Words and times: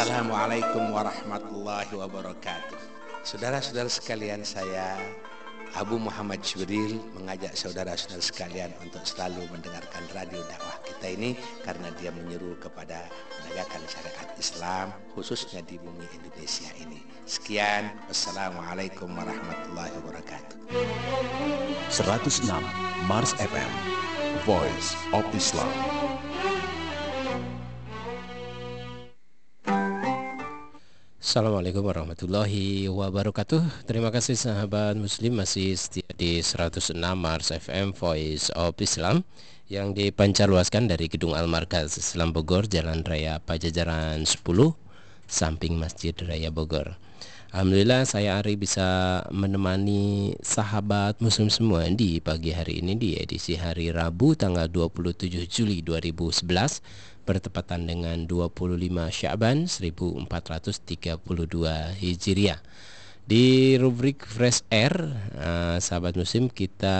Assalamualaikum 0.00 0.96
warahmatullahi 0.96 1.92
wabarakatuh. 1.92 2.80
Saudara-saudara 3.20 3.84
sekalian 3.84 4.40
saya 4.48 4.96
Abu 5.76 6.00
Muhammad 6.00 6.40
Syuril 6.40 7.04
mengajak 7.12 7.52
saudara-saudara 7.52 8.24
sekalian 8.24 8.72
untuk 8.80 9.04
selalu 9.04 9.44
mendengarkan 9.52 10.00
radio 10.16 10.40
dakwah 10.48 10.80
kita 10.88 11.04
ini 11.04 11.36
karena 11.68 11.92
dia 12.00 12.08
menyeru 12.16 12.56
kepada 12.56 13.12
menegakkan 13.44 13.84
syariat 13.92 14.24
Islam 14.40 14.88
khususnya 15.12 15.60
di 15.68 15.76
bumi 15.76 16.08
Indonesia 16.16 16.72
ini. 16.80 17.04
Sekian, 17.28 17.92
wassalamualaikum 18.08 19.12
warahmatullahi 19.12 19.92
wabarakatuh. 20.00 20.56
106 21.92 22.48
Mars 23.04 23.36
FM, 23.36 23.72
Voice 24.48 24.96
of 25.12 25.28
Islam. 25.36 25.68
Assalamualaikum 31.30 31.86
warahmatullahi 31.86 32.90
wabarakatuh. 32.90 33.86
Terima 33.86 34.10
kasih 34.10 34.34
sahabat 34.34 34.98
muslim 34.98 35.38
masih 35.38 35.78
setia 35.78 36.10
di 36.18 36.42
106 36.42 36.90
Mars 37.14 37.54
FM 37.54 37.94
Voice 37.94 38.50
of 38.58 38.74
Islam 38.82 39.22
Yang 39.70 40.10
dipancarluaskan 40.10 40.90
dari 40.90 41.06
Gedung 41.06 41.38
Al-Markaz 41.38 41.94
Islam 42.02 42.34
Bogor 42.34 42.66
Jalan 42.66 43.06
Raya 43.06 43.38
Pajajaran 43.38 44.26
10 44.26 44.42
Samping 45.30 45.78
Masjid 45.78 46.10
Raya 46.18 46.50
Bogor. 46.50 46.98
Alhamdulillah 47.50 48.06
saya 48.06 48.38
Ari 48.38 48.54
bisa 48.54 49.22
menemani 49.34 50.34
sahabat 50.38 51.18
muslim 51.18 51.50
semua 51.50 51.82
di 51.90 52.22
pagi 52.22 52.54
hari 52.54 52.78
ini 52.78 52.94
di 52.94 53.18
edisi 53.18 53.58
hari 53.58 53.90
Rabu 53.90 54.38
tanggal 54.38 54.70
27 54.70 55.50
Juli 55.50 55.82
2011 55.82 57.09
bertepatan 57.30 57.86
dengan 57.86 58.26
25 58.26 58.74
Syaban 59.14 59.70
1432 59.70 61.14
Hijriah. 62.02 62.58
Di 63.22 63.78
rubrik 63.78 64.26
Fresh 64.26 64.66
Air, 64.74 65.14
uh, 65.38 65.78
sahabat 65.78 66.18
muslim 66.18 66.50
kita 66.50 66.98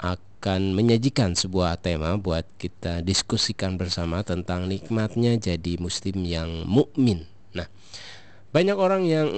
akan 0.00 0.72
menyajikan 0.72 1.36
sebuah 1.36 1.76
tema 1.84 2.16
buat 2.16 2.48
kita 2.56 3.04
diskusikan 3.04 3.76
bersama 3.76 4.24
tentang 4.24 4.64
nikmatnya 4.64 5.36
jadi 5.36 5.76
muslim 5.76 6.24
yang 6.24 6.64
mukmin. 6.64 7.28
Nah, 7.52 7.68
banyak 8.56 8.76
orang 8.80 9.04
yang 9.04 9.28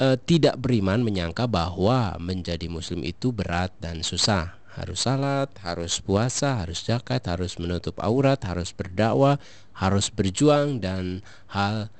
uh, 0.00 0.16
tidak 0.24 0.56
beriman 0.56 1.04
menyangka 1.04 1.44
bahwa 1.44 2.16
menjadi 2.16 2.64
muslim 2.72 3.04
itu 3.04 3.28
berat 3.28 3.76
dan 3.76 4.00
susah 4.00 4.63
harus 4.74 5.06
salat, 5.06 5.50
harus 5.62 6.02
puasa, 6.02 6.62
harus 6.62 6.82
zakat, 6.82 7.22
harus 7.30 7.56
menutup 7.62 7.94
aurat, 8.02 8.38
harus 8.42 8.74
berdakwah, 8.74 9.38
harus 9.74 10.10
berjuang 10.10 10.82
dan 10.82 11.22
hal 11.50 11.90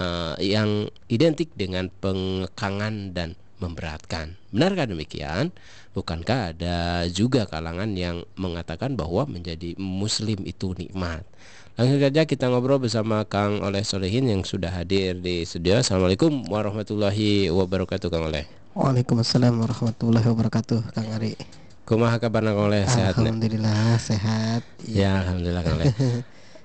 uh, 0.00 0.36
yang 0.40 0.92
identik 1.08 1.48
dengan 1.56 1.88
pengekangan 2.00 3.16
dan 3.16 3.34
memberatkan. 3.58 4.38
Benarkah 4.54 4.86
demikian? 4.86 5.50
Bukankah 5.92 6.54
ada 6.54 7.04
juga 7.10 7.44
kalangan 7.50 7.90
yang 7.98 8.22
mengatakan 8.38 8.94
bahwa 8.94 9.26
menjadi 9.26 9.74
muslim 9.80 10.46
itu 10.46 10.72
nikmat? 10.78 11.26
Langsung 11.78 12.02
saja 12.02 12.26
kita 12.26 12.50
ngobrol 12.50 12.82
bersama 12.82 13.22
Kang 13.26 13.62
Oleh 13.62 13.86
Solehin 13.86 14.26
yang 14.26 14.42
sudah 14.42 14.70
hadir 14.70 15.18
di 15.18 15.46
studio. 15.46 15.78
Assalamualaikum 15.78 16.46
warahmatullahi 16.50 17.50
wabarakatuh 17.50 18.10
Kang 18.10 18.30
Oleh. 18.30 18.46
Waalaikumsalam 18.78 19.58
warahmatullahi 19.58 20.26
wabarakatuh 20.26 20.94
Kang 20.94 21.08
Ari. 21.18 21.34
Kumaha 21.88 22.20
kabar 22.20 22.44
Kang 22.44 22.68
Oleh 22.68 22.84
sehat 22.84 23.16
Alhamdulillah 23.16 23.96
sehat. 23.96 24.60
Ya, 24.84 25.24
alhamdulillah 25.24 25.64
Kang 25.64 25.80
Oleh. 25.80 25.88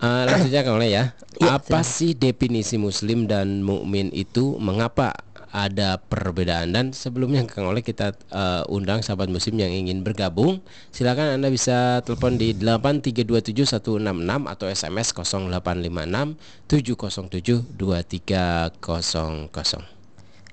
Uh, 0.04 0.28
langsung 0.28 0.52
saja 0.52 0.68
Kang 0.68 0.76
Oleh 0.76 0.92
ya. 0.92 1.16
ya 1.40 1.56
Apa 1.56 1.80
siap. 1.80 1.96
sih 1.96 2.12
definisi 2.12 2.76
muslim 2.76 3.24
dan 3.24 3.64
mukmin 3.64 4.12
itu? 4.12 4.60
Mengapa 4.60 5.16
ada 5.48 5.96
perbedaan 5.96 6.76
dan 6.76 6.92
sebelumnya 6.92 7.48
Kang 7.48 7.72
Oleh 7.72 7.80
kita 7.80 8.12
uh, 8.36 8.68
undang 8.68 9.00
sahabat 9.00 9.32
muslim 9.32 9.56
yang 9.64 9.72
ingin 9.72 10.04
bergabung 10.04 10.60
silakan 10.92 11.40
Anda 11.40 11.48
bisa 11.48 12.04
telepon 12.04 12.36
di 12.36 12.52
8327166 12.60 14.04
atau 14.28 14.68
SMS 14.68 15.08
0856 15.16 16.68
707 16.68 17.80
2300 17.80 19.48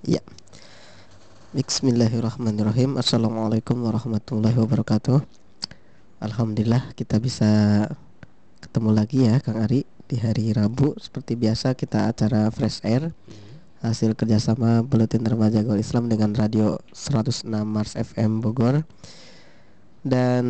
Ya 0.06 0.22
Bismillahirrahmanirrahim. 1.50 2.94
Assalamualaikum 2.94 3.74
warahmatullahi 3.82 4.54
wabarakatuh. 4.54 5.18
Alhamdulillah 6.22 6.94
kita 6.94 7.18
bisa 7.18 7.50
ketemu 8.62 8.94
lagi 8.94 9.26
ya 9.26 9.42
Kang 9.42 9.58
Ari 9.58 9.82
Di 10.06 10.22
hari 10.22 10.54
Rabu. 10.54 10.94
Seperti 11.02 11.34
biasa 11.34 11.74
kita 11.74 12.06
acara 12.06 12.54
Fresh 12.54 12.86
Air. 12.86 13.10
Hasil 13.82 14.14
kerjasama 14.14 14.86
Buletin 14.86 15.26
Remaja 15.26 15.66
Gol 15.66 15.82
Islam 15.82 16.06
dengan 16.06 16.38
Radio 16.38 16.78
106 16.94 17.42
Mars 17.66 17.98
FM 17.98 18.38
Bogor. 18.38 18.86
Dan 20.06 20.46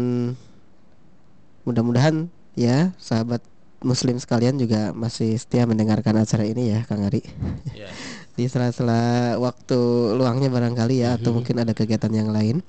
mudah-mudahan 1.64 2.28
ya 2.52 2.92
sahabat 3.00 3.40
muslim 3.80 4.20
sekalian 4.20 4.60
juga 4.60 4.92
masih 4.92 5.32
setia 5.40 5.64
mendengarkan 5.64 6.20
acara 6.20 6.44
ini 6.44 6.76
ya 6.76 6.84
Kang 6.84 7.08
Ari. 7.08 7.24
Yeah 7.72 7.88
di 8.40 8.48
sela-sela 8.48 9.36
waktu 9.36 9.76
luangnya 10.16 10.48
barangkali 10.48 11.04
ya 11.04 11.12
mm-hmm. 11.12 11.20
atau 11.20 11.30
mungkin 11.36 11.56
ada 11.60 11.76
kegiatan 11.76 12.08
yang 12.08 12.32
lain. 12.32 12.64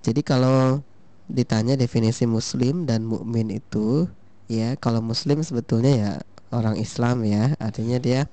Jadi 0.00 0.24
kalau 0.24 0.80
ditanya 1.28 1.76
definisi 1.76 2.24
muslim 2.24 2.88
dan 2.88 3.04
mukmin 3.04 3.52
itu 3.52 4.08
ya 4.48 4.76
kalau 4.80 5.04
muslim 5.04 5.44
sebetulnya 5.44 5.92
ya 5.92 6.12
orang 6.52 6.80
Islam 6.80 7.28
ya 7.28 7.52
artinya 7.60 8.00
dia 8.00 8.28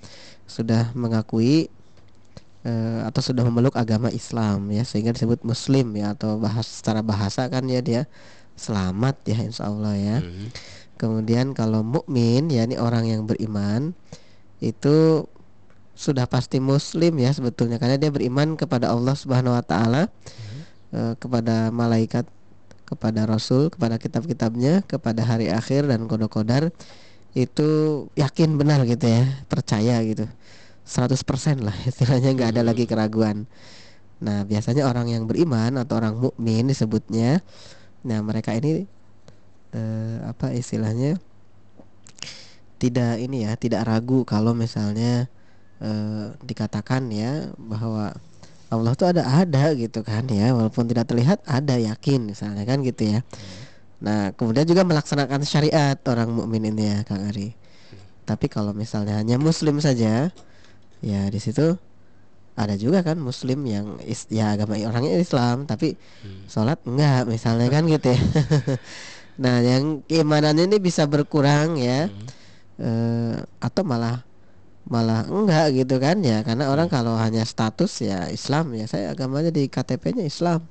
sudah 0.47 0.91
mengakui 0.95 1.71
uh, 2.67 3.07
atau 3.07 3.21
sudah 3.23 3.47
memeluk 3.47 3.75
agama 3.79 4.11
Islam 4.11 4.71
ya 4.71 4.83
sehingga 4.83 5.15
disebut 5.15 5.43
muslim 5.47 5.95
ya 5.95 6.15
atau 6.15 6.35
bahas 6.39 6.67
secara 6.67 6.99
bahasa 6.99 7.47
kan 7.47 7.63
ya 7.67 7.79
dia 7.79 8.01
selamat 8.59 9.15
ya 9.23 9.39
insya 9.39 9.71
Allah 9.71 9.95
ya 9.95 10.17
mm-hmm. 10.19 10.47
kemudian 10.99 11.55
kalau 11.55 11.79
mukmin 11.83 12.51
ya 12.51 12.67
ini 12.67 12.75
orang 12.75 13.07
yang 13.07 13.23
beriman 13.23 13.95
itu 14.59 15.25
sudah 16.01 16.25
pasti 16.25 16.57
muslim 16.57 17.13
ya 17.21 17.29
sebetulnya 17.29 17.77
karena 17.77 18.01
dia 18.01 18.09
beriman 18.09 18.57
kepada 18.57 18.89
Allah 18.89 19.13
Subhanahu 19.13 19.53
wa 19.53 19.61
taala 19.61 20.09
hmm. 20.09 21.21
kepada 21.21 21.69
malaikat 21.69 22.25
kepada 22.89 23.29
rasul 23.29 23.69
kepada 23.69 24.01
kitab-kitabnya 24.01 24.81
kepada 24.89 25.21
hari 25.21 25.53
akhir 25.53 25.85
dan 25.85 26.09
kodok-kodar 26.09 26.73
itu 27.37 27.69
yakin 28.17 28.57
benar 28.57 28.83
gitu 28.89 29.05
ya 29.05 29.23
percaya 29.45 30.01
gitu 30.03 30.25
100% 30.89 31.61
lah 31.61 31.77
istilahnya 31.89 32.33
nggak 32.33 32.49
ada 32.57 32.63
lagi 32.65 32.89
keraguan 32.89 33.45
nah 34.17 34.41
biasanya 34.41 34.89
orang 34.89 35.13
yang 35.13 35.29
beriman 35.29 35.77
atau 35.77 36.01
orang 36.01 36.17
mukmin 36.17 36.65
disebutnya 36.65 37.45
nah 38.01 38.19
mereka 38.25 38.57
ini 38.57 38.89
uh, 39.77 40.27
apa 40.33 40.51
istilahnya 40.51 41.21
tidak 42.81 43.21
ini 43.21 43.45
ya 43.45 43.53
tidak 43.53 43.85
ragu 43.85 44.25
kalau 44.25 44.57
misalnya 44.57 45.29
Eh, 45.81 46.27
dikatakan 46.45 47.09
ya 47.09 47.49
bahwa 47.57 48.13
Allah 48.69 48.93
tuh 48.93 49.09
ada 49.09 49.25
ada 49.25 49.73
gitu 49.73 50.05
kan 50.05 50.29
ya 50.29 50.53
walaupun 50.53 50.85
tidak 50.85 51.09
terlihat 51.09 51.41
ada 51.49 51.73
yakin 51.73 52.29
misalnya 52.29 52.69
kan 52.69 52.85
gitu 52.85 53.17
ya. 53.17 53.25
Nah 53.97 54.29
kemudian 54.37 54.69
juga 54.69 54.85
melaksanakan 54.85 55.41
syariat 55.41 55.97
orang 56.05 56.29
mukmin 56.37 56.69
ini 56.69 56.85
ya 56.85 56.97
Kang 57.01 57.25
Ari. 57.25 57.57
Tapi 58.29 58.45
kalau 58.45 58.77
misalnya 58.77 59.17
hanya 59.17 59.41
Muslim 59.41 59.81
saja 59.81 60.29
ya 61.01 61.21
di 61.33 61.39
situ 61.41 61.73
ada 62.53 62.77
juga 62.77 63.01
kan 63.01 63.17
Muslim 63.17 63.65
yang 63.65 63.97
is, 64.05 64.29
ya 64.29 64.53
agama 64.53 64.77
orangnya 64.77 65.17
Islam 65.17 65.65
tapi 65.65 65.97
hmm. 65.97 66.45
sholat 66.45 66.77
enggak 66.85 67.25
misalnya 67.25 67.73
kan 67.73 67.89
gitu 67.89 68.13
ya. 68.13 68.21
nah 69.49 69.57
yang 69.65 70.05
keimanannya 70.05 70.69
ini 70.69 70.77
bisa 70.77 71.09
berkurang 71.09 71.81
ya 71.81 72.05
hmm. 72.05 72.27
uh, 72.85 73.35
atau 73.57 73.81
malah 73.81 74.21
malah 74.89 75.29
enggak 75.29 75.77
gitu 75.77 76.01
kan 76.01 76.17
ya 76.25 76.41
karena 76.41 76.73
orang 76.73 76.89
hmm. 76.89 76.95
kalau 76.97 77.13
hanya 77.19 77.45
status 77.45 78.01
ya 78.01 78.27
Islam 78.33 78.73
ya 78.73 78.89
saya 78.89 79.13
agamanya 79.13 79.53
di 79.53 79.69
KTP-nya 79.69 80.25
Islam. 80.25 80.65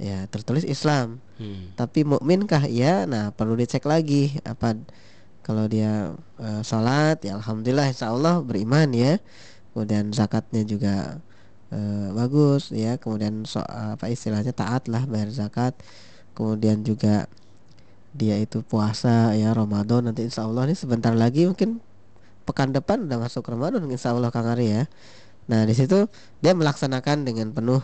Ya 0.00 0.26
tertulis 0.26 0.66
Islam. 0.66 1.22
Hmm. 1.38 1.74
tapi 1.74 2.06
mukminkah? 2.06 2.68
Ya 2.70 3.08
nah 3.08 3.34
perlu 3.34 3.58
dicek 3.58 3.82
lagi 3.88 4.36
apa 4.46 4.78
kalau 5.42 5.66
dia 5.66 6.14
uh, 6.38 6.62
sholat 6.62 7.18
ya 7.26 7.34
alhamdulillah 7.40 7.90
insya 7.90 8.12
Allah 8.14 8.42
beriman 8.44 8.90
ya. 8.94 9.18
Kemudian 9.72 10.12
zakatnya 10.12 10.62
juga 10.68 11.18
uh, 11.72 12.08
bagus 12.14 12.70
ya. 12.70 13.00
Kemudian 13.00 13.48
so, 13.48 13.58
apa 13.64 14.12
istilahnya 14.12 14.52
taat 14.54 14.86
lah 14.86 15.02
bayar 15.08 15.32
zakat. 15.32 15.74
Kemudian 16.36 16.86
juga 16.86 17.26
dia 18.12 18.36
itu 18.36 18.60
puasa 18.60 19.32
ya 19.32 19.56
Ramadan 19.56 20.12
nanti 20.12 20.28
insya 20.28 20.44
Allah 20.44 20.68
ini 20.68 20.76
sebentar 20.76 21.16
lagi 21.16 21.48
mungkin 21.48 21.80
pekan 22.42 22.74
depan 22.74 23.06
udah 23.06 23.18
masuk 23.22 23.46
Ramadan 23.46 23.86
insya 23.88 24.12
Allah 24.12 24.28
Kang 24.34 24.50
Ari 24.50 24.74
ya. 24.74 24.82
Nah 25.46 25.66
di 25.66 25.74
situ 25.74 26.10
dia 26.42 26.52
melaksanakan 26.52 27.24
dengan 27.26 27.54
penuh 27.54 27.82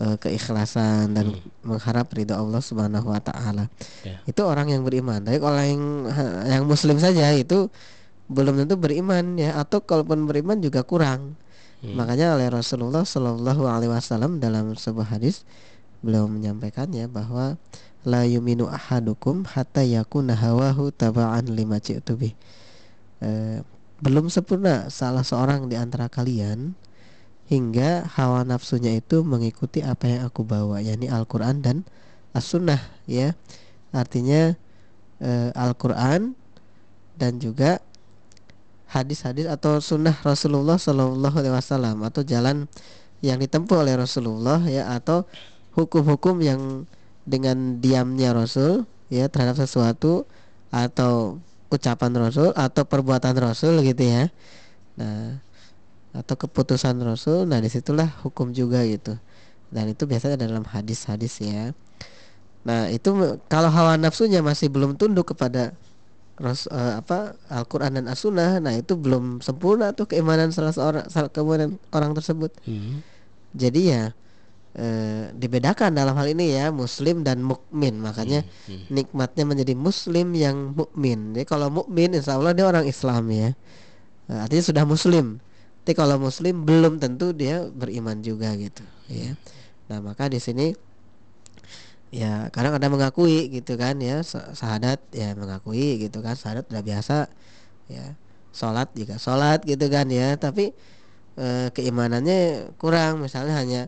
uh, 0.00 0.16
keikhlasan 0.18 1.12
dan 1.12 1.36
hmm. 1.36 1.68
mengharap 1.68 2.08
ridho 2.12 2.34
Allah 2.34 2.60
Subhanahu 2.64 3.12
Wa 3.12 3.20
Taala. 3.20 3.68
Yeah. 4.02 4.20
Itu 4.24 4.48
orang 4.48 4.72
yang 4.72 4.82
beriman. 4.82 5.22
Tapi 5.22 5.38
kalau 5.38 5.60
yang 5.60 5.82
yang 6.48 6.64
Muslim 6.64 6.96
saja 6.96 7.30
itu 7.36 7.68
belum 8.30 8.62
tentu 8.62 8.78
beriman 8.78 9.34
ya 9.34 9.58
atau 9.58 9.82
kalaupun 9.82 10.30
beriman 10.30 10.62
juga 10.62 10.86
kurang 10.86 11.34
hmm. 11.82 11.98
makanya 11.98 12.38
oleh 12.38 12.46
Rasulullah 12.46 13.02
Shallallahu 13.02 13.66
Alaihi 13.66 13.90
Wasallam 13.90 14.38
dalam 14.38 14.78
sebuah 14.78 15.18
hadis 15.18 15.42
beliau 16.00 16.30
menyampaikan 16.30 16.88
ya 16.94 17.10
bahwa 17.10 17.58
la 18.06 18.24
yuminu 18.24 18.70
ahadukum 18.70 19.44
hatta 19.44 19.84
yakuna 19.84 20.38
hawahu 20.38 20.94
taba'an 20.94 21.52
lima 21.52 21.82
ci'tubi 21.82 22.32
e, 23.20 23.60
belum 24.00 24.32
sempurna 24.32 24.88
salah 24.88 25.20
seorang 25.20 25.68
di 25.68 25.76
antara 25.76 26.08
kalian 26.08 26.72
hingga 27.52 28.08
hawa 28.16 28.46
nafsunya 28.46 28.96
itu 28.96 29.20
mengikuti 29.26 29.84
apa 29.84 30.08
yang 30.08 30.20
aku 30.24 30.46
bawa 30.46 30.80
yakni 30.80 31.10
Al-Qur'an 31.10 31.60
dan 31.60 31.84
As-Sunnah 32.30 32.78
ya. 33.10 33.34
Artinya 33.90 34.54
e, 35.18 35.50
Al-Qur'an 35.52 36.32
dan 37.18 37.42
juga 37.42 37.82
hadis-hadis 38.88 39.50
atau 39.50 39.82
sunnah 39.82 40.14
Rasulullah 40.24 40.78
Shallallahu 40.78 41.36
Alaihi 41.36 41.54
Wasallam 41.54 42.02
atau 42.06 42.22
jalan 42.22 42.70
yang 43.20 43.36
ditempuh 43.36 43.84
oleh 43.84 43.94
Rasulullah 43.98 44.64
ya 44.64 44.90
atau 44.96 45.28
hukum-hukum 45.76 46.40
yang 46.40 46.88
dengan 47.28 47.78
diamnya 47.78 48.32
Rasul 48.32 48.88
ya 49.12 49.28
terhadap 49.28 49.60
sesuatu 49.60 50.24
atau 50.72 51.42
ucapan 51.70 52.12
Rasul 52.18 52.50
atau 52.52 52.82
perbuatan 52.84 53.34
Rasul 53.38 53.80
gitu 53.86 54.02
ya 54.02 54.28
nah 54.98 55.38
atau 56.10 56.34
keputusan 56.34 56.98
Rasul 57.00 57.46
nah 57.46 57.62
di 57.62 57.70
situlah 57.70 58.10
hukum 58.26 58.50
juga 58.50 58.82
gitu 58.82 59.14
dan 59.70 59.86
itu 59.86 60.02
biasanya 60.04 60.34
dalam 60.34 60.66
hadis-hadis 60.66 61.38
ya 61.40 61.70
nah 62.66 62.90
itu 62.90 63.38
kalau 63.46 63.70
hawa 63.72 63.96
nafsunya 63.96 64.42
masih 64.42 64.68
belum 64.68 64.98
tunduk 64.98 65.32
kepada 65.32 65.72
Ras, 66.40 66.64
uh, 66.72 66.96
apa 67.04 67.36
Al-Qur'an 67.52 68.00
dan 68.00 68.08
As-Sunnah. 68.08 68.64
Nah, 68.64 68.72
itu 68.72 68.96
belum 68.96 69.44
sempurna 69.44 69.92
tuh 69.92 70.08
keimanan 70.08 70.48
salah 70.56 70.72
seorang 70.72 71.04
salah 71.12 71.28
kemudian 71.28 71.76
orang 71.92 72.16
tersebut. 72.16 72.48
Hmm. 72.64 73.04
Jadi 73.52 73.92
ya 73.92 74.16
e, 74.74 74.86
dibedakan 75.34 75.94
dalam 75.98 76.14
hal 76.14 76.26
ini 76.30 76.54
ya 76.54 76.70
muslim 76.70 77.26
dan 77.26 77.42
mukmin. 77.42 77.98
Makanya 77.98 78.46
hmm, 78.46 78.70
hmm. 78.70 78.86
nikmatnya 78.90 79.44
menjadi 79.46 79.74
muslim 79.74 80.34
yang 80.34 80.74
mukmin. 80.74 81.34
Jadi 81.34 81.46
kalau 81.46 81.68
mukmin 81.72 82.14
insya 82.14 82.38
Allah 82.38 82.54
dia 82.54 82.66
orang 82.66 82.86
Islam 82.86 83.30
ya. 83.30 83.50
E, 84.30 84.32
artinya 84.34 84.64
sudah 84.64 84.84
muslim. 84.86 85.42
Tapi 85.80 85.96
kalau 85.96 86.20
muslim 86.20 86.62
belum 86.62 87.02
tentu 87.02 87.34
dia 87.34 87.66
beriman 87.66 88.20
juga 88.22 88.54
gitu 88.54 88.84
ya. 89.10 89.34
Nah 89.90 89.98
maka 89.98 90.30
di 90.30 90.38
sini 90.38 90.70
ya 92.14 92.46
kadang 92.54 92.78
ada 92.78 92.86
mengakui 92.86 93.50
gitu 93.50 93.74
kan 93.74 93.98
ya. 93.98 94.22
Sahadat 94.22 95.02
ya 95.10 95.34
mengakui 95.34 95.98
gitu 95.98 96.22
kan. 96.22 96.38
Sahadat 96.38 96.70
udah 96.70 96.84
biasa 96.84 97.26
ya. 97.90 98.14
Sholat 98.50 98.90
juga 98.94 99.18
sholat 99.18 99.66
gitu 99.66 99.86
kan 99.90 100.06
ya. 100.10 100.38
Tapi 100.38 100.70
e, 101.34 101.46
keimanannya 101.74 102.70
kurang. 102.78 103.24
Misalnya 103.24 103.58
hanya 103.58 103.82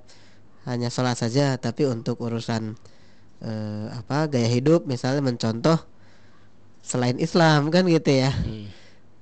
hanya 0.68 0.88
sholat 0.88 1.18
saja 1.18 1.58
tapi 1.58 1.86
untuk 1.86 2.22
urusan 2.22 2.78
e, 3.42 3.52
apa 3.90 4.30
gaya 4.30 4.46
hidup 4.46 4.86
misalnya 4.86 5.22
mencontoh 5.22 5.78
selain 6.82 7.18
Islam 7.18 7.70
kan 7.70 7.86
gitu 7.86 8.10
ya. 8.10 8.30
Hmm. 8.30 8.68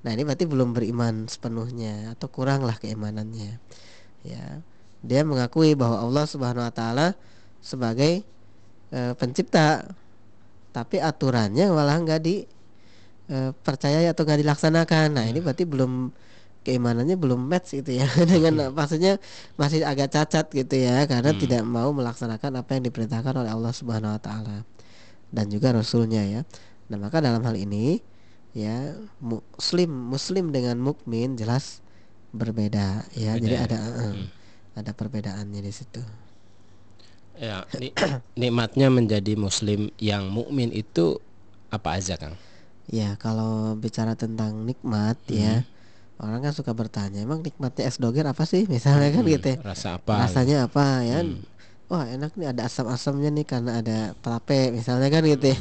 nah 0.00 0.16
ini 0.16 0.24
berarti 0.24 0.48
belum 0.48 0.72
beriman 0.72 1.28
sepenuhnya 1.28 2.16
atau 2.16 2.32
kurang 2.32 2.64
lah 2.64 2.76
keimanannya. 2.80 3.60
Ya 4.24 4.64
dia 5.00 5.24
mengakui 5.24 5.72
bahwa 5.76 6.00
Allah 6.00 6.24
Subhanahu 6.28 6.64
Wa 6.64 6.72
Taala 6.72 7.08
sebagai 7.60 8.24
e, 8.92 9.00
pencipta 9.16 9.84
tapi 10.70 11.02
aturannya 11.02 11.68
malah 11.72 12.00
nggak 12.00 12.20
di 12.20 12.44
e, 13.28 13.36
percaya 13.64 14.12
atau 14.12 14.24
nggak 14.24 14.40
dilaksanakan. 14.44 15.08
Nah 15.20 15.24
ini 15.28 15.40
berarti 15.40 15.64
belum 15.64 16.12
keimanannya 16.60 17.16
belum 17.16 17.40
match 17.40 17.80
gitu 17.80 18.00
ya 18.00 18.06
dengan 18.32 18.68
hmm. 18.68 18.76
maksudnya 18.76 19.16
masih 19.56 19.80
agak 19.84 20.12
cacat 20.12 20.46
gitu 20.52 20.76
ya 20.76 21.08
karena 21.08 21.32
hmm. 21.32 21.40
tidak 21.40 21.62
mau 21.64 21.88
melaksanakan 21.96 22.60
apa 22.60 22.76
yang 22.76 22.84
diperintahkan 22.84 23.34
oleh 23.34 23.50
Allah 23.50 23.72
Subhanahu 23.72 24.12
wa 24.16 24.20
taala 24.20 24.68
dan 25.30 25.46
juga 25.48 25.72
rasulnya 25.72 26.26
ya. 26.26 26.40
Nah, 26.90 26.98
maka 26.98 27.22
dalam 27.22 27.40
hal 27.46 27.54
ini 27.54 28.02
ya 28.50 28.98
muslim 29.22 30.10
muslim 30.10 30.50
dengan 30.50 30.76
mukmin 30.82 31.38
jelas 31.38 31.80
berbeda 32.34 33.06
ya. 33.14 33.38
Beda. 33.38 33.42
Jadi 33.46 33.54
ya? 33.54 33.62
ada 33.64 33.78
hmm. 33.78 34.26
ada 34.76 34.90
perbedaannya 34.92 35.60
di 35.62 35.72
situ. 35.72 36.02
Ya, 37.40 37.64
nikmatnya 38.36 38.92
menjadi 38.92 39.32
muslim 39.32 39.88
yang 39.96 40.28
mukmin 40.28 40.68
itu 40.76 41.16
apa 41.72 41.96
aja, 41.96 42.20
Kang? 42.20 42.36
Ya, 42.84 43.16
kalau 43.16 43.80
bicara 43.80 44.12
tentang 44.12 44.68
nikmat 44.68 45.16
hmm. 45.24 45.40
ya 45.40 45.64
orang 46.20 46.40
kan 46.44 46.52
suka 46.52 46.76
bertanya, 46.76 47.24
emang 47.24 47.40
nikmatnya 47.40 47.88
es 47.88 47.96
doger 47.96 48.28
apa 48.28 48.44
sih? 48.44 48.68
Misalnya 48.68 49.08
kan 49.08 49.24
hmm, 49.24 49.32
gitu. 49.40 49.48
Ya. 49.56 49.58
Rasa 49.64 49.88
apa? 49.96 50.14
Rasanya 50.20 50.68
apa 50.68 51.00
ya? 51.00 51.24
Hmm. 51.24 51.40
Wah, 51.90 52.06
enak 52.06 52.38
nih 52.38 52.54
ada 52.54 52.70
asam-asamnya 52.70 53.34
nih 53.34 53.46
karena 53.48 53.82
ada 53.82 53.98
pelape 54.20 54.70
misalnya 54.70 55.08
kan 55.10 55.26
gitu. 55.26 55.50
Ya. 55.50 55.58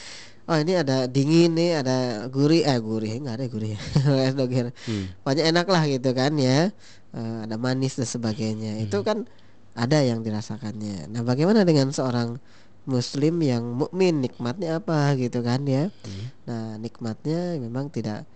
oh, 0.52 0.56
ini 0.60 0.72
ada 0.78 1.10
dingin 1.10 1.56
nih, 1.56 1.82
ada 1.82 2.28
gurih, 2.30 2.62
eh 2.62 2.78
gurih 2.78 3.18
enggak 3.18 3.34
ada 3.40 3.46
gurih. 3.48 3.74
es 4.28 4.36
doger. 4.36 4.70
Hmm. 4.86 5.10
Banyak 5.24 5.44
enak 5.48 5.66
lah 5.66 5.82
gitu 5.88 6.10
kan 6.12 6.32
ya. 6.38 6.70
Uh, 7.12 7.44
ada 7.48 7.56
manis 7.58 7.98
dan 7.98 8.06
sebagainya. 8.06 8.78
Hmm. 8.78 8.84
Itu 8.86 9.00
kan 9.02 9.26
ada 9.72 9.98
yang 10.04 10.20
dirasakannya. 10.20 11.08
Nah, 11.08 11.24
bagaimana 11.24 11.64
dengan 11.64 11.88
seorang 11.90 12.36
muslim 12.84 13.40
yang 13.40 13.62
mukmin 13.64 14.20
nikmatnya 14.20 14.78
apa 14.82 15.16
gitu 15.16 15.40
kan 15.40 15.64
ya? 15.64 15.88
Hmm. 15.88 16.24
Nah, 16.44 16.64
nikmatnya 16.76 17.56
memang 17.56 17.88
tidak 17.88 18.28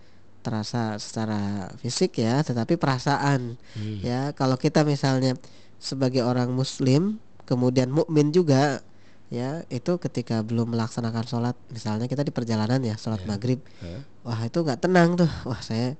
terasa 0.45 0.95
secara 1.01 1.71
fisik 1.81 2.21
ya, 2.21 2.41
tetapi 2.41 2.79
perasaan. 2.79 3.59
Hmm. 3.75 3.99
Ya, 4.01 4.31
kalau 4.37 4.55
kita 4.55 4.87
misalnya 4.87 5.35
sebagai 5.77 6.25
orang 6.25 6.53
muslim 6.53 7.21
kemudian 7.47 7.93
mukmin 7.93 8.33
juga 8.33 8.81
ya 9.27 9.63
itu 9.67 9.99
ketika 9.99 10.39
belum 10.39 10.71
melaksanakan 10.71 11.25
sholat 11.27 11.55
misalnya 11.71 12.07
kita 12.07 12.23
di 12.23 12.31
perjalanan 12.31 12.79
ya 12.79 12.95
sholat 12.95 13.23
yeah. 13.23 13.29
maghrib 13.29 13.59
huh? 13.83 14.01
wah 14.23 14.39
itu 14.43 14.63
nggak 14.63 14.79
tenang 14.79 15.19
tuh 15.19 15.31
wah 15.47 15.59
saya 15.59 15.99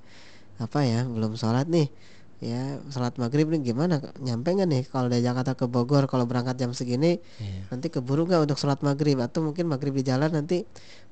apa 0.56 0.80
ya 0.84 1.04
belum 1.04 1.36
sholat 1.36 1.68
nih 1.68 1.92
ya 2.38 2.80
sholat 2.88 3.18
maghrib 3.20 3.50
nih 3.52 3.74
gimana 3.74 4.00
nyampe 4.22 4.48
nggak 4.54 4.68
nih 4.70 4.82
kalau 4.88 5.12
dari 5.12 5.20
Jakarta 5.20 5.52
ke 5.58 5.66
Bogor 5.68 6.08
kalau 6.08 6.24
berangkat 6.24 6.56
jam 6.56 6.72
segini 6.72 7.20
yeah. 7.36 7.68
nanti 7.68 7.92
keburu 7.92 8.24
nggak 8.24 8.48
untuk 8.48 8.56
sholat 8.56 8.80
maghrib 8.80 9.20
atau 9.20 9.44
mungkin 9.44 9.68
maghrib 9.68 9.92
di 9.92 10.08
jalan 10.08 10.32
nanti 10.32 10.64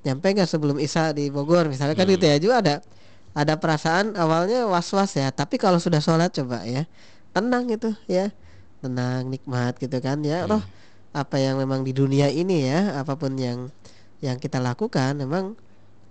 nyampe 0.06 0.26
nggak 0.33 0.49
sebelum 0.49 0.80
isya 0.80 1.12
di 1.12 1.28
Bogor 1.28 1.68
misalnya 1.68 1.99
kan 1.99 2.09
hmm. 2.09 2.14
gitu 2.16 2.25
ya 2.25 2.37
juga 2.40 2.54
ada 2.64 2.76
ada 3.37 3.61
perasaan 3.61 4.16
awalnya 4.16 4.64
was 4.64 4.88
was 4.97 5.12
ya 5.12 5.28
tapi 5.28 5.61
kalau 5.61 5.76
sudah 5.76 6.00
sholat 6.00 6.33
coba 6.33 6.64
ya 6.64 6.88
tenang 7.37 7.69
gitu 7.69 7.93
ya. 8.09 8.33
Tenang 8.81 9.28
nikmat 9.28 9.76
gitu 9.76 10.00
kan 10.00 10.25
ya. 10.25 10.49
Roh 10.49 10.64
apa 11.16 11.40
yang 11.40 11.57
memang 11.57 11.81
di 11.81 11.97
dunia 11.97 12.28
ini 12.28 12.69
ya 12.69 13.00
apa 13.00 13.16
pun 13.16 13.37
yang 13.40 13.73
yang 14.21 14.37
kita 14.37 14.61
lakukan 14.61 15.16
memang 15.16 15.57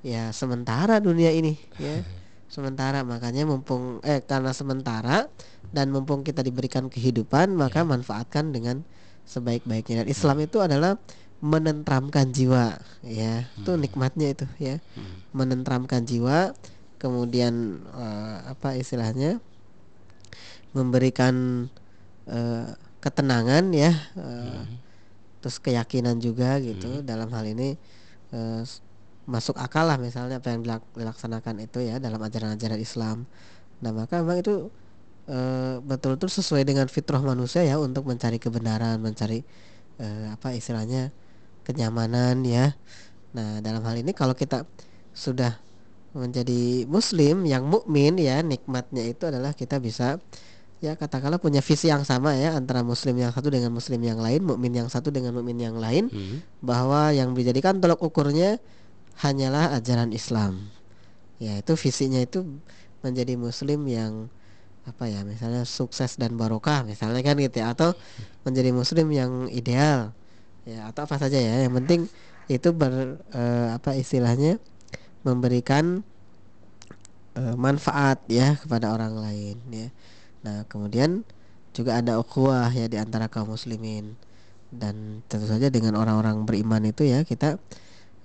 ya 0.06 0.30
sementara 0.30 1.02
dunia 1.02 1.34
ini 1.34 1.58
ya. 1.82 2.06
Sementara 2.46 3.02
makanya 3.02 3.44
mumpung 3.44 4.00
eh 4.06 4.22
karena 4.22 4.54
sementara 4.54 5.28
dan 5.74 5.90
mumpung 5.90 6.22
kita 6.22 6.46
diberikan 6.46 6.88
kehidupan 6.94 7.58
maka 7.58 7.82
ya. 7.82 7.90
manfaatkan 7.90 8.54
dengan 8.54 8.86
sebaik-baiknya. 9.26 10.06
Dan 10.06 10.08
Islam 10.08 10.38
itu 10.46 10.62
adalah 10.62 10.96
menentramkan 11.42 12.30
jiwa 12.32 12.78
ya. 13.02 13.50
Itu 13.60 13.76
hmm. 13.76 13.82
nikmatnya 13.82 14.28
itu 14.30 14.46
ya. 14.62 14.78
Hmm. 14.94 15.26
menentramkan 15.34 16.06
jiwa 16.06 16.54
kemudian 17.06 17.86
uh, 17.94 18.50
apa 18.50 18.74
istilahnya 18.74 19.38
memberikan 20.74 21.70
uh, 22.26 22.74
ketenangan 22.98 23.70
ya 23.70 23.94
uh, 24.18 24.66
hmm. 24.66 24.76
terus 25.46 25.62
keyakinan 25.62 26.18
juga 26.18 26.58
gitu 26.58 26.90
hmm. 26.90 27.06
dalam 27.06 27.30
hal 27.30 27.46
ini 27.46 27.78
uh, 28.34 28.66
masuk 29.30 29.58
akal 29.62 29.86
lah 29.86 30.02
misalnya 30.02 30.42
apa 30.42 30.54
yang 30.54 30.66
dilaksanakan 30.94 31.66
itu 31.66 31.82
ya 31.82 31.98
dalam 31.98 32.22
ajaran-ajaran 32.22 32.78
Islam. 32.78 33.26
Nah 33.82 33.90
maka 33.90 34.22
memang 34.22 34.42
itu 34.42 34.70
betul 35.26 35.82
betul-betul 35.82 36.30
sesuai 36.30 36.62
dengan 36.70 36.86
fitrah 36.86 37.18
manusia 37.18 37.66
ya 37.66 37.82
untuk 37.82 38.06
mencari 38.06 38.38
kebenaran, 38.38 39.02
mencari 39.02 39.42
e, 39.98 40.08
apa 40.30 40.54
istilahnya 40.54 41.10
kenyamanan 41.66 42.46
ya. 42.46 42.78
Nah 43.34 43.66
dalam 43.66 43.82
hal 43.82 43.98
ini 43.98 44.14
kalau 44.14 44.38
kita 44.38 44.70
sudah 45.18 45.58
menjadi 46.16 46.88
Muslim 46.88 47.44
yang 47.44 47.68
mukmin 47.68 48.16
ya 48.16 48.40
nikmatnya 48.40 49.04
itu 49.04 49.28
adalah 49.28 49.52
kita 49.52 49.84
bisa 49.84 50.16
ya 50.84 50.94
katakanlah 50.96 51.40
punya 51.40 51.64
visi 51.64 51.88
yang 51.88 52.04
sama 52.04 52.36
ya 52.36 52.54
antara 52.54 52.84
muslim 52.84 53.16
yang 53.16 53.32
satu 53.32 53.48
dengan 53.48 53.72
muslim 53.72 53.98
yang 54.04 54.20
lain, 54.20 54.44
mukmin 54.44 54.74
yang 54.76 54.90
satu 54.92 55.10
dengan 55.10 55.34
mukmin 55.34 55.58
yang 55.58 55.78
lain, 55.80 56.12
hmm. 56.12 56.62
bahwa 56.62 57.16
yang 57.16 57.32
dijadikan 57.32 57.80
tolok 57.80 58.04
ukurnya 58.04 58.60
hanyalah 59.24 59.74
ajaran 59.80 60.12
Islam. 60.12 60.68
Ya, 61.40 61.60
itu 61.60 61.76
visinya 61.76 62.20
itu 62.20 62.44
menjadi 63.04 63.40
muslim 63.40 63.88
yang 63.88 64.28
apa 64.86 65.10
ya, 65.10 65.26
misalnya 65.26 65.66
sukses 65.66 66.20
dan 66.22 66.38
barokah 66.38 66.86
misalnya 66.86 67.26
kan 67.26 67.36
gitu 67.42 67.58
ya 67.58 67.74
atau 67.74 67.98
menjadi 68.46 68.70
muslim 68.76 69.08
yang 69.10 69.32
ideal. 69.50 70.14
Ya, 70.68 70.92
atau 70.92 71.08
apa 71.08 71.18
saja 71.18 71.40
ya. 71.40 71.66
Yang 71.66 71.74
penting 71.82 72.02
itu 72.46 72.70
ber 72.76 73.26
eh, 73.34 73.68
apa 73.74 73.98
istilahnya 73.98 74.62
memberikan 75.26 76.06
uh, 77.36 77.56
manfaat 77.58 78.24
ya 78.32 78.56
kepada 78.56 78.94
orang 78.94 79.18
lain 79.18 79.58
ya 79.74 79.88
nah 80.46 80.64
kemudian 80.70 81.26
juga 81.76 82.00
ada 82.00 82.16
ukhuwah 82.22 82.72
ya 82.72 82.88
di 82.88 82.96
antara 82.96 83.28
kaum 83.28 83.52
muslimin 83.52 84.16
dan 84.72 85.26
tentu 85.28 85.46
saja 85.50 85.68
dengan 85.68 86.00
orang-orang 86.00 86.48
beriman 86.48 86.84
itu 86.88 87.04
ya 87.04 87.28
kita 87.28 87.60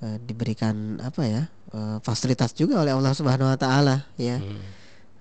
uh, 0.03 0.17
diberikan 0.23 1.03
apa 1.03 1.23
ya 1.27 1.43
uh, 1.75 1.99
fasilitas 2.05 2.55
juga 2.55 2.79
oleh 2.79 2.95
Allah 2.95 3.15
Subhanahu 3.15 3.51
wa 3.51 3.59
taala 3.59 4.07
ya. 4.15 4.39
Hmm. 4.39 4.63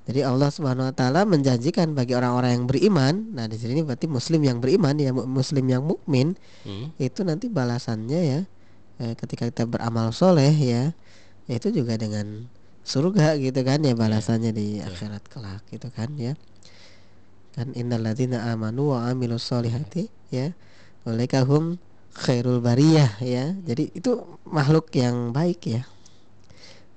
Jadi 0.10 0.26
Allah 0.26 0.50
Subhanahu 0.50 0.90
wa 0.90 0.96
taala 0.96 1.22
menjanjikan 1.22 1.94
bagi 1.94 2.18
orang-orang 2.18 2.58
yang 2.58 2.66
beriman, 2.66 3.14
nah 3.30 3.46
di 3.46 3.62
sini 3.62 3.86
berarti 3.86 4.10
muslim 4.10 4.42
yang 4.42 4.58
beriman 4.58 4.98
ya 4.98 5.14
muslim 5.14 5.70
yang 5.70 5.86
mukmin 5.86 6.34
hmm. 6.66 6.98
itu 6.98 7.22
nanti 7.22 7.46
balasannya 7.46 8.22
ya 8.26 8.40
ketika 9.16 9.48
kita 9.48 9.64
beramal 9.70 10.10
soleh 10.12 10.52
ya 10.52 10.92
itu 11.58 11.74
juga 11.74 11.98
dengan 11.98 12.46
surga 12.86 13.38
gitu 13.42 13.62
kan 13.66 13.82
ya 13.82 13.94
balasannya 13.94 14.54
yeah. 14.54 14.58
di 14.58 14.68
yeah. 14.82 14.90
akhirat 14.90 15.24
kelak 15.30 15.64
gitu 15.74 15.90
kan 15.90 16.14
ya. 16.18 16.34
Kan 17.58 17.74
innalladzina 17.74 18.50
amanu 18.54 18.94
wa 18.94 19.10
amilus 19.10 19.50
solihati 19.50 20.10
ya 20.30 20.54
hum 21.50 21.82
khairul 22.14 22.62
bariyah 22.62 23.22
ya. 23.22 23.54
Jadi 23.66 23.98
itu 23.98 24.22
makhluk 24.46 24.94
yang 24.94 25.34
baik 25.34 25.62
ya. 25.66 25.84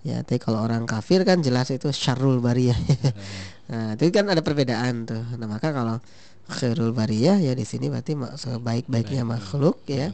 Ya 0.03 0.21
tapi 0.27 0.43
kalau 0.43 0.61
orang 0.67 0.83
kafir 0.85 1.23
kan 1.23 1.41
jelas 1.41 1.71
itu 1.73 1.89
syarul 1.93 2.41
bariyah. 2.41 2.77
Nah 3.63 3.97
itu 3.97 4.13
kan 4.13 4.29
ada 4.29 4.45
perbedaan 4.45 5.09
tuh. 5.09 5.23
Nah 5.41 5.49
maka 5.49 5.73
kalau 5.73 5.97
khairul 6.51 6.93
bariyah 6.93 7.41
ya 7.41 7.57
di 7.57 7.65
sini 7.65 7.89
berarti 7.89 8.13
sebaik-baiknya 8.37 9.25
makhluk 9.25 9.81
ya. 9.89 10.13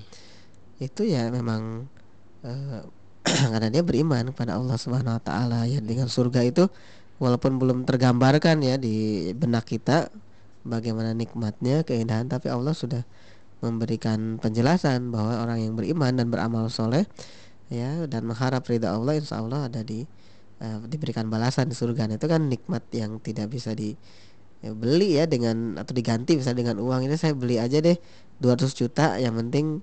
Itu 0.79 1.03
ya 1.03 1.27
memang 1.33 1.91
uh, 2.47 2.87
karena 3.53 3.69
dia 3.69 3.83
beriman 3.85 4.33
kepada 4.33 4.57
Allah 4.57 4.77
Subhanahu 4.77 5.17
wa 5.19 5.23
taala 5.23 5.65
ya 5.69 5.79
dengan 5.83 6.09
surga 6.09 6.45
itu 6.45 6.67
walaupun 7.19 7.59
belum 7.59 7.85
tergambarkan 7.85 8.63
ya 8.63 8.79
di 8.79 9.31
benak 9.35 9.67
kita 9.69 10.09
bagaimana 10.67 11.13
nikmatnya 11.13 11.83
keindahan 11.83 12.29
tapi 12.31 12.49
Allah 12.49 12.73
sudah 12.73 13.03
memberikan 13.59 14.39
penjelasan 14.39 15.11
bahwa 15.11 15.43
orang 15.43 15.59
yang 15.63 15.75
beriman 15.75 16.15
dan 16.15 16.31
beramal 16.31 16.71
soleh 16.71 17.05
ya 17.69 18.07
dan 18.07 18.25
mengharap 18.25 18.63
ridha 18.71 18.95
Allah 18.95 19.19
insya 19.19 19.43
Allah 19.43 19.67
ada 19.67 19.83
di 19.83 20.07
uh, 20.63 20.79
diberikan 20.87 21.27
balasan 21.27 21.71
di 21.71 21.77
surga. 21.77 22.07
Nah, 22.07 22.17
itu 22.19 22.27
kan 22.31 22.47
nikmat 22.47 22.87
yang 22.95 23.19
tidak 23.19 23.51
bisa 23.51 23.75
di 23.75 23.95
ya, 24.63 24.71
beli 24.75 25.19
ya 25.19 25.25
dengan 25.27 25.79
atau 25.79 25.93
diganti 25.95 26.39
bisa 26.39 26.55
dengan 26.55 26.79
uang 26.79 27.07
ini 27.07 27.15
saya 27.19 27.35
beli 27.35 27.59
aja 27.59 27.79
deh 27.83 27.99
200 28.43 28.71
juta 28.75 29.19
yang 29.19 29.35
penting 29.35 29.83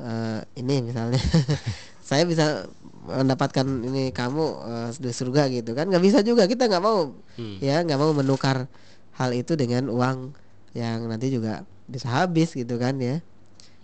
uh, 0.00 0.40
ini 0.56 0.84
misalnya. 0.84 1.20
Saya 2.08 2.22
bisa 2.22 2.70
mendapatkan 3.06 3.66
ini 3.66 4.10
kamu 4.10 4.44
uh, 4.62 4.90
di 4.94 5.10
surga 5.10 5.50
gitu 5.50 5.74
kan. 5.74 5.90
Nggak 5.90 6.04
bisa 6.04 6.18
juga 6.22 6.46
kita 6.46 6.70
nggak 6.70 6.84
mau. 6.84 7.14
Hmm. 7.36 7.58
ya 7.60 7.84
nggak 7.84 8.00
mau 8.00 8.12
menukar 8.16 8.70
hal 9.16 9.30
itu 9.32 9.56
dengan 9.56 9.88
uang 9.92 10.32
yang 10.76 11.08
nanti 11.08 11.32
juga 11.32 11.64
bisa 11.88 12.10
habis 12.10 12.52
gitu 12.52 12.76
kan 12.76 12.98
ya. 12.98 13.20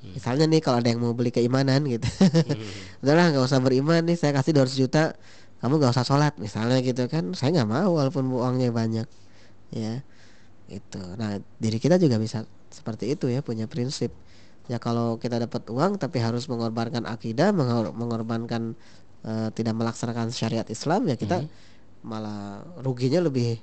Hmm. 0.03 0.19
misalnya 0.19 0.51
nih 0.51 0.59
kalau 0.59 0.83
ada 0.83 0.91
yang 0.91 0.99
mau 0.99 1.15
beli 1.15 1.31
keimanan 1.31 1.87
gitu. 1.87 2.07
Hmm. 2.07 2.63
udahlah 3.07 3.31
nggak 3.35 3.45
usah 3.47 3.61
beriman 3.63 4.03
nih 4.03 4.19
saya 4.19 4.35
kasih 4.35 4.55
200 4.59 4.83
juta 4.83 5.15
kamu 5.63 5.79
nggak 5.79 5.95
usah 5.95 6.07
sholat 6.07 6.35
misalnya 6.43 6.83
gitu 6.83 7.07
kan. 7.07 7.35
Saya 7.39 7.63
nggak 7.63 7.71
mau 7.71 7.99
walaupun 7.99 8.27
uangnya 8.31 8.75
banyak. 8.75 9.07
Ya 9.73 10.03
itu 10.73 11.03
nah 11.21 11.37
diri 11.61 11.77
kita 11.77 12.01
juga 12.01 12.17
bisa 12.17 12.49
seperti 12.73 13.13
itu 13.13 13.29
ya 13.29 13.45
punya 13.45 13.69
prinsip 13.69 14.09
ya 14.71 14.79
kalau 14.79 15.19
kita 15.19 15.43
dapat 15.43 15.67
uang 15.67 15.99
tapi 15.99 16.23
harus 16.23 16.47
mengorbankan 16.47 17.03
akidah 17.09 17.51
mengor 17.51 17.91
mengorbankan 17.95 18.79
uh, 19.27 19.49
tidak 19.51 19.75
melaksanakan 19.75 20.31
syariat 20.31 20.67
Islam 20.71 21.11
ya 21.11 21.17
kita 21.19 21.43
hmm. 21.43 21.51
malah 22.07 22.63
ruginya 22.83 23.19
lebih 23.23 23.59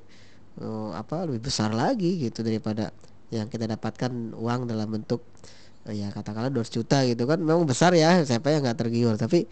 uh, 0.60 0.92
apa 0.96 1.24
lebih 1.28 1.48
besar 1.48 1.72
lagi 1.72 2.20
gitu 2.20 2.44
daripada 2.44 2.92
yang 3.30 3.48
kita 3.48 3.70
dapatkan 3.70 4.34
uang 4.34 4.66
dalam 4.66 4.90
bentuk 4.90 5.22
ya 5.88 6.12
katakanlah 6.12 6.52
200 6.52 6.76
juta 6.76 6.98
gitu 7.06 7.24
kan. 7.30 7.40
Memang 7.40 7.66
besar 7.66 7.96
ya 7.96 8.22
siapa 8.26 8.52
yang 8.52 8.66
nggak 8.66 8.80
tergiur 8.80 9.16
tapi 9.16 9.46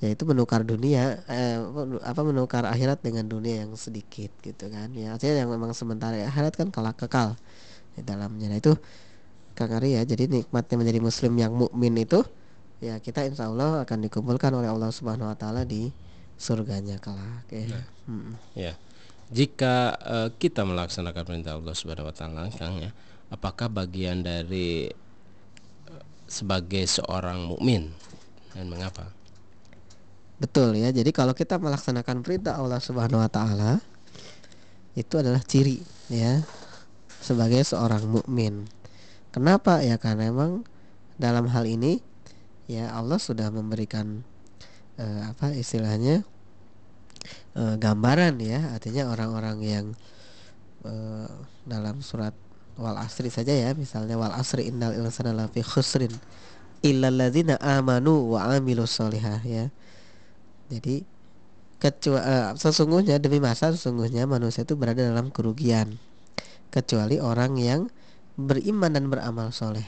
ya 0.00 0.08
itu 0.08 0.24
menukar 0.24 0.64
dunia 0.64 1.20
eh, 1.28 1.60
apa 2.00 2.20
menukar 2.24 2.64
akhirat 2.64 3.04
dengan 3.04 3.28
dunia 3.28 3.66
yang 3.66 3.76
sedikit 3.76 4.32
gitu 4.40 4.70
kan. 4.72 4.94
Ya 4.96 5.14
artinya 5.14 5.44
yang 5.46 5.50
memang 5.52 5.76
sementara 5.76 6.16
ya, 6.16 6.26
akhirat 6.30 6.54
kan 6.56 6.68
kelak 6.72 6.96
kekal 6.96 7.36
di 7.98 8.02
dalamnya. 8.06 8.48
Nah 8.48 8.58
itu 8.58 8.72
Kang 9.54 9.72
Ari 9.74 9.98
ya 9.98 10.02
jadi 10.06 10.30
nikmatnya 10.30 10.76
menjadi 10.80 11.00
muslim 11.02 11.32
yang 11.36 11.52
mukmin 11.52 11.94
itu 12.00 12.24
ya 12.80 12.96
kita 12.98 13.26
insya 13.28 13.50
Allah 13.50 13.84
akan 13.84 13.98
dikumpulkan 14.08 14.54
oleh 14.56 14.70
Allah 14.70 14.88
Subhanahu 14.88 15.28
Wa 15.30 15.36
Taala 15.36 15.68
di 15.68 15.92
surganya 16.40 16.96
kelak 16.96 17.44
ya. 17.52 17.68
Nah, 17.68 17.84
hmm. 18.08 18.32
ya 18.56 18.72
jika 19.30 19.94
uh, 20.02 20.28
kita 20.34 20.66
melaksanakan 20.66 21.22
perintah 21.22 21.54
Allah 21.54 21.70
Subhanahu 21.70 22.10
wa 22.10 22.14
taala 22.16 22.50
Kang 22.50 22.82
ya, 22.82 22.90
apakah 23.30 23.70
bagian 23.70 24.26
dari 24.26 24.90
uh, 25.86 26.02
sebagai 26.26 26.82
seorang 26.90 27.46
mukmin 27.46 27.94
dan 28.56 28.66
mengapa? 28.66 29.06
Betul 30.42 30.82
ya. 30.82 30.90
Jadi 30.90 31.14
kalau 31.14 31.30
kita 31.30 31.62
melaksanakan 31.62 32.26
perintah 32.26 32.58
Allah 32.58 32.82
Subhanahu 32.82 33.22
wa 33.22 33.30
taala 33.30 33.78
itu 34.98 35.14
adalah 35.14 35.46
ciri 35.46 35.78
ya 36.10 36.42
sebagai 37.22 37.62
seorang 37.62 38.02
mukmin. 38.10 38.66
Kenapa? 39.30 39.78
Ya 39.86 39.94
karena 39.94 40.30
memang 40.30 40.66
dalam 41.20 41.46
hal 41.50 41.68
ini 41.68 42.02
ya 42.66 42.90
Allah 42.90 43.18
sudah 43.18 43.50
memberikan 43.50 44.26
uh, 44.98 45.30
apa 45.30 45.54
istilahnya 45.54 46.26
uh, 47.54 47.78
gambaran 47.78 48.42
ya. 48.42 48.74
Artinya 48.74 49.10
orang-orang 49.10 49.58
yang 49.62 49.86
uh, 50.82 51.30
dalam 51.62 52.02
surat 52.02 52.34
wal 52.74 52.98
asri 52.98 53.30
saja 53.30 53.54
ya. 53.54 53.70
Misalnya 53.78 54.18
wal 54.18 54.34
asri 54.34 54.66
innal 54.66 54.98
insana 54.98 55.30
lafi 55.30 55.62
khusrin 55.62 56.10
illalladzina 56.82 57.60
amanu 57.60 58.34
wa 58.34 58.50
amilus 58.50 58.98
solihah 58.98 59.40
ya. 59.46 59.70
Jadi 60.70 61.06
kecuali 61.80 62.22
uh, 62.22 62.58
sesungguhnya 62.58 63.22
demi 63.22 63.38
masa 63.38 63.70
sesungguhnya 63.72 64.26
manusia 64.26 64.66
itu 64.66 64.74
berada 64.74 65.06
dalam 65.06 65.30
kerugian. 65.30 66.02
Kecuali 66.70 67.18
orang 67.18 67.58
yang 67.58 67.80
beriman 68.46 68.92
dan 68.92 69.08
beramal 69.12 69.52
soleh 69.52 69.84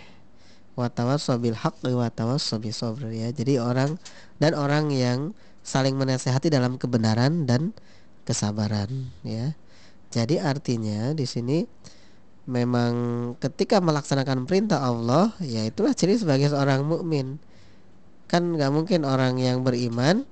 watawassobil 0.73 1.57
haq 1.57 1.85
watawassobil 1.85 2.73
sobr 2.73 3.13
ya 3.13 3.29
jadi 3.29 3.61
orang 3.61 4.01
dan 4.41 4.57
orang 4.57 4.89
yang 4.89 5.37
saling 5.63 5.95
menasehati 5.95 6.51
dalam 6.51 6.77
kebenaran 6.77 7.47
dan 7.47 7.71
kesabaran 8.27 9.11
ya. 9.23 9.55
Jadi 10.13 10.37
artinya 10.37 11.17
di 11.17 11.25
sini 11.25 11.65
memang 12.45 12.93
ketika 13.39 13.79
melaksanakan 13.79 14.45
perintah 14.45 14.83
Allah 14.83 15.33
ya 15.41 15.63
itulah 15.65 15.95
ciri 15.95 16.19
sebagai 16.19 16.51
seorang 16.53 16.85
mukmin. 16.85 17.39
Kan 18.29 18.59
nggak 18.59 18.73
mungkin 18.75 19.07
orang 19.07 19.39
yang 19.41 19.65
beriman 19.65 20.27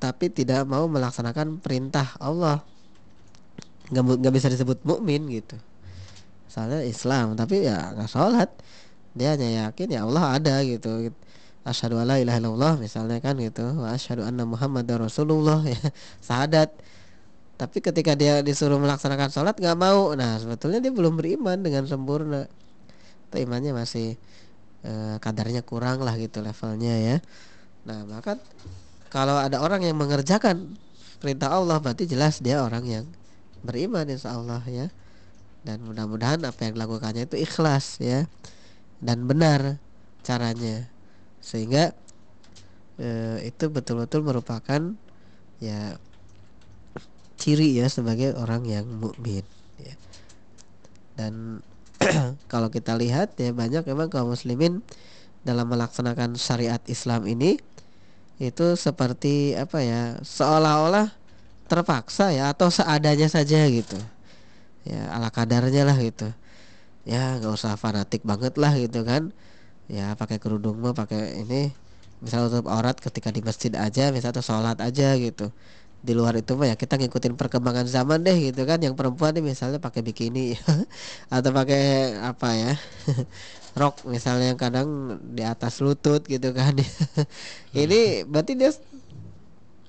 tapi 0.00 0.30
tidak 0.32 0.64
mau 0.64 0.86
melaksanakan 0.88 1.60
perintah 1.60 2.16
Allah. 2.22 2.64
Nggak 3.92 4.32
bisa 4.32 4.48
disebut 4.48 4.80
mukmin 4.86 5.28
gitu. 5.28 5.58
Misalnya 6.54 6.86
Islam 6.86 7.34
tapi 7.34 7.66
ya 7.66 7.90
nggak 7.98 8.06
sholat. 8.06 8.46
Dia 9.10 9.34
hanya 9.34 9.66
yakin 9.66 9.90
ya 9.90 10.06
Allah 10.06 10.38
ada 10.38 10.62
gitu. 10.62 11.10
Asyhadu 11.66 11.98
alla 11.98 12.22
ilaha 12.22 12.38
illallah 12.38 12.78
misalnya 12.78 13.18
kan 13.18 13.34
gitu. 13.42 13.74
Wa 13.74 13.98
asyhadu 13.98 14.22
anna 14.22 14.46
muhammadar 14.46 15.02
rasulullah 15.02 15.66
ya. 15.66 15.74
Sahadat. 16.30 16.70
Tapi 17.58 17.82
ketika 17.82 18.14
dia 18.14 18.38
disuruh 18.46 18.78
melaksanakan 18.78 19.34
sholat 19.34 19.58
nggak 19.58 19.74
mau. 19.74 20.14
Nah 20.14 20.38
sebetulnya 20.38 20.78
dia 20.78 20.94
belum 20.94 21.18
beriman 21.18 21.58
dengan 21.58 21.90
sempurna. 21.90 22.46
Atau 23.26 23.42
imannya 23.42 23.74
masih 23.74 24.14
eh, 24.86 25.18
kadarnya 25.18 25.66
kurang 25.66 26.06
lah 26.06 26.14
gitu 26.14 26.38
levelnya 26.38 26.94
ya. 27.02 27.16
Nah 27.82 28.06
maka 28.06 28.38
kalau 29.10 29.42
ada 29.42 29.58
orang 29.58 29.82
yang 29.82 29.98
mengerjakan 29.98 30.78
perintah 31.18 31.50
Allah 31.50 31.82
berarti 31.82 32.06
jelas 32.06 32.38
dia 32.38 32.62
orang 32.62 32.86
yang 32.86 33.04
beriman 33.66 34.06
insya 34.06 34.38
Allah 34.38 34.62
ya 34.70 34.86
dan 35.64 35.80
mudah-mudahan 35.80 36.44
apa 36.44 36.68
yang 36.68 36.76
dilakukannya 36.76 37.24
itu 37.24 37.40
ikhlas 37.40 37.98
ya. 37.98 38.28
Dan 39.00 39.24
benar 39.24 39.80
caranya. 40.20 40.88
Sehingga 41.40 41.96
e, 43.00 43.40
itu 43.48 43.68
betul-betul 43.72 44.22
merupakan 44.24 44.94
ya 45.58 45.96
ciri 47.38 47.76
ya 47.76 47.90
sebagai 47.90 48.36
orang 48.38 48.62
yang 48.64 48.86
mukmin 48.86 49.42
ya. 49.76 49.94
dan 51.18 51.60
kalau 52.52 52.70
kita 52.70 52.94
lihat 52.94 53.36
ya 53.38 53.50
banyak 53.50 53.86
memang 53.86 54.08
kaum 54.10 54.32
muslimin 54.32 54.80
dalam 55.44 55.68
melaksanakan 55.68 56.38
syariat 56.40 56.80
Islam 56.88 57.26
ini 57.28 57.60
itu 58.40 58.74
seperti 58.74 59.54
apa 59.54 59.78
ya 59.84 60.02
seolah-olah 60.24 61.14
terpaksa 61.70 62.34
ya 62.34 62.50
atau 62.50 62.68
seadanya 62.68 63.30
saja 63.30 63.62
gitu 63.70 63.98
ya 64.84 65.10
ala 65.16 65.32
kadarnya 65.32 65.82
lah 65.88 65.96
gitu. 65.98 66.28
Ya 67.04 67.36
nggak 67.40 67.52
usah 67.52 67.76
fanatik 67.76 68.24
banget 68.24 68.56
lah 68.60 68.72
gitu 68.76 69.04
kan. 69.04 69.32
Ya 69.88 70.16
pakai 70.16 70.40
kerudung 70.40 70.80
mah 70.80 70.96
pakai 70.96 71.44
ini 71.44 71.72
misal 72.24 72.48
tutup 72.48 72.72
aurat 72.72 72.96
ketika 72.96 73.28
di 73.28 73.44
masjid 73.44 73.72
aja 73.76 74.08
misal 74.08 74.32
tuh 74.32 74.44
sholat 74.44 74.80
aja 74.80 75.16
gitu. 75.16 75.52
Di 76.04 76.12
luar 76.12 76.36
itu 76.36 76.52
mah 76.56 76.68
ya 76.68 76.76
kita 76.76 77.00
ngikutin 77.00 77.36
perkembangan 77.36 77.88
zaman 77.88 78.24
deh 78.24 78.36
gitu 78.52 78.64
kan. 78.68 78.80
Yang 78.80 78.94
perempuan 78.96 79.32
nih 79.36 79.44
misalnya 79.44 79.80
pakai 79.80 80.04
bikini 80.04 80.56
atau 81.34 81.50
pakai 81.52 82.16
apa 82.20 82.48
ya 82.56 82.72
rok 83.80 84.06
misalnya 84.06 84.54
yang 84.54 84.60
kadang 84.60 85.18
di 85.34 85.42
atas 85.44 85.80
lutut 85.80 86.24
gitu 86.28 86.52
kan. 86.56 86.76
Ini 87.82 88.24
berarti 88.28 88.52
dia 88.56 88.70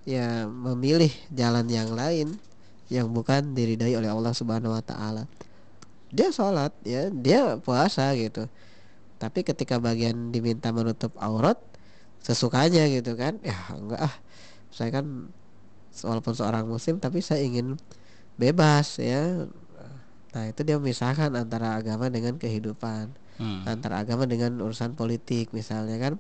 ya 0.06 0.46
memilih 0.46 1.10
jalan 1.34 1.66
yang 1.66 1.92
lain 1.98 2.38
yang 2.90 3.10
bukan 3.10 3.58
diridai 3.58 3.98
oleh 3.98 4.10
Allah 4.10 4.34
Subhanahu 4.34 4.74
wa 4.74 4.84
taala. 4.84 5.26
Dia 6.14 6.30
sholat 6.30 6.72
ya, 6.86 7.10
dia 7.10 7.58
puasa 7.60 8.14
gitu. 8.14 8.46
Tapi 9.18 9.42
ketika 9.42 9.82
bagian 9.82 10.30
diminta 10.30 10.70
menutup 10.70 11.16
aurat 11.18 11.58
sesukanya 12.22 12.86
gitu 12.90 13.18
kan. 13.18 13.42
Ya 13.42 13.58
enggak 13.74 14.02
ah. 14.06 14.16
Saya 14.70 14.92
kan 14.92 15.32
walaupun 16.04 16.36
seorang 16.36 16.68
muslim 16.68 17.00
tapi 17.00 17.24
saya 17.24 17.40
ingin 17.40 17.80
bebas 18.36 19.00
ya 19.00 19.48
nah 20.36 20.44
itu 20.44 20.68
dia 20.68 20.76
memisahkan 20.76 21.32
antara 21.32 21.80
agama 21.80 22.12
dengan 22.12 22.36
kehidupan 22.36 23.16
hmm. 23.40 23.64
antara 23.64 24.04
agama 24.04 24.28
dengan 24.28 24.60
urusan 24.60 25.00
politik 25.00 25.56
misalnya 25.56 25.96
kan 25.96 26.14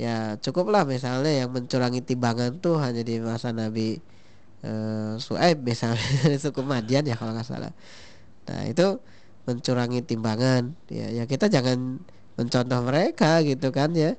ya 0.00 0.40
cukuplah 0.40 0.88
misalnya 0.88 1.44
yang 1.44 1.52
mencurangi 1.52 2.00
timbangan 2.00 2.56
tuh 2.64 2.80
hanya 2.80 3.04
di 3.04 3.20
masa 3.20 3.52
Nabi 3.52 4.00
uh, 4.64 5.18
Suaib 5.20 5.60
misalnya 5.66 6.00
suku 6.42 6.62
Madian 6.64 7.04
ya 7.04 7.18
kalau 7.18 7.36
nggak 7.36 7.48
salah. 7.48 7.72
Nah 8.48 8.62
itu 8.68 9.02
mencurangi 9.44 10.00
timbangan. 10.06 10.72
Ya 10.88 11.12
ya 11.12 11.24
kita 11.28 11.50
jangan 11.50 12.00
mencontoh 12.38 12.80
mereka 12.84 13.40
gitu 13.44 13.68
kan 13.74 13.92
ya. 13.92 14.16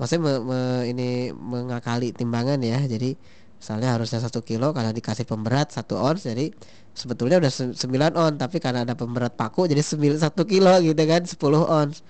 Maksudnya 0.00 0.22
me, 0.24 0.32
me, 0.40 0.60
ini 0.88 1.08
mengakali 1.32 2.12
timbangan 2.16 2.60
ya. 2.64 2.80
Jadi 2.84 3.16
misalnya 3.60 3.92
harusnya 3.96 4.24
satu 4.24 4.40
kilo 4.40 4.72
karena 4.72 4.88
dikasih 4.96 5.28
pemberat 5.28 5.68
satu 5.68 6.00
ons 6.00 6.24
jadi 6.24 6.48
sebetulnya 6.96 7.36
udah 7.44 7.52
9 7.76 7.76
on 8.16 8.32
tapi 8.40 8.56
karena 8.56 8.88
ada 8.88 8.96
pemberat 8.96 9.36
paku 9.36 9.68
jadi 9.68 9.84
satu 10.16 10.48
kilo 10.48 10.80
gitu 10.80 11.02
kan 11.04 11.22
10 11.28 11.36
ons. 11.68 12.00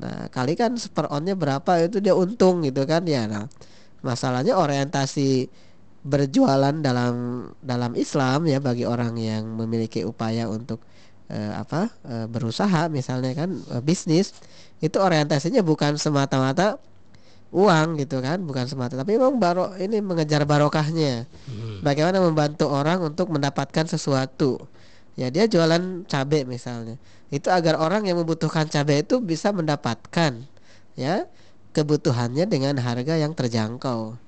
Nah 0.00 0.32
kali 0.32 0.56
kan 0.56 0.80
per 0.96 1.12
onnya 1.12 1.36
berapa 1.36 1.84
itu 1.84 2.00
dia 2.00 2.16
untung 2.16 2.64
gitu 2.64 2.88
kan 2.88 3.04
ya. 3.04 3.28
Nah 3.28 3.44
masalahnya 4.00 4.56
orientasi 4.56 5.52
berjualan 6.00 6.72
dalam 6.80 7.44
dalam 7.60 7.92
Islam 7.92 8.48
ya 8.48 8.56
bagi 8.56 8.88
orang 8.88 9.20
yang 9.20 9.44
memiliki 9.52 10.00
upaya 10.00 10.48
untuk 10.48 10.80
uh, 11.28 11.60
apa 11.60 11.92
uh, 12.08 12.26
berusaha 12.26 12.88
misalnya 12.88 13.36
kan 13.36 13.52
uh, 13.68 13.84
bisnis 13.84 14.32
itu 14.80 14.96
orientasinya 14.96 15.60
bukan 15.60 16.00
semata-mata 16.00 16.80
uang 17.50 17.98
gitu 17.98 18.22
kan 18.22 18.40
bukan 18.46 18.64
semata 18.64 18.94
tapi 18.94 19.18
memang 19.18 19.36
baro 19.42 19.74
ini 19.76 19.98
mengejar 19.98 20.46
barokahnya. 20.46 21.26
Hmm. 21.50 21.82
bagaimana 21.82 22.22
membantu 22.22 22.70
orang 22.70 23.02
untuk 23.02 23.28
mendapatkan 23.34 23.90
sesuatu. 23.90 24.70
Ya 25.18 25.28
dia 25.28 25.50
jualan 25.50 26.06
cabai 26.06 26.46
misalnya. 26.46 26.96
Itu 27.28 27.50
agar 27.50 27.76
orang 27.76 28.06
yang 28.06 28.22
membutuhkan 28.22 28.70
cabai 28.70 29.02
itu 29.02 29.18
bisa 29.18 29.50
mendapatkan 29.50 30.46
ya 30.94 31.26
kebutuhannya 31.74 32.46
dengan 32.46 32.78
harga 32.78 33.14
yang 33.18 33.34
terjangkau 33.34 34.18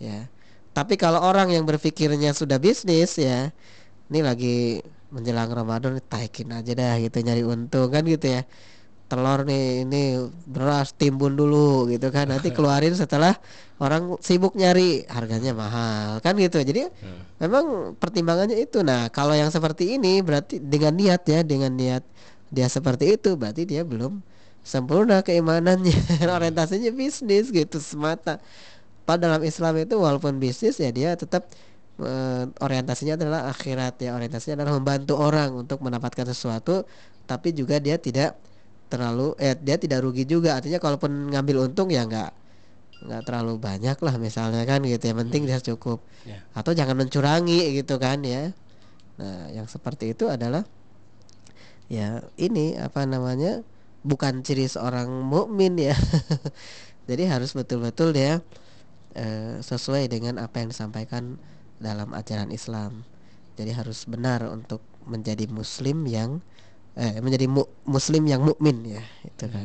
ya 0.00 0.28
tapi 0.70 0.94
kalau 0.94 1.18
orang 1.18 1.50
yang 1.50 1.66
berpikirnya 1.66 2.30
sudah 2.30 2.62
bisnis 2.62 3.18
ya 3.18 3.50
ini 4.10 4.20
lagi 4.26 4.82
menjelang 5.10 5.50
Ramadan 5.50 5.98
taikin 6.06 6.50
aja 6.54 6.74
dah 6.74 6.98
gitu 7.02 7.22
nyari 7.22 7.42
untung 7.46 7.90
kan 7.90 8.02
gitu 8.06 8.26
ya. 8.26 8.42
Telur 9.10 9.42
nih 9.42 9.82
ini 9.82 10.22
beras 10.46 10.94
timbun 10.94 11.34
dulu 11.34 11.90
gitu 11.90 12.14
kan. 12.14 12.30
Nanti 12.30 12.50
keluarin 12.56 12.94
setelah 12.94 13.34
orang 13.82 14.18
sibuk 14.22 14.54
nyari 14.54 15.06
harganya 15.10 15.50
mahal 15.54 16.22
kan 16.22 16.38
gitu. 16.38 16.62
Jadi 16.62 16.86
hmm. 16.86 17.42
memang 17.42 17.64
pertimbangannya 17.98 18.58
itu. 18.58 18.86
Nah 18.86 19.10
kalau 19.10 19.34
yang 19.34 19.50
seperti 19.50 19.98
ini 19.98 20.22
berarti 20.22 20.62
dengan 20.62 20.94
niat 20.94 21.22
ya 21.26 21.42
dengan 21.42 21.74
niat 21.74 22.06
dia 22.50 22.66
seperti 22.66 23.14
itu 23.18 23.34
berarti 23.34 23.66
dia 23.66 23.82
belum 23.82 24.22
sempurna 24.62 25.22
keimanannya. 25.26 25.98
Hmm. 26.20 26.36
orientasinya 26.36 26.92
bisnis 26.94 27.50
gitu 27.50 27.82
semata 27.82 28.38
dalam 29.16 29.42
Islam 29.42 29.74
itu 29.80 29.96
walaupun 29.98 30.38
bisnis 30.38 30.78
ya 30.78 30.92
dia 30.92 31.16
tetap 31.16 31.50
uh, 32.02 32.44
orientasinya 32.60 33.14
adalah 33.16 33.40
akhirat 33.52 34.00
ya. 34.02 34.16
Orientasinya 34.16 34.62
adalah 34.62 34.74
membantu 34.80 35.18
orang 35.20 35.54
untuk 35.54 35.80
mendapatkan 35.84 36.26
sesuatu 36.28 36.84
tapi 37.28 37.54
juga 37.54 37.78
dia 37.78 37.94
tidak 37.96 38.34
terlalu 38.90 39.38
eh 39.38 39.54
dia 39.54 39.78
tidak 39.78 40.02
rugi 40.02 40.26
juga. 40.26 40.58
Artinya 40.58 40.82
kalaupun 40.82 41.30
ngambil 41.30 41.70
untung 41.70 41.88
ya 41.92 42.04
nggak 42.04 42.30
nggak 43.00 43.22
terlalu 43.24 43.56
banyak 43.56 43.96
lah 43.96 44.14
misalnya 44.20 44.62
kan 44.66 44.82
gitu 44.82 45.04
ya. 45.10 45.14
Penting 45.14 45.42
dia 45.46 45.58
cukup. 45.62 46.02
Yeah. 46.20 46.44
atau 46.52 46.76
jangan 46.76 47.00
mencurangi 47.00 47.80
gitu 47.80 47.96
kan 47.96 48.20
ya. 48.26 48.52
Nah 49.16 49.48
yang 49.52 49.64
seperti 49.64 50.12
itu 50.12 50.28
adalah 50.28 50.68
ya 51.88 52.20
ini 52.36 52.76
apa 52.76 53.08
namanya 53.08 53.64
bukan 54.04 54.40
ciri 54.44 54.68
seorang 54.68 55.08
mukmin 55.08 55.76
ya. 55.76 55.96
Jadi 57.08 57.26
harus 57.26 57.56
betul-betul 57.56 58.14
dia 58.14 58.38
eh, 59.16 59.58
sesuai 59.62 60.10
dengan 60.10 60.38
apa 60.42 60.62
yang 60.62 60.70
disampaikan 60.70 61.40
dalam 61.80 62.12
ajaran 62.12 62.52
Islam 62.52 63.06
jadi 63.56 63.76
harus 63.76 64.08
benar 64.08 64.44
untuk 64.48 64.80
menjadi 65.04 65.48
muslim 65.48 66.04
yang 66.08 66.40
eh, 66.96 67.18
menjadi 67.20 67.48
mu 67.48 67.68
muslim 67.84 68.24
yang 68.28 68.44
mukmin 68.44 68.96
ya 68.96 69.04
itu 69.24 69.44
kan 69.48 69.62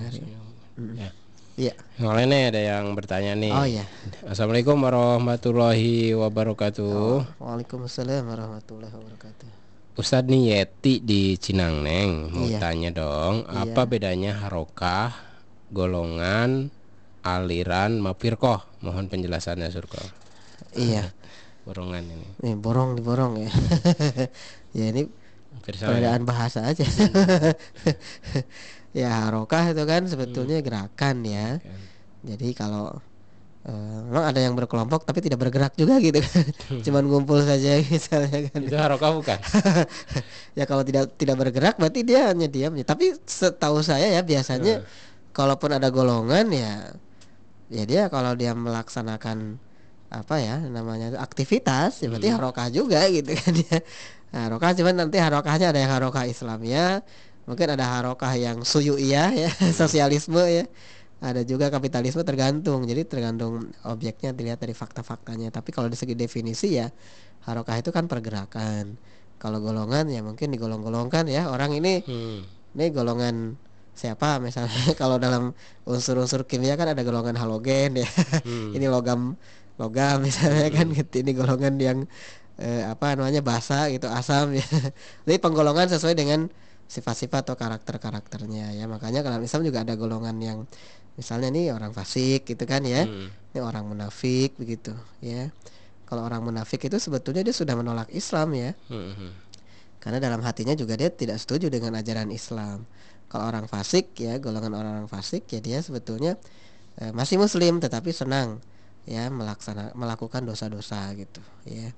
ya. 0.96 1.10
Iya. 1.56 1.72
Yang 1.96 2.14
lainnya 2.20 2.40
ada 2.52 2.62
yang 2.76 2.86
bertanya 3.00 3.32
nih. 3.40 3.54
Oh 3.56 3.64
iya. 3.64 3.88
Assalamualaikum 4.28 4.76
warahmatullahi 4.76 6.12
wabarakatuh. 6.12 6.84
Oh, 6.84 7.24
Waalaikumsalam 7.40 8.28
warahmatullahi 8.28 8.92
wabarakatuh. 8.92 9.48
Ustadz 9.96 10.28
nih 10.28 10.52
Yeti 10.52 11.00
di 11.00 11.40
Cinangneng 11.40 12.28
mau 12.28 12.44
iya. 12.52 12.60
tanya 12.60 12.92
dong, 12.92 13.48
iya. 13.48 13.72
apa 13.72 13.88
bedanya 13.88 14.36
harokah, 14.44 15.16
golongan, 15.72 16.68
aliran, 17.26 17.98
mapirkoh? 17.98 18.62
Mohon 18.86 19.10
penjelasannya 19.10 19.74
Surko. 19.74 19.98
Iya. 20.78 21.10
Borongan 21.66 22.06
ini. 22.06 22.28
Nih 22.46 22.54
borong 22.54 22.94
diborong 22.94 23.42
ya. 23.42 23.50
ya 24.78 24.94
ini 24.94 25.10
perbedaan 25.64 26.24
bahasa 26.28 26.68
aja 26.68 26.84
ya 29.00 29.28
harokah 29.28 29.72
itu 29.72 29.84
kan 29.88 30.04
sebetulnya 30.08 30.60
hmm. 30.60 30.66
gerakan 30.66 31.16
ya 31.24 31.48
kan. 31.60 31.80
jadi 32.26 32.48
kalau 32.56 32.86
uh, 33.68 34.00
memang 34.10 34.26
ada 34.30 34.40
yang 34.40 34.56
berkelompok 34.56 35.08
tapi 35.08 35.24
tidak 35.24 35.40
bergerak 35.40 35.76
juga 35.80 36.00
gitu 36.00 36.20
kan 36.20 36.46
cuman 36.86 37.04
ngumpul 37.08 37.40
saja 37.44 37.80
misalnya 37.80 38.52
kan 38.52 38.60
itu 38.64 38.76
harokah 38.76 39.12
bukan 39.16 39.40
ya 40.60 40.64
kalau 40.68 40.84
tidak 40.84 41.16
tidak 41.16 41.36
bergerak 41.40 41.76
berarti 41.80 42.00
dia 42.04 42.32
hanya 42.32 42.48
diam 42.52 42.76
tapi 42.84 43.16
setahu 43.24 43.80
saya 43.84 44.12
ya 44.12 44.22
biasanya 44.24 44.84
hmm. 44.84 45.32
kalaupun 45.32 45.76
ada 45.76 45.88
golongan 45.92 46.52
ya 46.52 46.96
ya 47.70 47.84
dia 47.86 48.08
kalau 48.14 48.38
dia 48.38 48.54
melaksanakan 48.54 49.58
apa 50.14 50.36
ya 50.38 50.62
namanya 50.70 51.18
aktivitas 51.18 52.06
ya 52.06 52.08
berarti 52.14 52.30
hmm. 52.30 52.38
harokah 52.38 52.68
juga 52.70 53.02
gitu 53.10 53.34
kan 53.34 53.54
ya 53.58 53.80
Nah, 54.36 54.52
harokah 54.52 54.76
cuman 54.76 55.08
nanti 55.08 55.16
harokahnya 55.16 55.72
ada 55.72 55.80
yang 55.80 55.92
harokah 55.96 56.28
Islamnya, 56.28 57.08
mungkin 57.48 57.72
ada 57.72 57.88
harokah 57.88 58.36
yang 58.36 58.68
suyuiyah 58.68 59.32
ya, 59.32 59.50
sosialisme 59.80 60.44
ya. 60.44 60.68
Ada 61.24 61.48
juga 61.48 61.72
kapitalisme 61.72 62.20
tergantung. 62.28 62.84
Jadi 62.84 63.08
tergantung 63.08 63.72
objeknya 63.88 64.36
dilihat 64.36 64.60
dari 64.60 64.76
fakta-faktanya. 64.76 65.56
Tapi 65.56 65.72
kalau 65.72 65.88
di 65.88 65.96
segi 65.96 66.12
definisi 66.20 66.76
ya 66.76 66.92
harokah 67.48 67.80
itu 67.80 67.96
kan 67.96 68.12
pergerakan. 68.12 69.00
Kalau 69.40 69.64
golongan 69.64 70.12
ya 70.12 70.20
mungkin 70.20 70.52
digolong-golongkan 70.52 71.32
ya. 71.32 71.48
Orang 71.48 71.72
ini 71.72 72.04
hmm. 72.04 72.76
ini 72.76 72.86
golongan 72.92 73.56
siapa 73.96 74.44
misalnya 74.44 74.92
kalau 75.02 75.18
dalam 75.18 75.56
unsur-unsur 75.88 76.44
kimia 76.44 76.76
kan 76.76 76.92
ada 76.92 77.02
golongan 77.02 77.40
halogen 77.40 78.04
ya. 78.04 78.10
Hmm. 78.44 78.72
ini 78.78 78.86
logam 78.92 79.40
logam 79.80 80.22
misalnya 80.28 80.70
kan 80.70 80.92
hmm. 80.92 80.98
gitu. 81.00 81.24
Ini 81.24 81.32
golongan 81.34 81.74
yang 81.80 82.00
eh, 82.60 82.84
apa 82.88 83.16
namanya 83.16 83.44
basa 83.44 83.92
gitu 83.92 84.08
asam 84.08 84.56
ya 84.56 84.66
jadi 85.28 85.38
penggolongan 85.40 85.92
sesuai 85.92 86.16
dengan 86.16 86.48
sifat-sifat 86.86 87.50
atau 87.50 87.56
karakter-karakternya 87.58 88.78
ya 88.78 88.86
makanya 88.86 89.26
kalau 89.26 89.42
Islam 89.42 89.66
juga 89.66 89.82
ada 89.82 89.98
golongan 89.98 90.38
yang 90.38 90.58
misalnya 91.18 91.50
nih 91.50 91.74
orang 91.74 91.92
fasik 91.96 92.46
gitu 92.46 92.64
kan 92.68 92.86
ya 92.86 93.08
hmm. 93.08 93.56
ini 93.56 93.60
orang 93.60 93.88
munafik 93.88 94.54
begitu 94.60 94.94
ya 95.24 95.50
kalau 96.06 96.22
orang 96.22 96.46
munafik 96.46 96.86
itu 96.86 97.02
sebetulnya 97.02 97.42
dia 97.42 97.56
sudah 97.56 97.74
menolak 97.74 98.12
Islam 98.14 98.54
ya 98.54 98.72
hmm. 98.92 99.32
karena 99.98 100.22
dalam 100.22 100.46
hatinya 100.46 100.78
juga 100.78 100.94
dia 100.94 101.10
tidak 101.10 101.42
setuju 101.42 101.74
dengan 101.74 101.98
ajaran 101.98 102.30
Islam 102.30 102.86
kalau 103.36 103.52
orang 103.52 103.68
fasik 103.68 104.16
ya 104.16 104.40
golongan 104.40 104.72
orang-orang 104.72 105.12
fasik 105.12 105.44
ya 105.52 105.60
dia 105.60 105.84
sebetulnya 105.84 106.40
eh, 107.04 107.12
masih 107.12 107.36
muslim 107.36 107.84
tetapi 107.84 108.16
senang 108.16 108.64
ya 109.04 109.28
melaksana 109.28 109.92
melakukan 109.92 110.48
dosa-dosa 110.48 111.12
gitu 111.20 111.44
ya 111.68 111.92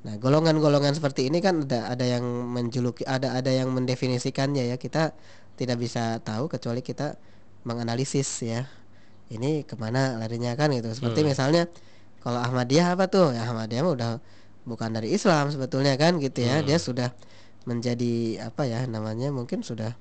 Nah, 0.00 0.16
golongan-golongan 0.16 0.96
seperti 0.96 1.28
ini 1.28 1.44
kan 1.44 1.68
ada 1.68 1.92
ada 1.92 2.04
yang 2.08 2.24
menjuluki 2.24 3.04
ada 3.04 3.36
ada 3.36 3.52
yang 3.52 3.68
mendefinisikannya 3.68 4.72
ya. 4.72 4.76
Kita 4.80 5.12
tidak 5.60 5.76
bisa 5.76 6.16
tahu 6.24 6.48
kecuali 6.48 6.80
kita 6.80 7.20
menganalisis 7.68 8.28
ya. 8.40 8.64
Ini 9.28 9.68
ke 9.68 9.76
mana 9.76 10.16
larinya 10.16 10.56
kan 10.56 10.72
gitu. 10.72 10.88
Seperti 10.96 11.20
hmm. 11.20 11.28
misalnya 11.28 11.62
kalau 12.24 12.40
Ahmadiyah 12.40 12.96
apa 12.96 13.12
tuh? 13.12 13.36
Ya 13.36 13.44
Ahmadiyah 13.44 13.84
mah 13.84 13.92
udah 13.92 14.10
bukan 14.64 14.88
dari 14.96 15.12
Islam 15.12 15.52
sebetulnya 15.52 16.00
kan 16.00 16.16
gitu 16.16 16.48
ya. 16.48 16.64
Hmm. 16.64 16.66
Dia 16.66 16.80
sudah 16.80 17.12
menjadi 17.68 18.48
apa 18.48 18.64
ya 18.64 18.88
namanya 18.88 19.28
mungkin 19.28 19.60
sudah 19.60 19.92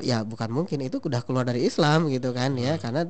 ya 0.00 0.24
bukan 0.24 0.48
mungkin 0.48 0.80
itu 0.80 0.96
sudah 0.96 1.20
keluar 1.20 1.44
dari 1.44 1.68
Islam 1.68 2.08
gitu 2.08 2.32
kan 2.32 2.56
ya 2.56 2.78
hmm. 2.78 2.80
karena 2.80 3.02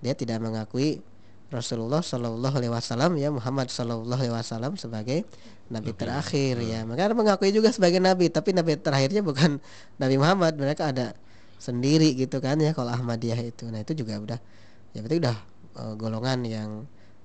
dia 0.00 0.14
tidak 0.16 0.40
mengakui 0.40 1.04
Rasulullah 1.52 2.00
Shallallahu 2.00 2.56
Alaihi 2.56 2.72
Wasallam 2.72 3.20
ya 3.20 3.28
Muhammad 3.28 3.68
Shallallahu 3.68 4.16
Alaihi 4.16 4.32
Wasallam 4.32 4.80
sebagai 4.80 5.28
nabi 5.68 5.92
terakhir 5.92 6.56
ya 6.64 6.80
hmm. 6.80 6.88
mereka 6.88 7.12
mengakui 7.12 7.52
juga 7.52 7.68
sebagai 7.68 8.00
nabi 8.00 8.32
tapi 8.32 8.56
nabi 8.56 8.80
terakhirnya 8.80 9.20
bukan 9.20 9.60
Nabi 10.02 10.16
Muhammad 10.16 10.56
mereka 10.56 10.88
ada 10.88 11.12
sendiri 11.60 12.16
gitu 12.16 12.40
kan 12.40 12.56
ya 12.56 12.72
kalau 12.72 12.88
Ahmadiyah 12.88 13.38
itu 13.44 13.68
nah 13.68 13.84
itu 13.84 13.92
juga 13.92 14.16
udah 14.16 14.38
ya 14.96 15.04
berarti 15.04 15.18
udah 15.20 15.36
uh, 15.76 15.94
golongan 15.94 16.42
yang 16.48 16.70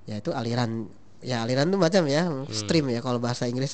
ya 0.04 0.20
itu 0.20 0.32
aliran 0.36 0.88
ya 1.26 1.42
aliran 1.42 1.74
itu 1.74 1.78
macam 1.80 2.04
ya 2.06 2.30
hmm. 2.30 2.54
stream 2.54 2.86
ya 2.94 3.02
kalau 3.02 3.18
bahasa 3.18 3.50
Inggris 3.50 3.74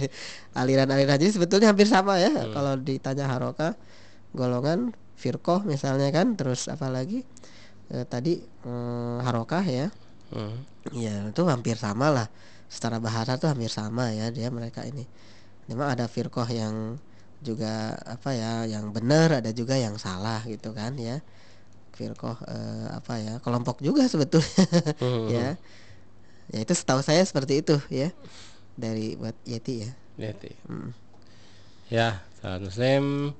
aliran-aliran 0.60 1.20
jadi 1.20 1.32
sebetulnya 1.36 1.70
hampir 1.70 1.84
sama 1.84 2.16
ya 2.16 2.32
hmm. 2.32 2.52
kalau 2.56 2.72
ditanya 2.80 3.28
haroka 3.28 3.76
golongan 4.36 4.92
firqoh 5.18 5.66
misalnya 5.66 6.08
kan 6.14 6.38
terus 6.38 6.70
apa 6.70 6.86
lagi? 6.88 7.26
Eh, 7.88 8.04
tadi 8.04 8.38
eh, 8.44 9.18
harokah 9.24 9.64
ya. 9.64 9.88
Hmm. 10.28 10.60
ya 10.92 11.32
itu 11.32 11.42
hampir 11.48 11.80
sama 11.80 12.12
lah. 12.12 12.28
Secara 12.68 13.00
bahasa 13.00 13.40
tuh 13.40 13.48
hampir 13.48 13.72
sama 13.72 14.12
ya 14.12 14.28
dia 14.28 14.52
mereka 14.52 14.84
ini. 14.84 15.08
Memang 15.68 15.96
ada 15.96 16.04
firqoh 16.04 16.44
yang 16.48 17.00
juga 17.38 17.94
apa 18.02 18.34
ya 18.34 18.66
yang 18.66 18.90
benar 18.90 19.40
ada 19.40 19.54
juga 19.54 19.78
yang 19.78 19.96
salah 19.96 20.44
gitu 20.44 20.76
kan 20.76 20.94
ya. 21.00 21.24
Firqoh 21.96 22.36
eh, 22.44 22.86
apa 22.92 23.14
ya 23.18 23.34
kelompok 23.40 23.80
juga 23.80 24.04
sebetulnya. 24.04 24.64
Hmm. 25.00 25.26
ya. 25.34 25.48
Ya 26.48 26.58
itu 26.64 26.72
setahu 26.72 27.00
saya 27.00 27.24
seperti 27.24 27.64
itu 27.64 27.76
ya. 27.88 28.12
Dari 28.76 29.16
buat 29.16 29.34
Yeti 29.48 29.88
ya. 29.88 29.92
Yeti. 30.18 30.52
Hmm. 30.68 30.92
ya 31.88 32.20
salam 32.44 32.68
muslim 32.68 33.32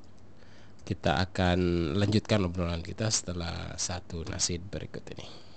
kita 0.88 1.20
akan 1.20 1.92
lanjutkan 2.00 2.48
obrolan 2.48 2.80
kita 2.80 3.12
setelah 3.12 3.76
satu 3.76 4.24
nasid 4.24 4.64
berikut 4.72 5.04
ini. 5.12 5.47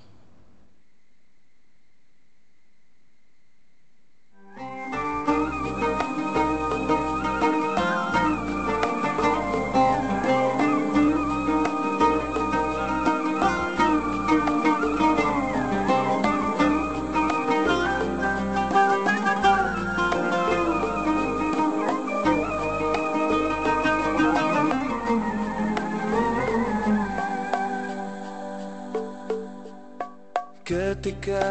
Ketika 31.02 31.50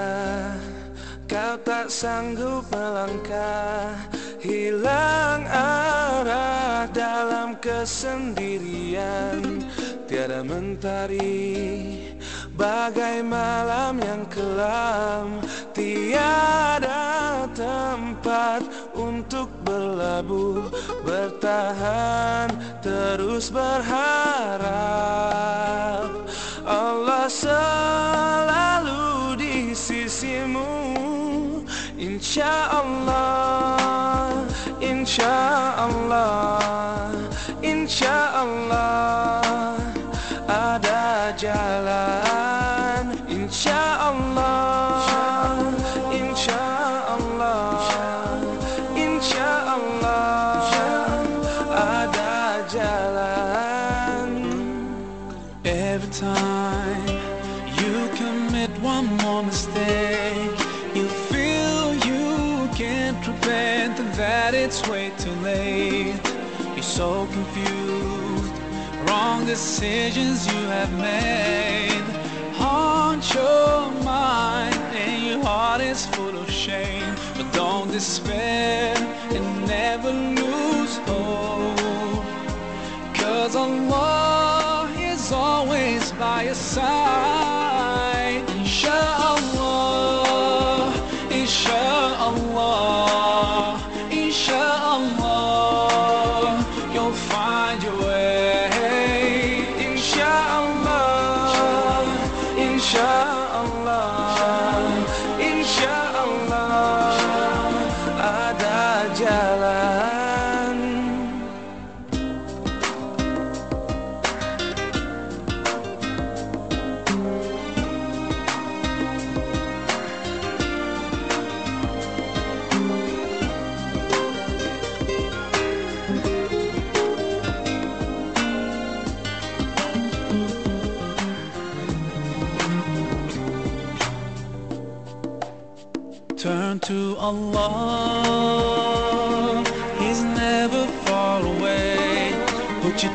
kau 1.27 1.59
tak 1.67 1.91
sanggup 1.91 2.63
melangkah 2.71 3.99
Hilang 4.39 5.43
arah 5.51 6.87
dalam 6.95 7.59
kesendirian. 7.59 9.43
Tiada 10.07 10.47
mentari 10.47 11.99
Bagai 12.55 13.27
malam 13.27 13.99
yang 13.99 14.23
kelam. 14.31 15.43
Tiada 15.75 17.43
tempat 17.51 18.63
untuk 18.95 19.51
berlabuh 19.67 20.63
Bertahan 21.03 22.55
terus 22.87 23.51
berharap. 23.51 24.71
Allah 26.63 27.27
selalu 27.27 28.70
Insya 32.21 32.69
despair 78.01 78.97
and 79.37 79.67
never 79.67 80.11
lose 80.11 80.97
hope. 81.09 82.25
Cause 83.15 83.55
Allah 83.55 83.90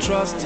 trust 0.06 0.45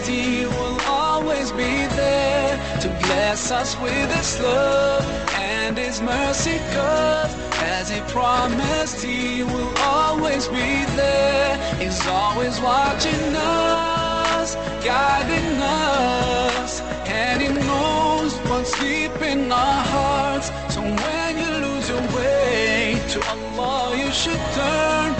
he 0.00 0.46
will 0.46 0.80
always 0.86 1.52
be 1.52 1.86
there 1.96 2.56
to 2.80 2.88
bless 3.04 3.50
us 3.50 3.78
with 3.80 4.10
his 4.16 4.40
love 4.40 5.04
and 5.34 5.76
his 5.76 6.00
mercy. 6.00 6.58
Cause 6.72 7.34
as 7.62 7.90
he 7.90 8.00
promised, 8.12 9.04
he 9.04 9.42
will 9.42 9.72
always 9.78 10.48
be 10.48 10.84
there. 10.96 11.56
He's 11.78 12.06
always 12.06 12.58
watching 12.60 13.34
us, 13.36 14.56
guiding 14.84 15.60
us, 15.60 16.80
and 17.06 17.42
he 17.42 17.48
knows 17.48 18.34
what's 18.48 18.72
deep 18.80 19.20
in 19.20 19.52
our 19.52 19.84
hearts. 19.94 20.48
So 20.74 20.80
when 20.80 21.32
you 21.42 21.50
lose 21.66 21.88
your 21.88 22.06
way 22.16 23.02
to 23.10 23.18
Allah, 23.30 23.96
you 23.96 24.10
should 24.10 24.42
turn. 24.54 25.14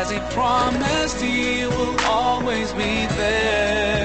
as 0.00 0.10
he 0.10 0.18
promised, 0.34 1.20
he 1.20 1.66
will 1.66 1.96
always 2.06 2.72
be 2.72 3.06
there. 3.20 3.99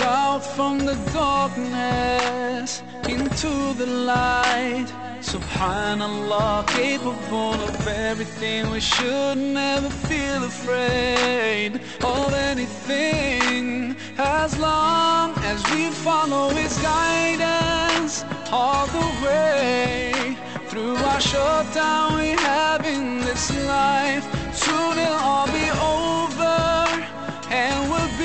Out 0.00 0.44
from 0.44 0.78
the 0.78 0.94
darkness 1.12 2.82
into 3.08 3.74
the 3.74 3.86
light. 3.86 4.86
Subhanallah, 5.20 6.66
capable 6.68 7.54
of 7.54 7.88
everything. 7.88 8.70
We 8.70 8.80
should 8.80 9.36
never 9.36 9.90
feel 9.90 10.44
afraid 10.44 11.80
of 12.04 12.32
anything 12.32 13.96
as 14.18 14.56
long 14.58 15.32
as 15.38 15.62
we 15.72 15.90
follow 15.90 16.50
His 16.50 16.78
guidance 16.78 18.24
all 18.52 18.86
the 18.86 19.08
way 19.24 20.36
through 20.68 20.96
our 20.96 21.20
short 21.20 21.66
time 21.72 22.16
we 22.16 22.30
have 22.30 22.86
in 22.86 23.20
this 23.20 23.50
life. 23.66 24.24
Soon 24.54 24.96
it'll 24.96 25.14
all 25.14 25.46
be 25.46 25.68
over 25.70 26.48
and 27.50 27.90
we'll 27.90 28.17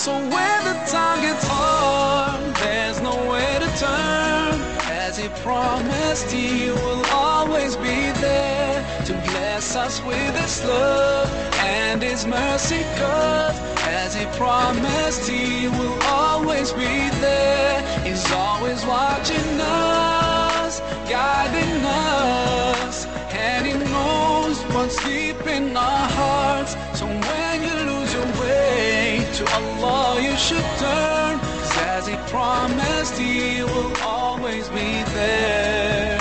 So 0.00 0.12
when 0.12 0.64
the 0.64 0.72
time 0.90 1.20
gets 1.20 1.46
hard, 1.46 2.56
there's 2.56 3.02
no 3.02 3.14
way 3.30 3.58
to 3.60 3.68
turn. 3.78 4.58
As 4.88 5.18
he 5.18 5.28
promised, 5.44 6.30
he 6.32 6.70
will 6.70 7.04
always 7.12 7.76
be 7.76 8.10
there 8.24 8.82
to 9.04 9.12
bless 9.28 9.76
us 9.76 10.02
with 10.02 10.34
his 10.40 10.64
love 10.64 11.28
and 11.60 12.02
his 12.02 12.24
mercy. 12.26 12.82
Cause 12.96 13.60
as 13.84 14.14
he 14.14 14.24
promised, 14.38 15.28
he 15.28 15.68
will 15.68 16.02
always 16.04 16.72
be 16.72 17.10
there. 17.20 17.82
He's 18.02 18.24
always 18.32 18.82
watching 18.86 19.60
us, 19.60 20.80
guiding 21.10 21.84
us, 21.84 23.04
and 23.34 23.66
he 23.66 23.74
knows 23.74 24.62
what's 24.72 24.96
deep 25.04 25.46
in 25.46 25.76
our 25.76 26.08
hearts. 26.08 26.74
So 26.98 27.04
when 27.06 27.39
Allah, 29.52 30.20
you 30.22 30.36
should 30.36 30.68
turn. 30.78 31.40
as 31.96 32.06
he 32.06 32.16
promised, 32.30 33.18
he 33.18 33.62
will 33.62 33.92
always 34.02 34.68
be 34.68 35.02
there. 35.14 36.19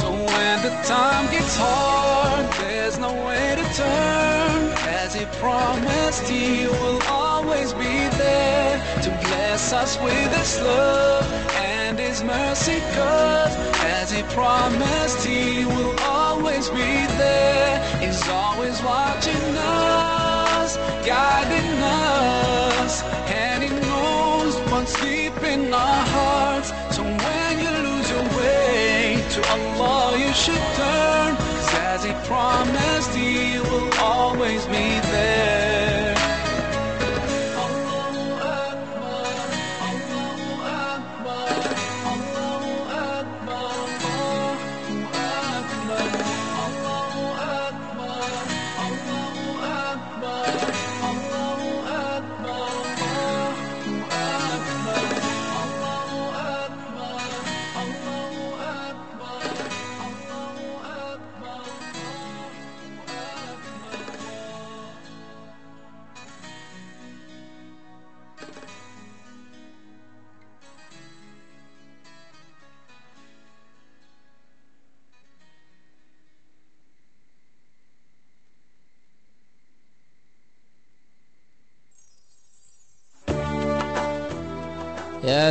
So 0.00 0.10
when 0.10 0.62
the 0.62 0.74
time 0.84 1.30
gets 1.30 1.56
hard, 1.56 2.46
there's 2.60 2.98
no 2.98 3.12
way 3.26 3.54
to 3.56 3.66
turn. 3.74 4.72
As 5.02 5.14
he 5.14 5.24
promised, 5.38 6.28
he 6.28 6.66
will 6.66 7.00
always 7.08 7.72
be 7.74 7.96
there 8.18 8.78
to 9.02 9.10
bless 9.26 9.72
us 9.72 9.98
with 10.02 10.30
his 10.36 10.60
love 10.60 11.24
and 11.56 11.98
his 11.98 12.22
mercy. 12.24 12.80
Cause 12.96 13.54
as 13.98 14.10
he 14.10 14.22
promised, 14.34 15.24
he 15.24 15.64
will 15.64 15.96
always 16.00 16.68
be 16.70 16.92
there. 17.22 17.98
He's 18.00 18.28
always 18.28 18.82
watching 18.82 19.56
us, 19.56 20.76
guiding 21.06 21.72
us, 21.82 23.02
and 23.30 23.62
he 23.62 23.70
knows 23.70 24.54
what's 24.70 24.94
deep 25.00 25.36
in 25.44 25.72
our 25.72 26.04
hearts. 26.16 26.72
So 26.96 27.02
when 27.04 27.49
you 28.20 28.36
way 28.36 29.24
to 29.30 29.40
Allah, 29.50 30.18
you 30.18 30.32
should 30.34 30.64
turn. 30.76 31.36
as 31.92 32.04
he 32.04 32.12
promised, 32.26 33.14
he 33.14 33.58
will 33.60 33.92
always 33.98 34.64
be 34.66 35.00
there. 35.12 35.89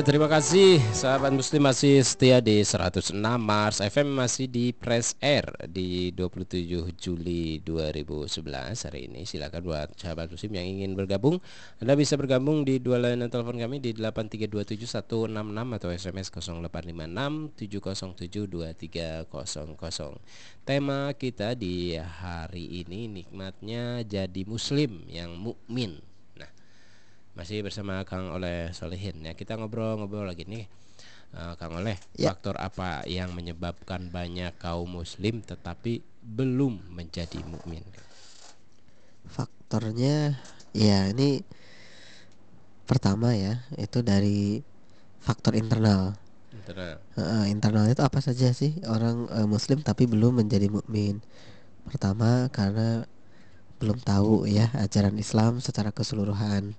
Terima 0.10 0.26
kasih. 0.26 0.82
Sahabat 0.90 1.30
muslim 1.30 1.70
masih 1.70 2.02
setia 2.02 2.42
di 2.42 2.66
106 2.66 3.14
Mars 3.38 3.78
FM 3.78 4.18
masih 4.18 4.50
di 4.50 4.74
Press 4.74 5.14
Air 5.22 5.46
di 5.70 6.10
27 6.18 6.98
Juli 6.98 7.62
2011 7.62 8.90
hari 8.90 9.06
ini. 9.06 9.30
Silakan 9.30 9.62
buat 9.62 9.94
sahabat 9.94 10.34
muslim 10.34 10.58
yang 10.58 10.66
ingin 10.66 10.98
bergabung 10.98 11.38
Anda 11.78 11.94
bisa 11.94 12.18
bergabung 12.18 12.66
di 12.66 12.82
dua 12.82 12.98
layanan 12.98 13.30
telepon 13.30 13.62
kami 13.62 13.78
di 13.78 13.94
8327166 13.94 15.78
atau 15.78 15.90
SMS 15.94 16.34
0856 16.34 17.54
Tema 20.66 21.14
kita 21.14 21.54
di 21.54 21.94
hari 22.02 22.82
ini 22.82 23.06
nikmatnya 23.06 24.02
jadi 24.02 24.42
muslim 24.42 25.06
yang 25.06 25.38
mukmin 25.38 26.09
masih 27.40 27.64
bersama 27.64 28.04
Kang 28.04 28.36
Oleh 28.36 28.76
Solihin 28.76 29.24
ya 29.24 29.32
kita 29.32 29.56
ngobrol-ngobrol 29.56 30.28
lagi 30.28 30.44
nih 30.44 30.68
uh, 31.32 31.56
Kang 31.56 31.72
Oleh 31.80 31.96
Ya. 32.20 32.36
faktor 32.36 32.60
apa 32.60 33.08
yang 33.08 33.32
menyebabkan 33.32 34.12
banyak 34.12 34.52
kaum 34.60 35.00
muslim 35.00 35.40
tetapi 35.40 36.04
belum 36.20 36.84
menjadi 36.92 37.40
mukmin? 37.48 37.80
Faktornya 39.24 40.36
ya 40.76 41.08
ini 41.08 41.48
pertama 42.84 43.32
ya 43.32 43.64
itu 43.80 44.04
dari 44.04 44.60
faktor 45.24 45.56
internal. 45.56 46.20
Internal. 46.52 47.00
Uh, 47.16 47.48
internal 47.48 47.88
itu 47.88 48.04
apa 48.04 48.20
saja 48.20 48.52
sih 48.52 48.76
orang 48.84 49.32
uh, 49.32 49.48
Muslim 49.48 49.80
tapi 49.80 50.12
belum 50.12 50.44
menjadi 50.44 50.68
mukmin? 50.68 51.24
Pertama 51.88 52.52
karena 52.52 53.08
belum 53.80 53.96
tahu 54.04 54.44
ya 54.44 54.68
ajaran 54.76 55.16
Islam 55.16 55.64
secara 55.64 55.96
keseluruhan. 55.96 56.76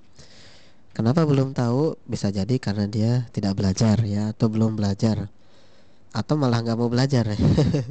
Kenapa 0.90 1.22
belum 1.22 1.54
tahu? 1.54 1.96
Bisa 2.04 2.34
jadi 2.34 2.58
karena 2.58 2.90
dia 2.90 3.30
tidak 3.30 3.58
belajar 3.58 4.02
ya 4.02 4.34
atau 4.34 4.50
belum 4.50 4.74
belajar 4.74 5.30
atau 6.10 6.34
malah 6.34 6.62
nggak 6.62 6.78
mau 6.78 6.90
belajar 6.90 7.22
ya. 7.22 7.38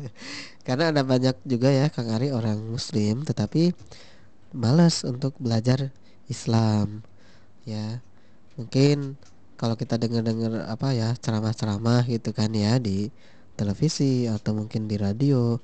karena 0.67 0.91
ada 0.91 1.01
banyak 1.07 1.39
juga 1.47 1.71
ya 1.71 1.87
Kang 1.87 2.11
Ari 2.11 2.35
orang 2.35 2.59
Muslim 2.59 3.23
tetapi 3.23 3.71
malas 4.51 5.07
untuk 5.07 5.39
belajar 5.39 5.95
Islam 6.27 6.99
ya 7.63 8.03
mungkin 8.59 9.15
kalau 9.55 9.79
kita 9.79 9.95
dengar-dengar 9.95 10.67
apa 10.67 10.91
ya 10.91 11.15
ceramah-ceramah 11.15 12.07
gitu 12.11 12.35
kan 12.35 12.51
ya 12.51 12.75
di 12.75 13.07
televisi 13.55 14.27
atau 14.27 14.55
mungkin 14.55 14.87
di 14.91 14.99
radio 14.99 15.59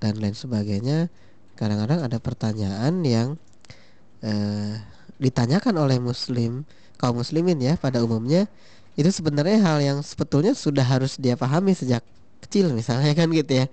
dan 0.00 0.20
lain 0.20 0.36
sebagainya 0.36 1.08
kadang-kadang 1.56 2.04
ada 2.04 2.18
pertanyaan 2.20 3.00
yang 3.04 3.28
eh, 4.20 4.76
ditanyakan 5.24 5.74
oleh 5.80 5.96
muslim 5.96 6.68
kaum 7.00 7.16
muslimin 7.16 7.56
ya 7.58 7.80
pada 7.80 8.04
umumnya 8.04 8.44
itu 8.94 9.10
sebenarnya 9.10 9.58
hal 9.58 9.78
yang 9.82 9.98
sebetulnya 10.06 10.54
sudah 10.54 10.86
harus 10.86 11.18
dia 11.18 11.34
pahami 11.34 11.74
sejak 11.74 12.04
kecil 12.46 12.70
misalnya 12.70 13.10
kan 13.16 13.26
gitu 13.32 13.64
ya. 13.64 13.66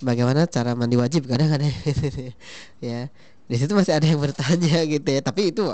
Bagaimana 0.00 0.48
cara 0.48 0.72
mandi 0.72 0.96
wajib 0.96 1.28
kadang 1.28 1.52
ada 1.54 1.64
ya 2.80 3.08
di 3.44 3.56
situ 3.60 3.72
masih 3.76 3.92
ada 3.92 4.08
yang 4.08 4.20
bertanya 4.20 4.84
gitu 4.94 5.04
ya. 5.04 5.20
Tapi 5.20 5.52
itu 5.52 5.68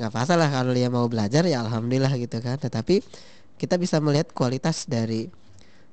nggak 0.00 0.12
masalah 0.16 0.48
kalau 0.48 0.72
dia 0.72 0.88
mau 0.88 1.04
belajar 1.12 1.44
ya 1.44 1.60
alhamdulillah 1.60 2.12
gitu 2.16 2.40
kan. 2.40 2.56
Tetapi 2.56 3.04
kita 3.60 3.76
bisa 3.76 4.00
melihat 4.00 4.32
kualitas 4.32 4.88
dari 4.88 5.28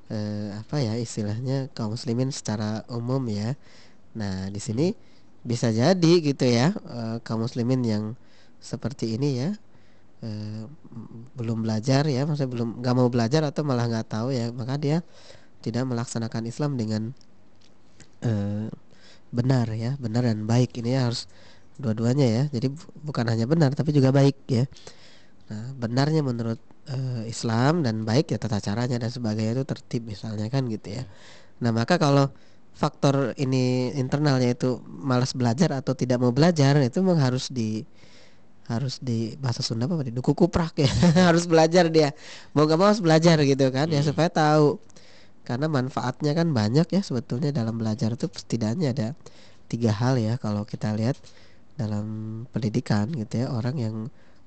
eh, 0.08 0.50
apa 0.56 0.80
ya 0.80 0.96
istilahnya 0.96 1.68
kaum 1.76 2.00
muslimin 2.00 2.32
secara 2.32 2.88
umum 2.88 3.20
ya. 3.28 3.60
Nah 4.16 4.48
di 4.48 4.64
sini 4.64 4.96
bisa 5.44 5.76
jadi 5.76 6.14
gitu 6.24 6.48
ya 6.48 6.72
eh, 6.72 7.18
kaum 7.28 7.44
muslimin 7.44 7.84
yang 7.84 8.04
seperti 8.62 9.16
ini 9.20 9.30
ya. 9.40 9.50
Eh, 10.20 10.64
belum 11.40 11.64
belajar 11.64 12.04
ya 12.04 12.28
maksudnya 12.28 12.52
belum 12.52 12.84
nggak 12.84 12.96
mau 12.96 13.08
belajar 13.08 13.42
atau 13.48 13.64
malah 13.64 13.88
nggak 13.88 14.08
tahu 14.08 14.30
ya. 14.36 14.52
Maka 14.52 14.76
dia 14.80 14.98
tidak 15.64 15.84
melaksanakan 15.88 16.44
Islam 16.48 16.76
dengan 16.80 17.12
eh, 18.24 18.68
benar 19.32 19.68
ya 19.74 19.96
benar 20.00 20.28
dan 20.28 20.46
baik. 20.46 20.76
Ini 20.80 21.00
harus 21.00 21.28
dua-duanya 21.80 22.28
ya. 22.28 22.44
Jadi 22.52 22.68
bukan 23.04 23.26
hanya 23.32 23.46
benar 23.48 23.72
tapi 23.76 23.96
juga 23.96 24.12
baik 24.12 24.38
ya. 24.52 24.66
Nah 25.50 25.74
benarnya 25.74 26.22
menurut 26.22 26.62
uh, 26.90 27.24
Islam 27.26 27.82
dan 27.86 28.06
baik 28.06 28.34
ya 28.34 28.38
tata 28.42 28.62
caranya 28.62 29.02
dan 29.02 29.10
sebagainya 29.10 29.62
itu 29.62 29.66
tertib 29.66 30.06
misalnya 30.06 30.48
kan 30.50 30.66
gitu 30.70 31.02
ya. 31.02 31.04
Nah 31.64 31.72
maka 31.74 31.98
kalau 31.98 32.30
faktor 32.74 33.36
ini 33.36 33.92
internalnya 33.98 34.56
itu 34.56 34.80
malas 34.88 35.34
belajar 35.36 35.74
atau 35.76 35.94
tidak 35.98 36.22
mau 36.22 36.32
belajar 36.32 36.80
itu 36.80 37.02
memang 37.04 37.20
harus 37.20 37.52
di 37.52 37.84
harus 38.70 39.02
di 39.02 39.34
bahasa 39.42 39.66
Sunda 39.66 39.90
apa 39.90 40.06
di 40.06 40.14
duku 40.14 40.38
kuprak 40.38 40.78
ya 40.78 40.90
harus 41.34 41.50
belajar 41.50 41.90
dia 41.90 42.14
mau 42.54 42.70
nggak 42.70 42.78
mau 42.78 42.88
harus 42.94 43.02
belajar 43.02 43.42
gitu 43.42 43.66
kan 43.74 43.90
ya 43.90 44.00
hmm. 44.00 44.06
ya 44.06 44.10
supaya 44.14 44.30
tahu 44.30 44.78
karena 45.42 45.66
manfaatnya 45.66 46.38
kan 46.38 46.54
banyak 46.54 46.86
ya 46.94 47.02
sebetulnya 47.02 47.50
dalam 47.50 47.82
belajar 47.82 48.14
itu 48.14 48.30
setidaknya 48.30 48.94
ada 48.94 49.08
tiga 49.66 49.90
hal 49.90 50.22
ya 50.22 50.38
kalau 50.38 50.70
kita 50.70 50.94
lihat 50.94 51.18
dalam 51.74 52.06
pendidikan 52.54 53.10
gitu 53.10 53.42
ya 53.42 53.50
orang 53.50 53.76
yang 53.82 53.96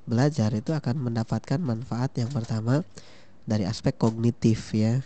belajar 0.06 0.54
itu 0.54 0.70
akan 0.70 1.02
mendapatkan 1.02 1.58
manfaat 1.58 2.14
yang 2.14 2.30
pertama 2.30 2.86
dari 3.42 3.66
aspek 3.66 3.98
kognitif 3.98 4.70
ya 4.70 5.02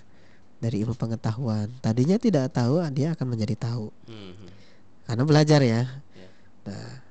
dari 0.61 0.85
ilmu 0.85 0.93
pengetahuan 0.93 1.73
tadinya 1.81 2.21
tidak 2.21 2.53
tahu 2.53 2.85
dia 2.93 3.17
akan 3.17 3.33
menjadi 3.33 3.57
tahu 3.57 3.89
hmm. 4.13 4.45
karena 5.09 5.25
belajar 5.25 5.61
ya 5.65 5.89
yeah. 6.13 6.33
nah 6.69 7.06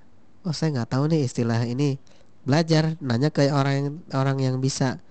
oh 0.45 0.53
saya 0.55 0.81
nggak 0.81 0.89
tahu 0.93 1.03
nih 1.12 1.25
istilah 1.25 1.62
ini. 1.65 1.97
Belajar 2.45 2.93
nanya 3.01 3.34
ke 3.34 3.49
orang 3.49 3.73
yang 3.73 3.88
orang 4.13 4.38
yang 4.38 4.55
bisa. 4.62 5.01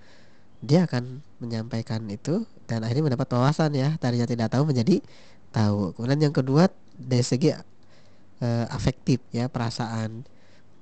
Dia 0.63 0.87
akan 0.87 1.21
menyampaikan 1.43 2.01
itu 2.07 2.47
dan 2.65 2.81
akhirnya 2.87 3.11
mendapat 3.11 3.27
wawasan 3.35 3.75
ya. 3.75 3.99
Tadinya 3.99 4.25
tidak 4.25 4.49
tahu 4.55 4.71
menjadi 4.71 5.03
tahu. 5.51 5.93
Kemudian 5.99 6.31
yang 6.31 6.35
kedua 6.35 6.71
dari 6.95 7.21
segi 7.21 7.51
uh, 7.51 8.65
afektif 8.71 9.19
ya 9.35 9.51
perasaan. 9.51 10.23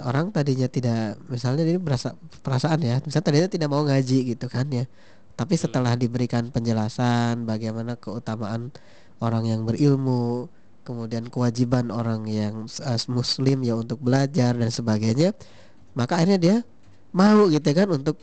Orang 0.01 0.33
tadinya 0.33 0.69
tidak 0.69 1.21
misalnya 1.29 1.65
ini 1.65 1.77
berasa 1.77 2.17
perasaan 2.41 2.81
ya 2.81 2.97
misalnya 3.05 3.25
tadinya 3.29 3.49
tidak 3.49 3.69
mau 3.73 3.81
ngaji 3.81 4.37
gitu 4.37 4.45
kan 4.47 4.69
ya. 4.69 4.85
Tapi 5.33 5.57
hmm. 5.57 5.63
setelah 5.65 5.93
diberikan 5.97 6.53
penjelasan 6.53 7.49
bagaimana 7.49 7.97
keutamaan 7.97 8.69
orang 9.21 9.49
yang 9.49 9.61
berilmu 9.65 10.49
kemudian 10.83 11.31
kewajiban 11.31 11.89
orang 11.89 12.27
yang 12.27 12.67
uh, 12.67 12.99
muslim 13.07 13.63
ya 13.63 13.79
untuk 13.79 13.99
belajar 14.03 14.55
dan 14.55 14.69
sebagainya 14.69 15.31
maka 15.95 16.19
akhirnya 16.19 16.39
dia 16.39 16.55
mau 17.13 17.47
gitu 17.47 17.69
kan 17.71 17.87
untuk 17.93 18.17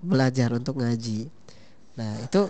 belajar 0.00 0.54
untuk 0.54 0.78
ngaji. 0.78 1.26
Nah 1.98 2.22
itu 2.22 2.46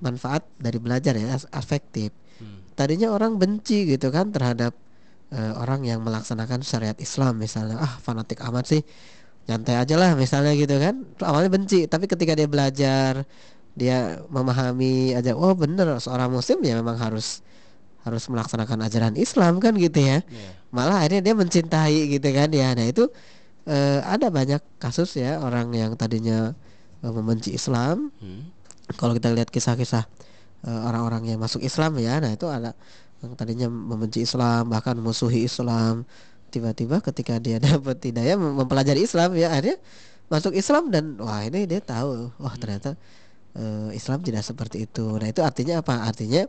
manfaat 0.00 0.48
dari 0.56 0.80
belajar 0.80 1.14
ya 1.16 1.36
afektif. 1.52 2.10
Hmm. 2.40 2.64
tadinya 2.72 3.12
orang 3.12 3.36
benci 3.36 3.84
gitu 3.84 4.08
kan 4.08 4.32
terhadap 4.32 4.72
uh, 5.28 5.60
orang 5.60 5.84
yang 5.84 6.00
melaksanakan 6.00 6.64
syariat 6.64 6.96
Islam 6.96 7.36
misalnya 7.36 7.76
ah 7.76 8.00
fanatik 8.00 8.40
amat 8.40 8.64
sih 8.64 8.80
nyantai 9.44 9.76
aja 9.76 10.00
lah 10.00 10.16
misalnya 10.16 10.56
gitu 10.56 10.80
kan. 10.80 11.04
Awalnya 11.20 11.50
benci 11.52 11.84
tapi 11.84 12.08
ketika 12.08 12.32
dia 12.32 12.48
belajar 12.48 13.28
dia 13.76 14.24
memahami 14.32 15.12
aja 15.12 15.36
oh 15.36 15.52
bener 15.52 16.00
seorang 16.00 16.32
muslim 16.32 16.64
ya 16.64 16.80
memang 16.80 16.96
harus 16.96 17.44
harus 18.06 18.24
melaksanakan 18.32 18.86
ajaran 18.86 19.14
Islam 19.16 19.60
kan 19.60 19.76
gitu 19.76 20.00
ya. 20.00 20.24
Yeah. 20.24 20.52
malah 20.70 21.02
akhirnya 21.02 21.20
dia 21.30 21.34
mencintai 21.34 21.98
gitu 22.16 22.28
kan 22.32 22.48
ya. 22.54 22.72
Nah 22.72 22.86
itu 22.88 23.10
uh, 23.68 24.00
ada 24.06 24.30
banyak 24.32 24.62
kasus 24.80 25.18
ya 25.18 25.42
orang 25.42 25.70
yang 25.74 25.92
tadinya 25.98 26.56
uh, 27.04 27.12
membenci 27.12 27.52
Islam. 27.54 28.12
Hmm. 28.20 28.50
kalau 28.98 29.14
kita 29.14 29.30
lihat 29.30 29.54
kisah-kisah 29.54 30.02
orang-orang 30.66 31.30
yang 31.30 31.38
masuk 31.38 31.62
Islam 31.62 31.94
ya 32.02 32.18
nah 32.18 32.34
itu 32.34 32.50
ada 32.50 32.74
yang 33.22 33.32
tadinya 33.38 33.68
membenci 33.70 34.24
Islam 34.24 34.72
bahkan 34.72 34.96
musuhi 34.98 35.44
Islam. 35.44 36.08
Tiba-tiba 36.50 36.98
ketika 37.04 37.38
dia 37.38 37.60
dapat 37.62 38.00
hidayah 38.00 38.34
mempelajari 38.34 39.04
Islam 39.04 39.36
ya 39.36 39.52
akhirnya 39.52 39.78
masuk 40.30 40.54
Islam 40.56 40.88
dan 40.94 41.18
wah 41.20 41.42
ini 41.44 41.66
dia 41.66 41.82
tahu 41.82 42.30
wah 42.38 42.54
ternyata 42.56 42.96
uh, 43.54 43.90
Islam 43.92 44.24
tidak 44.24 44.46
seperti 44.46 44.88
itu. 44.88 45.04
Nah 45.18 45.28
itu 45.28 45.42
artinya 45.44 45.82
apa? 45.84 46.06
Artinya 46.06 46.46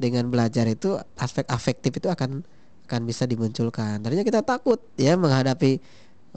dengan 0.00 0.32
belajar 0.32 0.64
itu 0.64 0.96
aspek 1.20 1.44
afektif 1.52 1.92
itu 2.00 2.08
akan 2.08 2.40
akan 2.88 3.00
bisa 3.04 3.28
dimunculkan 3.28 4.00
tadinya 4.00 4.24
kita 4.24 4.40
takut 4.40 4.80
ya 4.96 5.14
menghadapi 5.20 5.78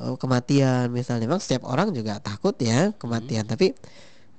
uh, 0.03 0.19
kematian 0.19 0.91
misalnya 0.91 1.25
memang 1.31 1.39
setiap 1.39 1.63
orang 1.65 1.95
juga 1.95 2.19
takut 2.19 2.53
ya 2.59 2.91
kematian 2.99 3.47
hmm. 3.47 3.53
tapi 3.55 3.71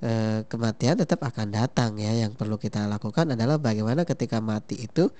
e, 0.05 0.11
kematian 0.47 0.95
tetap 0.99 1.23
akan 1.23 1.51
datang 1.53 1.95
ya. 1.99 2.11
Yang 2.13 2.37
perlu 2.39 2.57
kita 2.59 2.85
lakukan 2.89 3.33
adalah 3.33 3.57
bagaimana 3.61 4.03
ketika 4.03 4.39
mati 4.39 4.85
itu 4.85 5.11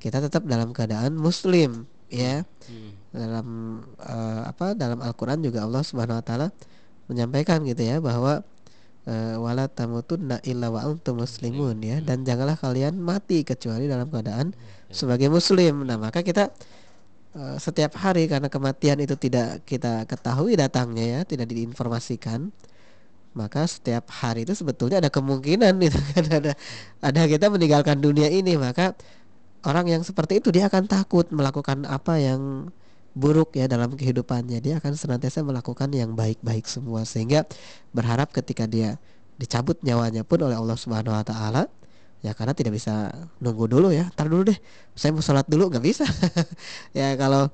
kita 0.00 0.22
tetap 0.24 0.46
dalam 0.48 0.72
keadaan 0.72 1.16
muslim 1.16 1.84
ya. 2.08 2.44
Hmm. 2.68 2.92
Dalam 3.10 3.46
e, 3.98 4.16
apa 4.46 4.72
dalam 4.76 5.02
Al-Qur'an 5.02 5.42
juga 5.42 5.66
Allah 5.66 5.82
Subhanahu 5.82 6.20
wa 6.20 6.24
taala 6.24 6.48
menyampaikan 7.10 7.66
gitu 7.66 7.82
ya 7.82 7.98
bahwa 7.98 8.46
e, 9.06 9.14
wala 9.36 9.68
tamutunna 9.70 10.40
illa 10.44 10.68
wa 10.68 10.84
antum 10.84 11.20
muslimun 11.22 11.80
ya 11.80 11.98
dan 12.04 12.24
janganlah 12.24 12.56
kalian 12.56 12.98
mati 12.98 13.44
kecuali 13.44 13.86
dalam 13.86 14.08
keadaan 14.08 14.52
ya. 14.90 14.94
sebagai 14.94 15.28
muslim. 15.28 15.86
Nah, 15.86 15.96
maka 15.96 16.20
kita 16.26 16.50
uh, 17.38 17.56
setiap 17.56 17.94
hari 17.98 18.26
karena 18.26 18.50
kematian 18.50 18.98
itu 19.02 19.14
tidak 19.14 19.62
kita 19.64 20.04
ketahui 20.08 20.58
datangnya 20.58 21.06
ya, 21.06 21.20
tidak 21.28 21.50
diinformasikan 21.50 22.52
maka 23.30 23.62
setiap 23.62 24.10
hari 24.10 24.42
itu 24.42 24.58
sebetulnya 24.58 24.98
ada 24.98 25.10
kemungkinan 25.12 25.78
itu 25.78 25.98
kan 26.14 26.24
ada 26.26 26.52
ada 26.98 27.22
kita 27.30 27.46
meninggalkan 27.46 28.02
dunia 28.02 28.26
ini 28.26 28.58
maka 28.58 28.98
orang 29.62 29.86
yang 29.86 30.02
seperti 30.02 30.42
itu 30.42 30.50
dia 30.50 30.66
akan 30.66 30.90
takut 30.90 31.30
melakukan 31.30 31.86
apa 31.86 32.18
yang 32.18 32.72
buruk 33.14 33.58
ya 33.58 33.66
dalam 33.66 33.94
kehidupannya. 33.94 34.62
Dia 34.62 34.78
akan 34.78 34.94
senantiasa 34.94 35.42
melakukan 35.42 35.90
yang 35.90 36.14
baik-baik 36.14 36.66
semua. 36.66 37.02
Sehingga 37.02 37.46
berharap 37.90 38.30
ketika 38.30 38.64
dia 38.70 38.96
dicabut 39.40 39.80
nyawanya 39.80 40.22
pun 40.22 40.44
oleh 40.44 40.54
Allah 40.54 40.76
Subhanahu 40.76 41.16
wa 41.16 41.24
taala 41.24 41.64
ya 42.20 42.36
karena 42.36 42.52
tidak 42.52 42.76
bisa 42.76 43.10
nunggu 43.40 43.66
dulu 43.66 43.88
ya. 43.90 44.12
Tar 44.12 44.28
dulu 44.28 44.52
deh 44.52 44.58
saya 44.92 45.10
mau 45.16 45.24
sholat 45.24 45.48
dulu 45.48 45.72
nggak 45.72 45.84
bisa. 45.84 46.04
Ya 46.98 47.14
kalau 47.16 47.48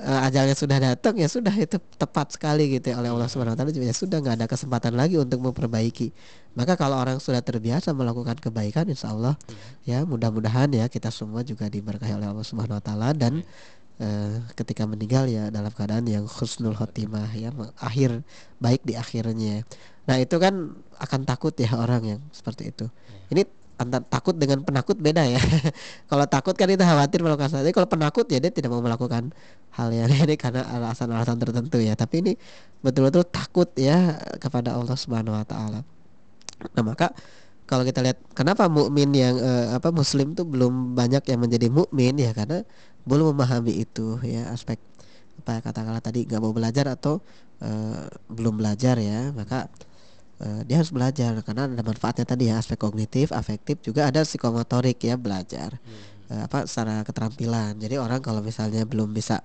uh, 0.00 0.26
ajalnya 0.26 0.56
sudah 0.56 0.78
datang 0.80 1.16
ya 1.16 1.28
sudah 1.28 1.52
itu 1.56 1.78
tepat 1.96 2.36
sekali 2.36 2.76
gitu 2.76 2.92
ya 2.92 3.00
oleh 3.00 3.10
Allah 3.10 3.26
Subhanahu 3.26 3.56
wa 3.56 3.58
taala. 3.58 3.72
Ya 3.72 3.94
sudah 3.96 4.20
nggak 4.20 4.36
ada 4.42 4.46
kesempatan 4.46 4.94
lagi 4.94 5.16
untuk 5.16 5.40
memperbaiki. 5.40 6.12
Maka 6.54 6.74
kalau 6.74 6.98
orang 6.98 7.22
sudah 7.22 7.40
terbiasa 7.40 7.94
melakukan 7.94 8.36
kebaikan 8.38 8.86
insya 8.90 9.14
Allah 9.14 9.34
ya 9.86 10.02
mudah-mudahan 10.02 10.70
ya 10.74 10.86
kita 10.90 11.08
semua 11.08 11.46
juga 11.46 11.70
diberkahi 11.70 12.14
oleh 12.14 12.28
Allah 12.28 12.46
Subhanahu 12.46 12.78
wa 12.78 12.84
taala 12.84 13.16
dan 13.16 13.46
uh, 14.00 14.42
ketika 14.56 14.88
meninggal 14.88 15.28
ya 15.28 15.52
dalam 15.52 15.70
keadaan 15.70 16.08
yang 16.08 16.24
husnul 16.26 16.74
khotimah 16.74 17.30
ya 17.36 17.52
akhir 17.78 18.24
baik 18.58 18.82
di 18.82 18.96
akhirnya. 18.96 19.62
Nah, 20.08 20.16
itu 20.18 20.36
kan 20.40 20.74
akan 20.98 21.20
takut 21.28 21.54
ya 21.54 21.70
orang 21.76 22.02
yang 22.16 22.20
seperti 22.34 22.74
itu. 22.74 22.88
Ini 23.30 23.46
antara 23.80 24.04
takut 24.04 24.36
dengan 24.36 24.60
penakut 24.60 24.98
beda 25.00 25.24
ya. 25.24 25.40
kalau 26.10 26.26
takut 26.28 26.52
kan 26.52 26.68
itu 26.68 26.82
khawatir 26.82 27.24
melakukan 27.24 27.48
sesuatu. 27.52 27.70
Kalau 27.70 27.88
penakut 27.88 28.26
ya 28.28 28.42
dia 28.42 28.52
tidak 28.52 28.74
mau 28.74 28.82
melakukan 28.82 29.32
hal 29.72 29.88
yang 29.94 30.10
ini 30.10 30.34
karena 30.36 30.66
alasan-alasan 30.66 31.38
tertentu 31.40 31.78
ya. 31.78 31.94
Tapi 31.94 32.26
ini 32.26 32.32
betul-betul 32.84 33.24
takut 33.28 33.70
ya 33.78 34.18
kepada 34.36 34.76
Allah 34.76 34.96
Subhanahu 34.96 35.36
wa 35.36 35.46
taala. 35.46 35.80
Nah, 36.76 36.82
maka 36.84 37.14
kalau 37.70 37.86
kita 37.86 38.02
lihat 38.02 38.18
kenapa 38.34 38.66
mukmin 38.66 39.14
yang 39.14 39.38
eh, 39.38 39.78
apa 39.78 39.94
muslim 39.94 40.34
tuh 40.34 40.42
belum 40.42 40.98
banyak 40.98 41.22
yang 41.30 41.38
menjadi 41.38 41.70
mukmin 41.70 42.18
ya 42.18 42.34
karena 42.34 42.66
belum 43.08 43.36
memahami 43.36 43.84
itu 43.84 44.20
ya 44.26 44.50
aspek 44.52 44.76
apa 45.40 45.64
katakanlah 45.64 46.04
tadi 46.04 46.28
nggak 46.28 46.40
mau 46.42 46.52
belajar 46.52 46.84
atau 46.92 47.24
eh, 47.64 48.06
belum 48.28 48.60
belajar 48.60 49.00
ya 49.00 49.32
maka 49.32 49.72
uh, 50.40 50.60
dia 50.64 50.80
harus 50.80 50.90
belajar 50.90 51.36
karena 51.44 51.68
ada 51.68 51.84
manfaatnya 51.84 52.24
tadi 52.24 52.48
ya 52.48 52.58
aspek 52.58 52.80
kognitif, 52.80 53.30
afektif 53.30 53.80
juga 53.84 54.08
ada 54.08 54.24
psikomotorik 54.24 54.98
ya 55.04 55.14
belajar 55.20 55.76
hmm. 55.76 56.32
uh, 56.32 56.42
apa 56.48 56.64
secara 56.64 57.04
keterampilan. 57.04 57.76
Jadi 57.76 58.00
orang 58.00 58.24
kalau 58.24 58.40
misalnya 58.40 58.88
belum 58.88 59.12
bisa 59.12 59.44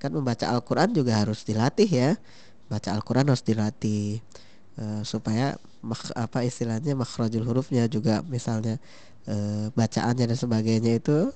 kan 0.00 0.16
membaca 0.16 0.48
Al-Qur'an 0.48 0.96
juga 0.96 1.20
harus 1.20 1.44
dilatih 1.44 1.90
ya. 1.90 2.10
Baca 2.70 2.94
Al-Qur'an 2.94 3.26
harus 3.28 3.44
dilatih 3.44 4.22
uh, 4.80 5.02
supaya 5.02 5.58
mak, 5.82 6.14
apa 6.14 6.46
istilahnya 6.46 6.94
makhrajul 6.94 7.44
hurufnya 7.44 7.90
juga 7.90 8.22
misalnya 8.24 8.78
uh, 9.26 9.68
bacaannya 9.74 10.30
dan 10.30 10.38
sebagainya 10.38 11.02
itu 11.02 11.34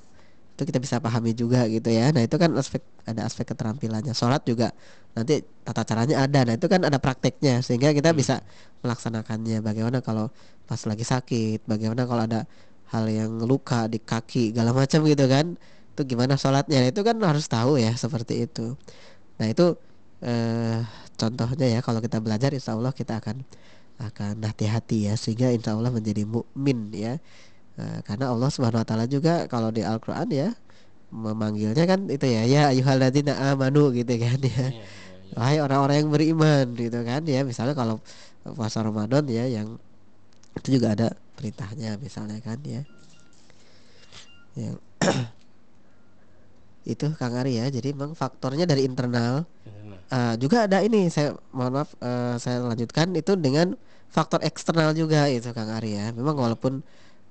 itu 0.55 0.63
kita 0.71 0.79
bisa 0.79 1.03
pahami 1.03 1.35
juga 1.35 1.67
gitu 1.67 1.91
ya. 1.91 2.15
Nah, 2.15 2.23
itu 2.23 2.39
kan 2.39 2.55
aspek 2.55 2.79
ada 3.11 3.27
aspek 3.27 3.43
keterampilannya. 3.51 4.15
Sholat 4.15 4.47
juga 4.47 4.71
nanti 5.19 5.43
tata 5.67 5.83
caranya 5.83 6.23
ada. 6.23 6.47
Nah, 6.47 6.55
itu 6.55 6.71
kan 6.71 6.87
ada 6.87 7.03
prakteknya 7.03 7.59
sehingga 7.59 7.91
kita 7.91 8.15
hmm. 8.15 8.19
bisa 8.23 8.39
melaksanakannya. 8.87 9.59
Bagaimana 9.67 9.99
kalau 9.99 10.31
pas 10.71 10.79
lagi 10.87 11.03
sakit, 11.03 11.67
bagaimana 11.67 12.07
kalau 12.07 12.23
ada 12.23 12.47
hal 12.95 13.05
yang 13.11 13.43
luka 13.43 13.91
di 13.91 13.99
kaki, 13.99 14.55
segala 14.55 14.71
macam 14.71 15.03
gitu 15.03 15.27
kan. 15.27 15.59
Itu 15.99 16.07
gimana 16.07 16.39
sholatnya. 16.39 16.87
Nah, 16.87 16.89
itu 16.95 17.03
kan 17.03 17.19
harus 17.19 17.51
tahu 17.51 17.83
ya 17.83 17.91
seperti 17.99 18.47
itu. 18.47 18.79
Nah, 19.43 19.51
itu 19.51 19.75
eh, 20.23 20.87
contohnya 21.19 21.67
ya 21.67 21.81
kalau 21.83 21.99
kita 21.99 22.23
belajar 22.23 22.55
insya 22.55 22.79
Allah 22.79 22.95
kita 22.95 23.19
akan 23.19 23.43
akan 23.99 24.43
hati-hati 24.43 25.11
ya 25.11 25.15
sehingga 25.15 25.51
insya 25.55 25.75
Allah 25.75 25.91
menjadi 25.95 26.27
mukmin 26.27 26.91
ya 26.95 27.19
Nah, 27.75 27.99
karena 28.07 28.31
Allah 28.31 28.49
Subhanahu 28.55 28.83
wa 28.83 28.87
taala 28.87 29.07
juga 29.11 29.51
kalau 29.51 29.75
di 29.75 29.83
Al-Qur'an 29.83 30.31
ya 30.31 30.55
memanggilnya 31.14 31.85
kan 31.87 32.11
itu 32.11 32.27
ya 32.27 32.43
ya 32.47 32.62
ayyuhalladzina 32.75 33.55
amanu 33.55 33.91
gitu 33.95 34.14
kan 34.18 34.39
ya. 34.43 34.51
Iya, 34.51 34.66
iya, 34.66 34.68
iya. 34.70 34.87
Wahai 35.35 35.59
orang-orang 35.59 35.97
yang 36.07 36.11
beriman 36.11 36.66
gitu 36.79 36.99
kan 37.03 37.22
ya. 37.27 37.43
Misalnya 37.43 37.75
kalau 37.75 37.99
puasa 38.55 38.83
Ramadan 38.83 39.27
ya 39.27 39.47
yang 39.47 39.79
itu 40.55 40.79
juga 40.79 40.95
ada 40.95 41.09
perintahnya 41.35 41.99
misalnya 41.99 42.39
kan 42.43 42.59
ya. 42.62 42.83
Yang 44.55 44.79
itu 46.95 47.07
Kang 47.18 47.35
Ari 47.35 47.59
ya. 47.59 47.66
Jadi 47.70 47.91
memang 47.95 48.14
faktornya 48.14 48.66
dari 48.66 48.87
internal. 48.87 49.47
Uh, 50.14 50.37
juga 50.37 50.68
ada 50.68 50.85
ini 50.85 51.09
saya 51.09 51.35
mohon 51.51 51.81
maaf 51.81 51.97
uh, 51.99 52.37
saya 52.37 52.61
lanjutkan 52.61 53.16
itu 53.16 53.35
dengan 53.41 53.72
faktor 54.12 54.45
eksternal 54.45 54.93
juga 54.95 55.27
itu 55.27 55.51
Kang 55.51 55.75
Ari 55.75 55.99
ya. 55.99 56.14
Memang 56.14 56.39
walaupun 56.39 56.85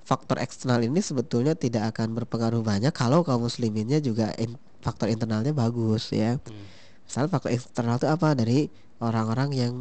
faktor 0.04 0.40
eksternal 0.40 0.84
ini 0.84 1.00
sebetulnya 1.00 1.56
tidak 1.56 1.96
akan 1.96 2.12
berpengaruh 2.20 2.60
banyak 2.60 2.92
kalau 2.92 3.24
kaum 3.24 3.48
musliminnya 3.48 4.04
juga 4.04 4.36
in, 4.36 4.60
faktor 4.84 5.08
internalnya 5.08 5.56
bagus 5.56 6.12
ya. 6.12 6.38
Hmm. 6.44 6.66
Misal 7.08 7.32
faktor 7.32 7.56
eksternal 7.56 8.00
itu 8.00 8.08
apa 8.12 8.36
dari 8.36 8.68
orang-orang 9.00 9.50
yang 9.56 9.74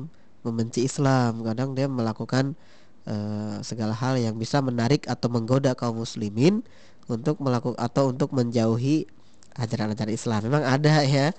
membenci 0.42 0.86
Islam, 0.86 1.42
kadang 1.46 1.74
dia 1.74 1.86
melakukan 1.86 2.58
uh, 3.06 3.62
segala 3.62 3.94
hal 3.94 4.18
yang 4.18 4.34
bisa 4.34 4.58
menarik 4.58 5.06
atau 5.06 5.30
menggoda 5.30 5.74
kaum 5.78 6.02
muslimin 6.02 6.66
untuk 7.06 7.38
melakukan 7.38 7.78
atau 7.78 8.10
untuk 8.10 8.34
menjauhi 8.34 9.06
ajaran-ajaran 9.54 10.14
Islam. 10.14 10.40
Memang 10.50 10.66
ada 10.66 11.02
ya, 11.06 11.30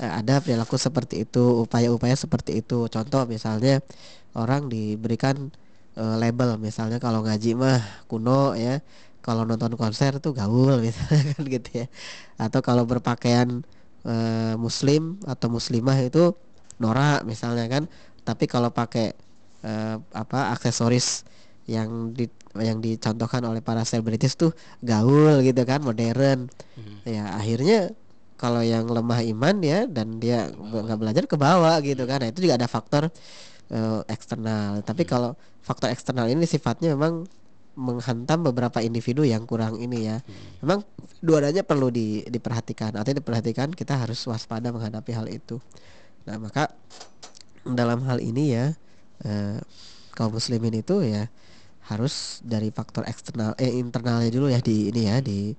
uh, 0.00 0.12
ada 0.20 0.44
perilaku 0.44 0.76
seperti 0.76 1.24
itu, 1.24 1.64
upaya-upaya 1.64 2.16
seperti 2.16 2.60
itu. 2.60 2.84
Contoh 2.92 3.24
misalnya 3.24 3.80
orang 4.36 4.68
diberikan 4.68 5.48
uh, 5.96 6.16
label. 6.18 6.58
Misalnya 6.60 7.02
kalau 7.02 7.24
ngaji 7.24 7.56
mah 7.56 7.80
kuno 8.06 8.54
ya 8.54 8.82
kalau 9.20 9.44
nonton 9.44 9.76
konser 9.76 10.16
tuh 10.18 10.32
gaul 10.32 10.80
misalnya 10.86 11.22
kan 11.34 11.42
gitu 11.46 11.70
ya. 11.84 11.86
Atau 12.38 12.60
kalau 12.60 12.84
berpakaian 12.86 13.64
uh, 14.04 14.54
muslim 14.60 15.18
atau 15.26 15.48
muslimah 15.50 15.98
itu 16.02 16.36
norak 16.78 17.26
misalnya 17.26 17.66
kan. 17.66 17.88
Tapi 18.22 18.44
kalau 18.46 18.70
pakai 18.70 19.16
uh, 19.64 19.96
apa 20.12 20.52
aksesoris 20.54 21.24
yang 21.68 22.10
di 22.12 22.26
yang 22.58 22.82
dicontohkan 22.82 23.46
oleh 23.46 23.62
para 23.62 23.86
selebritis 23.86 24.34
tuh 24.34 24.50
gaul 24.82 25.38
gitu 25.46 25.62
kan 25.62 25.80
modern. 25.82 26.50
Hmm. 26.74 26.98
ya 27.06 27.38
akhirnya 27.38 27.94
kalau 28.40 28.64
yang 28.64 28.88
lemah 28.88 29.20
iman 29.36 29.56
ya 29.60 29.84
dan 29.84 30.16
dia 30.16 30.48
nggak 30.48 30.98
belajar 30.98 31.24
ke 31.28 31.36
bawah 31.36 31.76
gitu 31.84 32.08
kan. 32.08 32.24
Nah 32.24 32.28
itu 32.32 32.48
juga 32.48 32.56
ada 32.56 32.66
faktor 32.66 33.12
uh, 33.70 34.02
eksternal 34.06 34.82
tapi 34.82 35.06
hmm. 35.06 35.10
kalau 35.10 35.30
faktor 35.64 35.90
eksternal 35.90 36.26
ini 36.26 36.44
sifatnya 36.44 36.94
memang 36.94 37.26
menghantam 37.78 38.44
beberapa 38.44 38.82
individu 38.82 39.22
yang 39.22 39.46
kurang 39.46 39.78
ini 39.78 40.10
ya. 40.10 40.18
Hmm. 40.20 40.34
Memang 40.60 40.78
dua-duanya 41.22 41.62
perlu 41.62 41.88
di, 41.88 42.26
diperhatikan. 42.26 42.98
Artinya 42.98 43.22
diperhatikan 43.22 43.72
kita 43.72 43.94
harus 43.96 44.20
waspada 44.26 44.68
menghadapi 44.74 45.12
hal 45.14 45.30
itu. 45.30 45.62
Nah 46.28 46.36
maka 46.36 46.74
dalam 47.64 48.04
hal 48.04 48.18
ini 48.20 48.56
ya 48.56 48.66
eh, 49.24 49.56
kaum 50.16 50.36
muslimin 50.36 50.80
itu 50.80 51.04
ya 51.04 51.28
harus 51.88 52.38
dari 52.46 52.70
faktor 52.70 53.02
eksternal 53.08 53.56
eh 53.58 53.72
internalnya 53.74 54.30
dulu 54.30 54.46
ya 54.46 54.62
di 54.62 54.94
ini 54.94 55.02
ya 55.10 55.18
di 55.18 55.52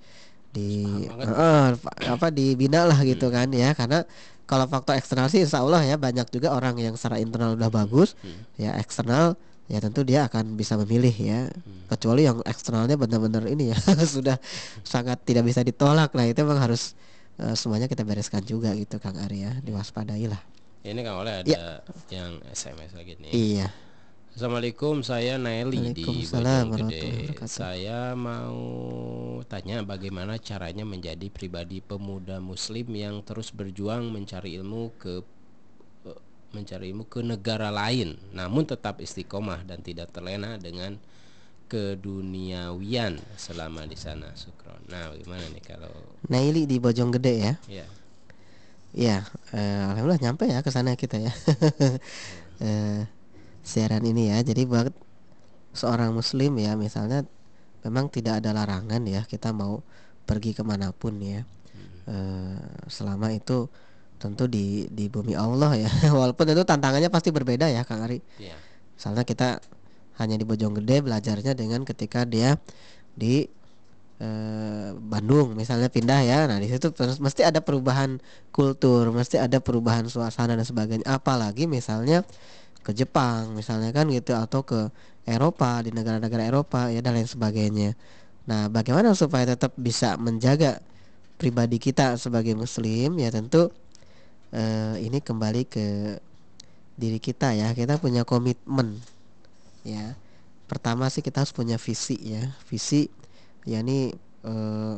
di 0.52 1.08
uh, 1.08 1.72
apa 2.12 2.28
dibina 2.28 2.84
lah 2.84 3.00
gitu 3.08 3.32
hmm. 3.32 3.36
kan 3.36 3.48
ya 3.56 3.72
karena 3.72 4.04
kalau 4.44 4.68
faktor 4.68 5.00
eksternal 5.00 5.32
sih 5.32 5.48
insya 5.48 5.64
Allah 5.64 5.80
ya 5.88 5.96
banyak 5.96 6.28
juga 6.28 6.52
orang 6.52 6.76
yang 6.76 7.00
secara 7.00 7.24
internal 7.24 7.56
udah 7.56 7.72
bagus 7.72 8.20
hmm. 8.20 8.60
ya 8.60 8.76
eksternal 8.76 9.40
ya 9.72 9.80
tentu 9.80 10.04
dia 10.04 10.28
akan 10.28 10.60
bisa 10.60 10.76
memilih 10.76 11.16
ya 11.16 11.48
hmm. 11.48 11.88
kecuali 11.88 12.28
yang 12.28 12.44
eksternalnya 12.44 13.00
benar-benar 13.00 13.48
ini 13.48 13.72
ya 13.72 13.78
sudah 14.20 14.36
sangat 14.84 15.24
tidak 15.24 15.48
bisa 15.48 15.64
ditolak 15.64 16.12
lah 16.12 16.28
itu 16.28 16.44
memang 16.44 16.60
harus 16.60 17.00
uh, 17.40 17.56
semuanya 17.56 17.88
kita 17.88 18.04
bereskan 18.04 18.44
juga 18.44 18.76
gitu 18.76 19.00
Kang 19.00 19.16
Arya 19.16 19.56
diwaspadai 19.64 20.28
lah 20.28 20.42
ini 20.84 21.00
Kang 21.00 21.24
Oleh 21.24 21.46
ada 21.46 21.48
ya. 21.48 21.80
yang 22.12 22.44
SMS 22.52 22.92
lagi 22.92 23.16
nih 23.24 23.32
iya 23.32 23.72
Assalamualaikum 24.32 25.04
saya 25.04 25.36
Nelly 25.36 25.92
di 25.92 26.08
Gede 26.24 27.36
saya 27.52 28.16
mau 28.16 28.64
tanya 29.44 29.84
bagaimana 29.84 30.40
caranya 30.40 30.88
menjadi 30.88 31.28
pribadi 31.28 31.84
pemuda 31.84 32.40
muslim 32.40 32.96
yang 32.96 33.20
terus 33.28 33.52
berjuang 33.52 34.08
mencari 34.08 34.56
ilmu 34.56 34.96
ke 34.96 35.20
mencari 36.56 36.96
ilmu 36.96 37.12
ke 37.12 37.20
negara 37.20 37.76
lain 37.76 38.16
namun 38.32 38.64
tetap 38.64 39.04
istiqomah 39.04 39.68
dan 39.68 39.84
tidak 39.84 40.16
terlena 40.16 40.56
dengan 40.56 40.96
keduniawian 41.68 43.20
selama 43.40 43.88
di 43.88 43.96
sana 43.96 44.36
Sukron. 44.36 44.80
Nah, 44.92 45.08
bagaimana 45.12 45.48
nih 45.56 45.64
kalau 45.64 45.92
Naili 46.28 46.68
di 46.68 46.84
Bojonggede 46.84 47.34
ya? 47.40 47.54
Iya. 47.72 47.86
Iya, 48.92 49.18
eh, 49.56 49.80
alhamdulillah 49.88 50.20
nyampe 50.20 50.52
ya 50.52 50.60
ke 50.60 50.68
sana 50.68 51.00
kita 51.00 51.16
ya. 51.16 51.32
eh, 52.68 53.08
siaran 53.62 54.04
ini 54.06 54.34
ya. 54.34 54.42
Jadi 54.42 54.66
buat 54.68 54.92
seorang 55.72 56.12
muslim 56.12 56.60
ya 56.60 56.76
misalnya 56.76 57.24
memang 57.82 58.12
tidak 58.12 58.44
ada 58.44 58.52
larangan 58.52 59.02
ya 59.08 59.24
kita 59.24 59.56
mau 59.56 59.82
pergi 60.26 60.54
ke 60.54 60.62
mana 60.62 60.92
pun 60.94 61.18
ya. 61.18 61.42
Hmm. 61.74 61.90
Eh, 62.12 62.62
selama 62.92 63.32
itu 63.34 63.72
tentu 64.22 64.46
di 64.46 64.86
di 64.94 65.10
bumi 65.10 65.34
Allah 65.34 65.74
ya 65.74 65.90
walaupun 66.20 66.46
itu 66.54 66.62
tantangannya 66.62 67.10
pasti 67.10 67.34
berbeda 67.34 67.66
ya 67.74 67.82
Kang 67.82 68.06
Ari 68.06 68.22
yeah. 68.38 68.54
misalnya 68.94 69.26
kita 69.26 69.58
hanya 70.22 70.38
di 70.38 70.46
Bojonggede 70.46 71.02
belajarnya 71.02 71.58
dengan 71.58 71.82
ketika 71.82 72.22
dia 72.30 72.62
di 73.18 73.50
eh, 74.22 74.90
Bandung 74.94 75.58
misalnya 75.58 75.90
pindah 75.90 76.22
ya 76.22 76.46
nah 76.46 76.62
di 76.62 76.70
situ 76.70 76.94
mesti 77.18 77.42
ada 77.42 77.66
perubahan 77.66 78.22
kultur 78.54 79.10
mesti 79.10 79.42
ada 79.42 79.58
perubahan 79.58 80.06
suasana 80.06 80.54
dan 80.54 80.70
sebagainya 80.70 81.10
apalagi 81.10 81.66
misalnya 81.66 82.22
ke 82.82 82.92
Jepang 82.98 83.54
misalnya 83.54 83.94
kan 83.94 84.10
gitu 84.10 84.34
atau 84.34 84.66
ke 84.66 84.90
Eropa 85.26 85.86
di 85.86 85.94
negara-negara 85.94 86.50
Eropa 86.50 86.90
ya 86.90 87.00
dan 87.06 87.14
lain 87.14 87.30
sebagainya. 87.30 87.94
Nah 88.50 88.68
bagaimana 88.74 89.14
supaya 89.14 89.46
tetap 89.54 89.78
bisa 89.78 90.18
menjaga 90.18 90.82
pribadi 91.38 91.78
kita 91.78 92.18
sebagai 92.18 92.58
muslim? 92.58 93.22
Ya 93.22 93.30
tentu 93.30 93.70
uh, 94.54 94.96
ini 94.98 95.22
kembali 95.22 95.70
ke 95.70 96.18
diri 96.98 97.22
kita 97.22 97.54
ya. 97.54 97.70
Kita 97.78 98.02
punya 98.02 98.26
komitmen 98.26 98.98
ya. 99.86 100.18
Pertama 100.66 101.06
sih 101.14 101.22
kita 101.22 101.46
harus 101.46 101.54
punya 101.54 101.78
visi 101.78 102.18
ya. 102.18 102.50
Visi 102.66 103.06
ya 103.70 103.86
ini 103.86 104.10
uh, 104.42 104.98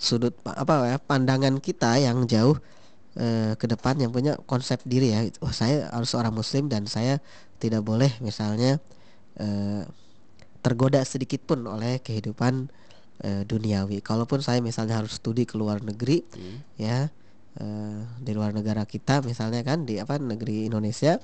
sudut 0.00 0.34
apa 0.48 0.96
ya 0.96 0.98
pandangan 0.98 1.60
kita 1.60 2.00
yang 2.00 2.24
jauh 2.24 2.56
uh, 3.16 3.52
ke 3.56 3.66
depan 3.66 3.98
yang 3.98 4.12
punya 4.14 4.36
konsep 4.44 4.82
diri 4.86 5.14
ya 5.14 5.20
oh 5.42 5.50
saya 5.50 5.90
harus 5.90 6.10
seorang 6.12 6.34
muslim 6.34 6.70
dan 6.70 6.86
saya 6.86 7.18
tidak 7.58 7.82
boleh 7.82 8.10
misalnya 8.22 8.78
uh, 9.40 9.82
tergoda 10.60 11.00
sedikit 11.02 11.40
pun 11.46 11.64
oleh 11.64 11.98
kehidupan 12.04 12.68
uh, 13.24 13.42
duniawi 13.48 14.04
kalaupun 14.04 14.44
saya 14.44 14.60
misalnya 14.60 15.00
harus 15.00 15.18
studi 15.18 15.48
ke 15.48 15.56
luar 15.56 15.80
negeri 15.80 16.22
hmm. 16.22 16.58
ya 16.76 17.08
uh, 17.58 18.00
di 18.20 18.32
luar 18.36 18.52
negara 18.52 18.84
kita 18.84 19.24
misalnya 19.24 19.64
kan 19.64 19.88
di 19.88 19.98
apa 19.98 20.20
negeri 20.20 20.68
Indonesia 20.68 21.16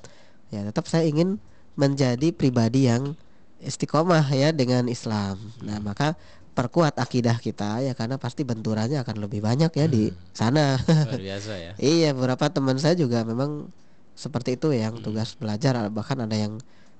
ya 0.50 0.60
tetap 0.64 0.88
saya 0.88 1.04
ingin 1.04 1.38
menjadi 1.76 2.32
pribadi 2.32 2.88
yang 2.88 3.14
istiqomah 3.60 4.24
ya 4.32 4.52
dengan 4.52 4.88
Islam. 4.88 5.40
Nah, 5.64 5.80
hmm. 5.80 5.84
maka 5.84 6.16
perkuat 6.56 6.96
akidah 6.96 7.36
kita 7.36 7.84
ya 7.84 7.92
karena 7.92 8.16
pasti 8.16 8.40
benturannya 8.48 9.04
akan 9.04 9.16
lebih 9.20 9.44
banyak 9.44 9.68
ya 9.76 9.86
hmm. 9.86 9.92
di 9.92 10.08
sana. 10.32 10.80
Luar 10.80 11.20
biasa 11.28 11.52
ya. 11.60 11.72
iya, 11.76 12.16
beberapa 12.16 12.48
teman 12.48 12.80
saya 12.80 12.96
juga 12.96 13.20
memang 13.28 13.68
seperti 14.16 14.56
itu 14.56 14.72
yang 14.72 14.96
hmm. 14.96 15.04
tugas 15.04 15.36
belajar 15.36 15.76
bahkan 15.92 16.24
ada 16.24 16.32
yang 16.32 16.56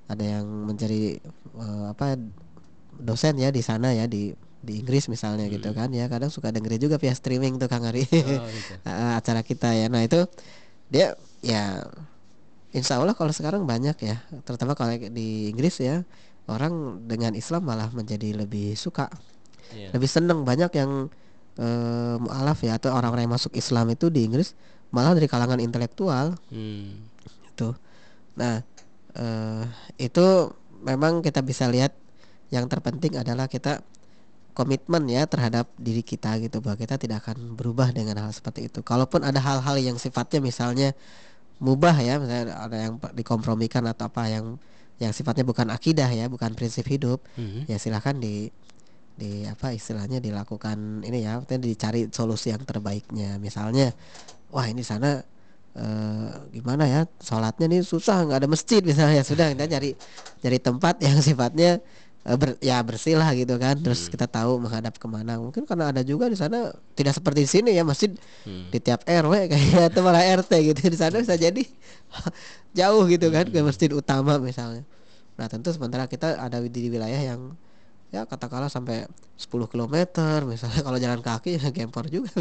ada 0.06 0.20
yang 0.22 0.44
menjadi 0.44 1.18
uh, 1.56 1.96
apa 1.96 2.20
dosen 3.00 3.40
ya 3.40 3.48
di 3.48 3.64
sana 3.64 3.96
ya 3.96 4.04
di 4.04 4.36
di 4.60 4.82
Inggris 4.84 5.08
misalnya 5.08 5.48
gitu 5.48 5.72
hmm. 5.72 5.74
gitu 5.74 5.80
kan 5.80 5.88
ya 5.96 6.04
kadang 6.12 6.28
suka 6.28 6.52
dengerin 6.52 6.90
juga 6.90 7.00
via 7.00 7.16
streaming 7.16 7.56
tuh 7.56 7.72
Kang 7.72 7.88
Ari 7.88 8.04
oh, 8.04 8.44
gitu. 8.60 8.74
acara 8.84 9.40
kita 9.40 9.72
ya 9.72 9.88
nah 9.88 10.04
itu 10.04 10.28
dia 10.92 11.16
ya 11.40 11.88
Insya 12.76 13.00
Allah 13.00 13.16
kalau 13.16 13.32
sekarang 13.32 13.64
banyak 13.64 13.96
ya 14.04 14.20
terutama 14.44 14.76
kalau 14.76 14.92
di 14.92 15.48
Inggris 15.48 15.80
ya 15.80 16.04
orang 16.46 17.06
dengan 17.08 17.32
Islam 17.32 17.64
malah 17.64 17.88
menjadi 17.90 18.36
lebih 18.36 18.76
suka 18.76 19.08
yeah. 19.74 19.90
lebih 19.90 20.06
seneng 20.06 20.44
banyak 20.46 20.70
yang 20.76 21.08
uh, 21.58 22.16
mualaf 22.20 22.62
ya 22.62 22.78
atau 22.78 22.92
orang-orang 22.92 23.26
yang 23.26 23.34
masuk 23.34 23.54
Islam 23.56 23.90
itu 23.90 24.12
di 24.12 24.26
Inggris 24.26 24.54
malah 24.94 25.16
dari 25.16 25.26
kalangan 25.26 25.58
intelektual 25.58 26.38
hmm. 26.52 26.90
itu 27.54 27.74
nah 28.36 28.60
uh, 29.16 29.64
itu 29.96 30.52
memang 30.84 31.24
kita 31.24 31.40
bisa 31.42 31.66
lihat 31.66 31.96
yang 32.52 32.70
terpenting 32.70 33.18
adalah 33.18 33.50
kita 33.50 33.82
komitmen 34.56 35.04
ya 35.12 35.28
terhadap 35.28 35.68
diri 35.76 36.00
kita 36.00 36.40
gitu 36.40 36.64
bahwa 36.64 36.80
kita 36.80 36.96
tidak 36.96 37.28
akan 37.28 37.60
berubah 37.60 37.92
dengan 37.92 38.24
hal 38.24 38.32
seperti 38.32 38.72
itu. 38.72 38.80
Kalaupun 38.80 39.20
ada 39.20 39.36
hal-hal 39.36 39.76
yang 39.76 40.00
sifatnya 40.00 40.40
misalnya 40.40 40.96
mubah 41.60 41.92
ya 42.00 42.16
misalnya 42.16 42.56
ada 42.56 42.76
yang 42.88 42.96
dikompromikan 43.12 43.84
atau 43.84 44.08
apa 44.08 44.32
yang 44.32 44.56
yang 44.96 45.12
sifatnya 45.12 45.44
bukan 45.44 45.68
akidah 45.68 46.08
ya 46.08 46.28
bukan 46.28 46.56
prinsip 46.56 46.88
hidup 46.88 47.20
mm-hmm. 47.36 47.68
ya 47.68 47.76
silahkan 47.76 48.16
di 48.16 48.48
di 49.16 49.48
apa 49.48 49.72
istilahnya 49.72 50.20
dilakukan 50.20 51.02
ini 51.02 51.24
ya 51.24 51.40
dicari 51.40 52.12
solusi 52.12 52.52
yang 52.52 52.62
terbaiknya 52.62 53.40
misalnya 53.40 53.96
wah 54.52 54.68
ini 54.68 54.84
sana 54.84 55.24
eh, 55.72 56.30
gimana 56.52 56.84
ya 56.84 57.00
sholatnya 57.24 57.66
nih 57.72 57.80
susah 57.80 58.28
nggak 58.28 58.38
ada 58.44 58.48
masjid 58.48 58.84
misalnya 58.84 59.24
sudah 59.30 59.52
kita 59.56 59.66
cari 59.72 59.90
cari 60.44 60.58
tempat 60.60 61.00
yang 61.00 61.16
sifatnya 61.24 61.80
Eh, 62.26 62.34
ber, 62.34 62.58
ya 62.58 62.82
bersih 62.82 63.14
lah 63.14 63.30
gitu 63.38 63.54
kan 63.54 63.78
terus 63.78 64.10
hmm. 64.10 64.18
kita 64.18 64.26
tahu 64.26 64.58
menghadap 64.58 64.98
ke 64.98 65.06
mana 65.06 65.38
mungkin 65.38 65.62
karena 65.62 65.94
ada 65.94 66.02
juga 66.02 66.26
di 66.26 66.34
sana 66.34 66.74
tidak 66.98 67.14
seperti 67.14 67.46
di 67.46 67.50
sini 67.54 67.70
ya 67.70 67.86
masjid 67.86 68.10
hmm. 68.42 68.74
di 68.74 68.78
tiap 68.82 69.06
RW 69.06 69.46
kayak 69.46 69.94
atau 69.94 70.02
malah 70.02 70.26
RT 70.42 70.50
gitu 70.74 70.90
di 70.90 70.98
sana 70.98 71.22
bisa 71.22 71.38
jadi 71.38 71.62
jauh 72.82 73.06
gitu 73.06 73.30
kan 73.30 73.46
hmm. 73.46 73.54
ke 73.54 73.58
masjid 73.62 73.90
utama 73.94 74.42
misalnya 74.42 74.82
nah 75.38 75.46
tentu 75.46 75.70
sementara 75.70 76.10
kita 76.10 76.34
ada 76.42 76.58
di 76.66 76.90
wilayah 76.90 77.22
yang 77.30 77.54
ya 78.16 78.24
katakanlah 78.24 78.72
sampai 78.72 79.04
10 79.36 79.68
km 79.68 79.96
misalnya. 80.48 80.80
Kalau 80.80 80.96
jalan 80.96 81.20
kaki 81.20 81.60
ya 81.60 81.68
gempor 81.68 82.08
juga 82.08 82.32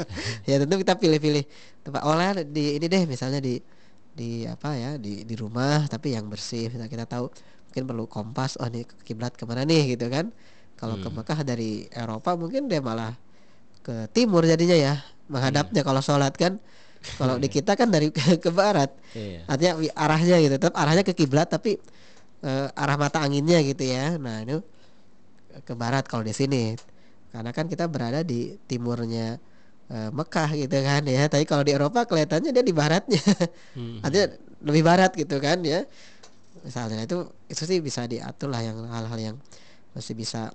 ya 0.48 0.62
tentu 0.62 0.78
kita 0.78 0.94
pilih-pilih 0.94 1.44
tempat 1.82 2.02
oleh 2.06 2.46
di 2.46 2.78
ini 2.78 2.86
deh 2.86 3.02
misalnya 3.10 3.42
di 3.42 3.58
di 4.14 4.46
apa 4.46 4.78
ya 4.78 4.94
di 4.94 5.26
di 5.26 5.34
rumah 5.34 5.90
tapi 5.90 6.14
yang 6.14 6.30
bersih. 6.30 6.70
Misalnya 6.70 6.90
kita 6.90 7.06
tahu 7.10 7.26
mungkin 7.70 7.84
perlu 7.90 8.04
kompas 8.06 8.54
oh 8.62 8.70
nih 8.70 8.86
kiblat 9.02 9.34
ke 9.34 9.42
mana 9.42 9.66
nih? 9.66 9.98
gitu 9.98 10.06
kan. 10.06 10.30
Kalau 10.78 10.94
hmm. 10.94 11.02
ke 11.02 11.08
Mekah 11.10 11.40
dari 11.42 11.70
Eropa 11.90 12.38
mungkin 12.38 12.70
dia 12.70 12.78
malah 12.78 13.18
ke 13.82 14.06
timur 14.14 14.46
jadinya 14.46 14.78
ya 14.78 14.94
menghadapnya 15.26 15.82
hmm. 15.82 15.88
kalau 15.90 16.00
sholat 16.00 16.34
kan. 16.38 16.62
Kalau 17.04 17.36
di 17.36 17.52
kita 17.52 17.76
kan 17.76 17.92
dari 17.92 18.08
ke, 18.08 18.40
ke 18.40 18.48
barat. 18.48 18.88
Yeah. 19.12 19.44
artinya 19.50 19.76
arahnya 19.92 20.36
gitu 20.40 20.54
tetap 20.56 20.72
arahnya 20.72 21.04
ke 21.04 21.12
kiblat 21.12 21.52
tapi 21.52 21.76
uh, 22.40 22.68
arah 22.72 22.96
mata 22.96 23.18
anginnya 23.20 23.58
gitu 23.66 23.82
ya. 23.82 24.14
Nah 24.16 24.40
itu 24.46 24.62
ke 25.62 25.72
barat 25.78 26.08
kalau 26.10 26.26
di 26.26 26.34
sini 26.34 26.74
karena 27.30 27.50
kan 27.54 27.70
kita 27.70 27.86
berada 27.86 28.26
di 28.26 28.58
timurnya 28.66 29.38
uh, 29.90 30.10
Mekah 30.10 30.50
gitu 30.58 30.78
kan 30.82 31.06
ya 31.06 31.30
tapi 31.30 31.46
kalau 31.46 31.62
di 31.62 31.70
Eropa 31.74 32.06
kelihatannya 32.06 32.50
dia 32.50 32.64
di 32.64 32.74
baratnya 32.74 33.22
hmm. 33.78 34.02
artinya 34.02 34.26
lebih 34.64 34.82
barat 34.82 35.10
gitu 35.14 35.38
kan 35.38 35.62
ya 35.62 35.86
misalnya 36.64 37.04
itu 37.04 37.28
itu 37.46 37.62
sih 37.62 37.78
bisa 37.78 38.08
diatur 38.08 38.50
lah 38.50 38.62
yang 38.64 38.82
hal-hal 38.88 39.18
yang 39.18 39.36
masih 39.94 40.18
bisa 40.18 40.50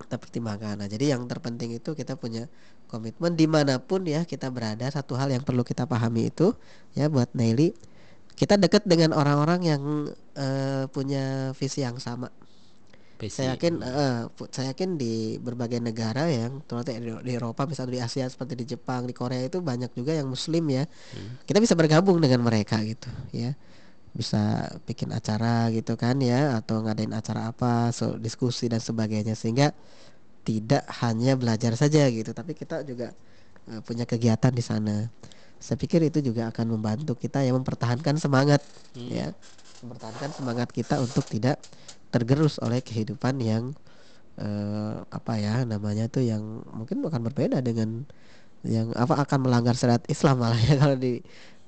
kita 0.00 0.16
pertimbangkan. 0.18 0.74
Nah, 0.84 0.88
jadi 0.90 1.16
yang 1.16 1.24
terpenting 1.30 1.74
itu 1.78 1.94
kita 1.94 2.18
punya 2.18 2.50
komitmen 2.90 3.34
di 3.34 3.46
mana 3.48 3.80
pun 3.80 4.04
ya 4.04 4.26
kita 4.26 4.50
berada. 4.50 4.86
Satu 4.90 5.14
hal 5.14 5.30
yang 5.30 5.42
perlu 5.42 5.62
kita 5.62 5.86
pahami 5.86 6.28
itu 6.30 6.52
ya 6.98 7.06
buat 7.08 7.30
Nelly, 7.32 7.72
kita 8.34 8.58
dekat 8.58 8.84
dengan 8.84 9.14
orang-orang 9.14 9.60
yang 9.64 9.82
uh, 10.36 10.84
punya 10.90 11.54
visi 11.54 11.82
yang 11.86 11.96
sama. 12.02 12.28
Visi. 13.24 13.40
Saya 13.40 13.56
yakin, 13.56 13.80
uh, 13.80 14.28
saya 14.52 14.76
yakin 14.76 15.00
di 15.00 15.40
berbagai 15.40 15.80
negara 15.80 16.28
yang 16.28 16.60
terutama 16.68 17.24
di 17.24 17.32
Eropa, 17.32 17.64
misalnya 17.64 17.92
di 17.96 18.00
Asia 18.04 18.28
seperti 18.28 18.52
di 18.60 18.64
Jepang, 18.76 19.08
di 19.08 19.16
Korea 19.16 19.40
itu 19.40 19.64
banyak 19.64 19.96
juga 19.96 20.12
yang 20.12 20.28
Muslim 20.28 20.64
ya. 20.68 20.84
Hmm. 20.84 21.40
Kita 21.48 21.58
bisa 21.58 21.72
bergabung 21.72 22.20
dengan 22.20 22.44
mereka 22.44 22.78
gitu, 22.84 23.08
ya 23.32 23.56
bisa 24.14 24.70
bikin 24.86 25.10
acara 25.10 25.66
gitu 25.74 25.98
kan 25.98 26.14
ya 26.22 26.62
atau 26.62 26.86
ngadain 26.86 27.10
acara 27.10 27.50
apa 27.50 27.90
so, 27.90 28.14
diskusi 28.14 28.70
dan 28.70 28.78
sebagainya 28.78 29.34
sehingga 29.34 29.74
tidak 30.46 30.86
hanya 31.02 31.34
belajar 31.34 31.74
saja 31.74 32.06
gitu 32.06 32.30
tapi 32.30 32.54
kita 32.54 32.86
juga 32.86 33.10
uh, 33.66 33.82
punya 33.82 34.06
kegiatan 34.06 34.54
di 34.54 34.62
sana 34.62 35.10
saya 35.58 35.74
pikir 35.74 36.06
itu 36.06 36.22
juga 36.22 36.54
akan 36.54 36.78
membantu 36.78 37.18
kita 37.18 37.42
ya 37.42 37.50
mempertahankan 37.58 38.14
semangat 38.22 38.62
hmm. 38.94 39.10
ya 39.10 39.26
mempertahankan 39.82 40.30
semangat 40.30 40.70
kita 40.70 41.02
untuk 41.02 41.26
tidak 41.26 41.58
tergerus 42.14 42.62
oleh 42.62 42.78
kehidupan 42.78 43.42
yang 43.42 43.74
uh, 44.38 45.02
apa 45.10 45.34
ya 45.42 45.66
namanya 45.66 46.06
tuh 46.06 46.22
yang 46.22 46.62
mungkin 46.70 47.02
akan 47.02 47.26
berbeda 47.26 47.58
dengan 47.58 48.06
yang 48.62 48.94
apa 48.94 49.18
akan 49.26 49.50
melanggar 49.50 49.74
syariat 49.74 50.00
Islam 50.06 50.40
malah 50.40 50.58
ya 50.62 50.78
kalau 50.82 50.94
di 50.94 51.18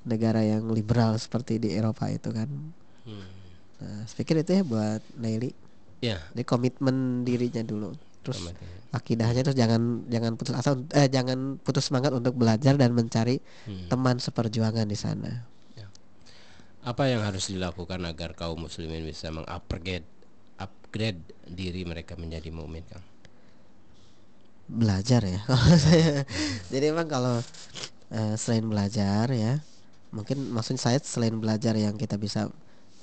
negara 0.06 0.40
yang 0.40 0.70
liberal 0.70 1.18
seperti 1.18 1.58
di 1.58 1.74
Eropa 1.74 2.06
itu 2.08 2.30
kan. 2.30 2.48
Hmm. 3.04 3.26
Nah, 3.76 4.06
saya 4.08 4.16
pikir 4.22 4.40
itu 4.40 4.50
ya 4.56 4.62
buat 4.62 5.02
Nelly. 5.18 5.50
Ya. 6.00 6.22
Di 6.32 6.46
komitmen 6.46 7.26
dirinya 7.26 7.60
dulu. 7.66 7.92
Terus 8.22 8.54
akidahnya 8.94 9.44
terus 9.44 9.58
jangan 9.58 10.08
jangan 10.08 10.38
putus 10.40 10.54
asa 10.56 10.72
eh 10.96 11.10
jangan 11.10 11.60
putus 11.60 11.90
semangat 11.90 12.16
untuk 12.16 12.32
belajar 12.38 12.78
dan 12.80 12.96
mencari 12.96 13.42
hmm. 13.68 13.92
teman 13.92 14.16
seperjuangan 14.22 14.86
di 14.86 14.96
sana. 14.96 15.44
Ya. 15.74 15.90
Apa 16.86 17.10
yang 17.10 17.26
harus 17.26 17.50
dilakukan 17.50 18.06
agar 18.06 18.32
kaum 18.38 18.62
muslimin 18.62 19.04
bisa 19.04 19.28
mengupgrade 19.34 20.06
upgrade 20.96 21.20
diri 21.44 21.84
mereka 21.84 22.16
menjadi 22.16 22.48
mukmin, 22.48 22.80
Kang? 22.88 23.04
Belajar 24.66 25.20
ya 25.28 25.44
kalau 25.48 25.76
saya. 25.76 26.24
Jadi 26.72 26.84
emang 26.88 27.04
kalau 27.04 27.36
uh, 28.16 28.34
selain 28.40 28.64
belajar 28.64 29.28
ya 29.28 29.60
mungkin 30.16 30.48
maksudnya 30.48 30.80
saya 30.80 30.98
selain 31.04 31.36
belajar 31.36 31.76
yang 31.76 32.00
kita 32.00 32.16
bisa 32.16 32.48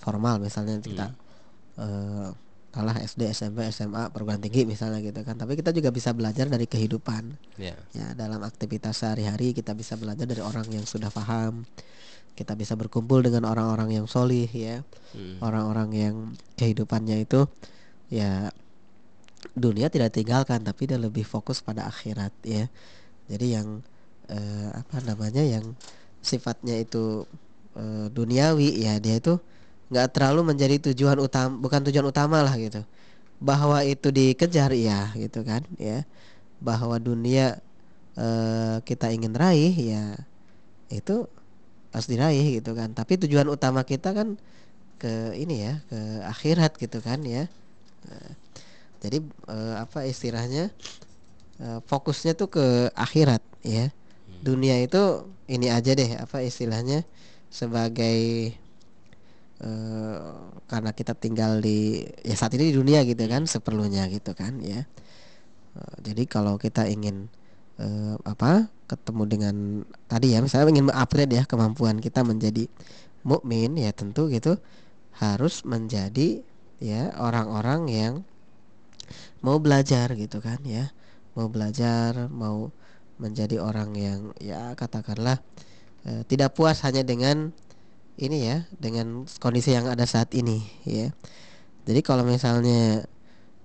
formal 0.01 0.41
misalnya 0.41 0.81
kita 0.81 1.13
hmm. 1.13 1.77
uh, 1.77 2.29
kalah 2.73 2.97
SD, 2.97 3.29
SMP, 3.29 3.69
SMA, 3.69 4.09
perguruan 4.09 4.41
tinggi 4.41 4.65
misalnya 4.65 4.97
gitu 5.05 5.21
kan. 5.21 5.37
Tapi 5.37 5.53
kita 5.53 5.69
juga 5.69 5.93
bisa 5.93 6.09
belajar 6.09 6.49
dari 6.49 6.65
kehidupan. 6.65 7.37
Yeah. 7.61 7.77
Ya, 7.93 8.17
dalam 8.17 8.41
aktivitas 8.41 9.05
sehari-hari 9.05 9.53
kita 9.53 9.77
bisa 9.77 9.93
belajar 9.93 10.25
dari 10.25 10.41
orang 10.41 10.65
yang 10.73 10.81
sudah 10.81 11.13
paham. 11.13 11.69
Kita 12.33 12.57
bisa 12.57 12.73
berkumpul 12.73 13.21
dengan 13.21 13.45
orang-orang 13.45 14.01
yang 14.01 14.09
solih 14.09 14.49
ya. 14.49 14.81
hmm. 15.13 15.37
Orang-orang 15.45 15.89
yang 15.93 16.15
kehidupannya 16.57 17.29
itu 17.29 17.45
ya 18.13 18.53
dunia 19.57 19.89
tidak 19.89 20.13
tinggalkan 20.13 20.61
tapi 20.61 20.85
dia 20.85 21.01
lebih 21.01 21.25
fokus 21.25 21.65
pada 21.65 21.89
akhirat 21.89 22.33
ya. 22.45 22.69
Jadi 23.25 23.57
yang 23.57 23.81
uh, 24.29 24.69
apa 24.77 25.01
namanya 25.01 25.41
yang 25.41 25.73
sifatnya 26.23 26.79
itu 26.79 27.27
e, 27.75 28.07
duniawi 28.07 28.79
ya 28.79 28.95
dia 29.03 29.19
itu 29.19 29.35
nggak 29.91 30.15
terlalu 30.15 30.55
menjadi 30.55 30.79
tujuan 30.89 31.19
utama 31.19 31.51
bukan 31.59 31.83
tujuan 31.91 32.07
utama 32.07 32.39
lah 32.39 32.55
gitu. 32.55 32.87
Bahwa 33.43 33.83
itu 33.83 34.07
dikejar 34.07 34.71
ya 34.71 35.11
gitu 35.19 35.43
kan 35.43 35.67
ya. 35.75 36.07
Bahwa 36.63 36.95
dunia 36.95 37.59
e, 38.15 38.27
kita 38.87 39.11
ingin 39.11 39.35
raih 39.35 39.75
ya 39.75 40.15
itu 40.87 41.27
harus 41.91 42.07
diraih 42.07 42.63
gitu 42.63 42.71
kan. 42.71 42.95
Tapi 42.95 43.19
tujuan 43.27 43.51
utama 43.51 43.83
kita 43.83 44.15
kan 44.15 44.39
ke 44.95 45.35
ini 45.35 45.67
ya 45.67 45.73
ke 45.91 45.99
akhirat 46.23 46.79
gitu 46.79 47.03
kan 47.03 47.19
ya 47.27 47.51
nah, 48.07 48.31
jadi 49.03 49.17
eh, 49.51 49.75
apa 49.79 50.07
istilahnya 50.07 50.71
eh, 51.59 51.79
fokusnya 51.85 52.33
tuh 52.35 52.49
ke 52.51 52.65
akhirat 52.95 53.43
ya. 53.63 53.91
Dunia 54.43 54.75
itu 54.83 55.23
ini 55.47 55.71
aja 55.71 55.95
deh 55.95 56.19
apa 56.19 56.43
istilahnya 56.43 57.07
sebagai 57.47 58.51
uh, 59.63 60.51
karena 60.67 60.91
kita 60.91 61.13
tinggal 61.15 61.63
di 61.63 62.03
ya 62.25 62.35
saat 62.35 62.57
ini 62.59 62.73
di 62.73 62.75
dunia 62.75 63.07
gitu 63.07 63.23
kan 63.29 63.47
seperlunya 63.47 64.09
gitu 64.11 64.35
kan 64.35 64.59
ya. 64.59 64.83
Uh, 65.77 65.95
jadi 66.03 66.27
kalau 66.27 66.59
kita 66.59 66.89
ingin 66.91 67.31
uh, 67.79 68.19
apa 68.27 68.67
ketemu 68.89 69.23
dengan 69.25 69.55
tadi 70.05 70.35
ya 70.35 70.43
misalnya 70.43 70.69
ingin 70.69 70.87
upgrade 70.91 71.33
ya 71.33 71.43
kemampuan 71.47 71.97
kita 72.03 72.21
menjadi 72.21 72.67
mukmin 73.23 73.79
ya 73.79 73.95
tentu 73.95 74.27
gitu 74.27 74.59
harus 75.17 75.63
menjadi 75.63 76.43
ya 76.81 77.13
orang-orang 77.19 77.81
yang 77.89 78.13
mau 79.43 79.59
belajar 79.59 80.13
gitu 80.15 80.39
kan 80.39 80.61
ya. 80.63 80.93
Mau 81.33 81.49
belajar 81.49 82.29
mau 82.29 82.69
menjadi 83.17 83.61
orang 83.61 83.93
yang 83.97 84.19
ya 84.41 84.73
katakanlah 84.77 85.41
uh, 86.05 86.21
tidak 86.29 86.53
puas 86.57 86.81
hanya 86.85 87.01
dengan 87.01 87.53
ini 88.17 88.45
ya 88.45 88.57
dengan 88.77 89.25
kondisi 89.41 89.73
yang 89.73 89.89
ada 89.89 90.05
saat 90.05 90.33
ini 90.37 90.61
ya. 90.85 91.09
Jadi 91.83 91.99
kalau 92.05 92.23
misalnya 92.23 93.03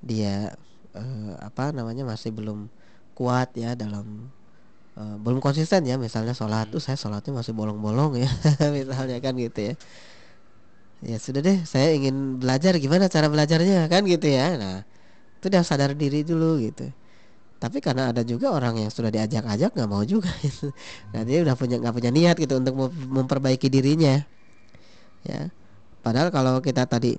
dia 0.02 0.56
uh, 0.94 1.34
apa 1.42 1.70
namanya 1.70 2.06
masih 2.06 2.32
belum 2.34 2.70
kuat 3.18 3.50
ya 3.58 3.74
dalam 3.74 4.30
uh, 4.98 5.16
belum 5.18 5.42
konsisten 5.42 5.86
ya 5.86 5.98
misalnya 5.98 6.34
sholat 6.34 6.70
tuh 6.70 6.82
saya 6.82 6.94
sholatnya 6.94 7.34
masih 7.34 7.54
bolong-bolong 7.54 8.18
ya 8.18 8.30
misalnya 8.76 9.18
kan 9.18 9.34
gitu 9.38 9.72
ya 9.72 9.74
ya 11.04 11.16
sudah 11.18 11.40
deh 11.42 11.62
saya 11.62 11.94
ingin 11.94 12.42
belajar 12.42 12.74
gimana 12.78 13.06
cara 13.06 13.30
belajarnya 13.30 13.86
kan 13.86 14.02
gitu 14.02 14.26
ya 14.26 14.58
nah 14.58 14.76
itu 15.38 15.46
dia 15.46 15.62
sadar 15.62 15.94
diri 15.94 16.26
dulu 16.26 16.58
gitu 16.58 16.90
tapi 17.58 17.82
karena 17.82 18.14
ada 18.14 18.22
juga 18.22 18.54
orang 18.54 18.78
yang 18.78 18.90
sudah 18.90 19.10
diajak-ajak 19.10 19.74
nggak 19.74 19.90
mau 19.90 20.02
juga 20.06 20.30
gitu. 20.46 20.74
nah 21.14 21.22
dia 21.22 21.42
udah 21.46 21.54
punya 21.54 21.76
nggak 21.78 21.94
punya 21.94 22.10
niat 22.10 22.36
gitu 22.38 22.58
untuk 22.58 22.74
memperbaiki 22.90 23.70
dirinya 23.70 24.26
ya 25.22 25.50
padahal 26.02 26.34
kalau 26.34 26.58
kita 26.58 26.86
tadi 26.86 27.18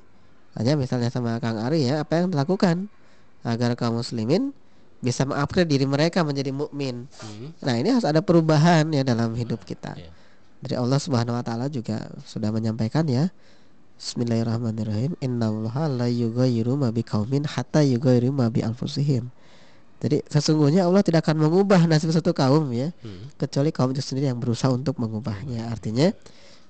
aja 0.60 0.76
misalnya 0.76 1.08
sama 1.12 1.40
Kang 1.40 1.60
Ari 1.60 1.88
ya 1.88 2.04
apa 2.04 2.20
yang 2.20 2.36
dilakukan 2.36 2.92
agar 3.48 3.80
kaum 3.80 4.04
muslimin 4.04 4.52
bisa 5.00 5.24
mengupgrade 5.24 5.72
diri 5.72 5.88
mereka 5.88 6.28
menjadi 6.28 6.52
mukmin. 6.52 7.08
Hmm. 7.24 7.56
Nah, 7.64 7.76
ini 7.80 7.96
harus 7.96 8.04
ada 8.04 8.20
perubahan 8.20 8.92
ya 8.92 9.08
dalam 9.08 9.32
hidup 9.32 9.64
kita. 9.64 9.96
Yeah. 9.96 10.12
Dari 10.60 10.76
Allah 10.76 11.00
Subhanahu 11.00 11.40
wa 11.40 11.44
taala 11.44 11.72
juga 11.72 12.12
sudah 12.28 12.52
menyampaikan 12.52 13.08
ya. 13.08 13.32
Bismillahirrahmanirrahim. 14.00 15.20
Innallaha 15.20 15.92
la 15.92 16.08
yughayyiru 16.08 16.80
ma 16.80 16.88
biqaumin 16.88 17.44
hatta 17.44 17.84
yughayyiru 17.84 18.32
ma 18.32 18.48
bi 18.48 18.64
anfusihim. 18.64 19.28
Jadi 20.00 20.24
sesungguhnya 20.32 20.88
Allah 20.88 21.04
tidak 21.04 21.28
akan 21.28 21.44
mengubah 21.44 21.84
nasib 21.84 22.16
suatu 22.16 22.32
kaum 22.32 22.72
ya, 22.72 22.96
hmm. 23.04 23.36
kecuali 23.36 23.76
kaum 23.76 23.92
itu 23.92 24.00
sendiri 24.00 24.32
yang 24.32 24.40
berusaha 24.40 24.72
untuk 24.72 24.96
mengubahnya. 25.04 25.68
Artinya 25.68 26.16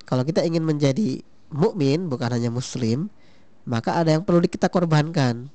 kalau 0.10 0.26
kita 0.26 0.42
ingin 0.42 0.66
menjadi 0.66 1.22
mukmin 1.54 2.10
bukan 2.10 2.34
hanya 2.34 2.50
muslim, 2.50 3.14
maka 3.70 4.02
ada 4.02 4.18
yang 4.18 4.26
perlu 4.26 4.42
kita 4.50 4.66
korbankan 4.66 5.54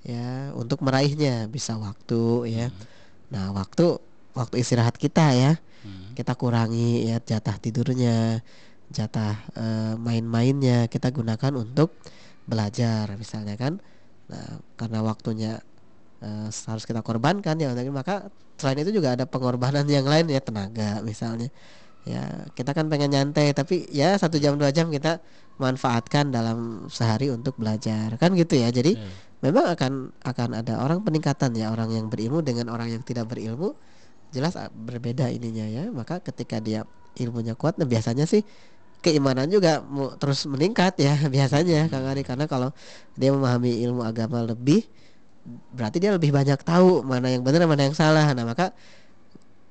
ya 0.00 0.56
untuk 0.56 0.80
meraihnya 0.80 1.52
bisa 1.52 1.76
waktu 1.76 2.48
ya. 2.48 2.66
Hmm. 2.72 2.80
Nah, 3.28 3.44
waktu 3.52 4.00
waktu 4.32 4.64
istirahat 4.64 4.96
kita 4.96 5.36
ya. 5.36 5.60
Hmm. 5.84 6.16
Kita 6.16 6.32
kurangi 6.32 7.12
ya 7.12 7.20
jatah 7.20 7.60
tidurnya, 7.60 8.40
jatah 8.90 9.38
uh, 9.54 9.94
main-mainnya 9.96 10.90
kita 10.90 11.14
gunakan 11.14 11.54
untuk 11.54 11.94
belajar 12.44 13.10
misalnya 13.14 13.54
kan. 13.54 13.78
Nah, 14.30 14.62
karena 14.78 15.02
waktunya 15.02 15.62
uh, 16.22 16.48
harus 16.50 16.84
kita 16.86 17.00
korbankan 17.02 17.56
ya 17.58 17.72
maka 17.90 18.30
selain 18.60 18.84
itu 18.84 19.00
juga 19.00 19.16
ada 19.16 19.24
pengorbanan 19.24 19.88
yang 19.88 20.04
lain 20.04 20.28
ya 20.28 20.40
tenaga 20.44 21.00
misalnya 21.00 21.48
ya 22.04 22.48
kita 22.56 22.72
kan 22.72 22.88
pengen 22.88 23.12
nyantai 23.12 23.52
tapi 23.52 23.88
ya 23.92 24.16
satu 24.16 24.40
jam 24.40 24.56
dua 24.56 24.72
jam 24.72 24.88
kita 24.88 25.20
manfaatkan 25.60 26.32
dalam 26.32 26.88
sehari 26.88 27.28
untuk 27.28 27.56
belajar 27.60 28.16
kan 28.16 28.32
gitu 28.32 28.56
ya 28.56 28.72
jadi 28.72 28.96
hmm. 28.96 29.44
memang 29.44 29.64
akan 29.76 29.92
akan 30.24 30.48
ada 30.64 30.80
orang 30.80 31.04
peningkatan 31.04 31.52
ya 31.56 31.68
orang 31.68 31.92
yang 31.92 32.08
berilmu 32.08 32.40
dengan 32.40 32.72
orang 32.72 32.88
yang 32.88 33.02
tidak 33.04 33.28
berilmu 33.28 33.76
jelas 34.32 34.56
berbeda 34.72 35.28
ininya 35.28 35.66
ya 35.68 35.84
maka 35.92 36.24
ketika 36.24 36.60
dia 36.60 36.88
ilmunya 37.20 37.52
kuat 37.52 37.76
nah 37.76 37.84
biasanya 37.84 38.24
sih 38.24 38.40
keimanan 39.00 39.48
juga 39.48 39.80
terus 40.20 40.44
meningkat 40.44 40.96
ya 41.00 41.16
biasanya 41.34 41.88
Kang 41.88 42.06
Ari 42.06 42.22
karena 42.24 42.44
kalau 42.46 42.70
dia 43.16 43.32
memahami 43.32 43.80
ilmu 43.84 44.04
agama 44.04 44.44
lebih 44.44 44.84
berarti 45.72 45.98
dia 45.98 46.12
lebih 46.12 46.30
banyak 46.30 46.60
tahu 46.60 47.00
mana 47.00 47.32
yang 47.32 47.40
benar 47.40 47.64
mana 47.64 47.88
yang 47.88 47.96
salah 47.96 48.28
nah 48.36 48.44
maka 48.44 48.76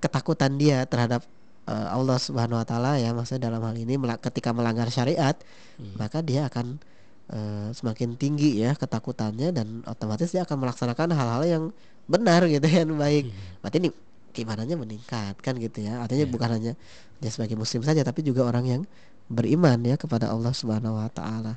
ketakutan 0.01 0.57
dia 0.57 0.83
terhadap 0.89 1.21
uh, 1.69 1.87
Allah 1.93 2.17
Subhanahu 2.17 2.57
wa 2.57 2.65
taala 2.65 2.97
ya 2.97 3.13
maksudnya 3.13 3.53
dalam 3.53 3.61
hal 3.61 3.77
ini 3.77 3.95
ketika 4.17 4.49
melanggar 4.49 4.89
syariat 4.89 5.37
hmm. 5.77 5.95
maka 6.01 6.25
dia 6.25 6.49
akan 6.49 6.81
uh, 7.29 7.69
semakin 7.71 8.17
tinggi 8.17 8.65
ya 8.65 8.73
ketakutannya 8.73 9.53
dan 9.53 9.85
otomatis 9.85 10.33
dia 10.33 10.43
akan 10.43 10.65
melaksanakan 10.65 11.13
hal-hal 11.13 11.43
yang 11.45 11.63
benar 12.09 12.41
gitu 12.49 12.65
yang 12.65 12.89
baik. 12.97 13.29
Hmm. 13.29 13.61
Berarti 13.61 13.77
ini 13.85 13.89
keimanannya 14.33 14.77
meningkat 14.77 15.35
kan 15.41 15.53
gitu 15.61 15.85
ya. 15.85 16.01
Artinya 16.01 16.25
yeah. 16.25 16.33
bukan 16.33 16.49
hanya 16.49 16.73
dia 17.21 17.29
sebagai 17.29 17.55
muslim 17.59 17.85
saja 17.85 18.01
tapi 18.01 18.25
juga 18.25 18.47
orang 18.47 18.65
yang 18.65 18.81
beriman 19.29 19.77
ya 19.85 19.95
kepada 19.95 20.33
Allah 20.33 20.51
Subhanahu 20.51 20.97
wa 20.97 21.09
taala. 21.13 21.55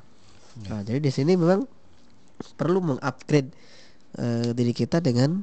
Yeah. 0.61 0.69
Nah, 0.69 0.81
jadi 0.85 0.99
di 1.01 1.11
sini 1.11 1.33
memang 1.33 1.65
perlu 2.55 2.79
mengupgrade 2.81 3.49
uh, 4.21 4.53
diri 4.53 4.73
kita 4.73 5.01
dengan 5.01 5.41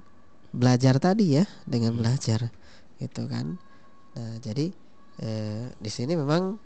belajar 0.51 0.99
tadi 0.99 1.39
ya, 1.39 1.45
dengan 1.67 1.95
hmm. 1.95 2.01
belajar 2.03 2.51
gitu 2.99 3.27
kan. 3.31 3.59
Nah, 4.15 4.37
jadi 4.43 4.75
eh, 5.23 5.71
di 5.79 5.91
sini 5.91 6.19
memang 6.19 6.59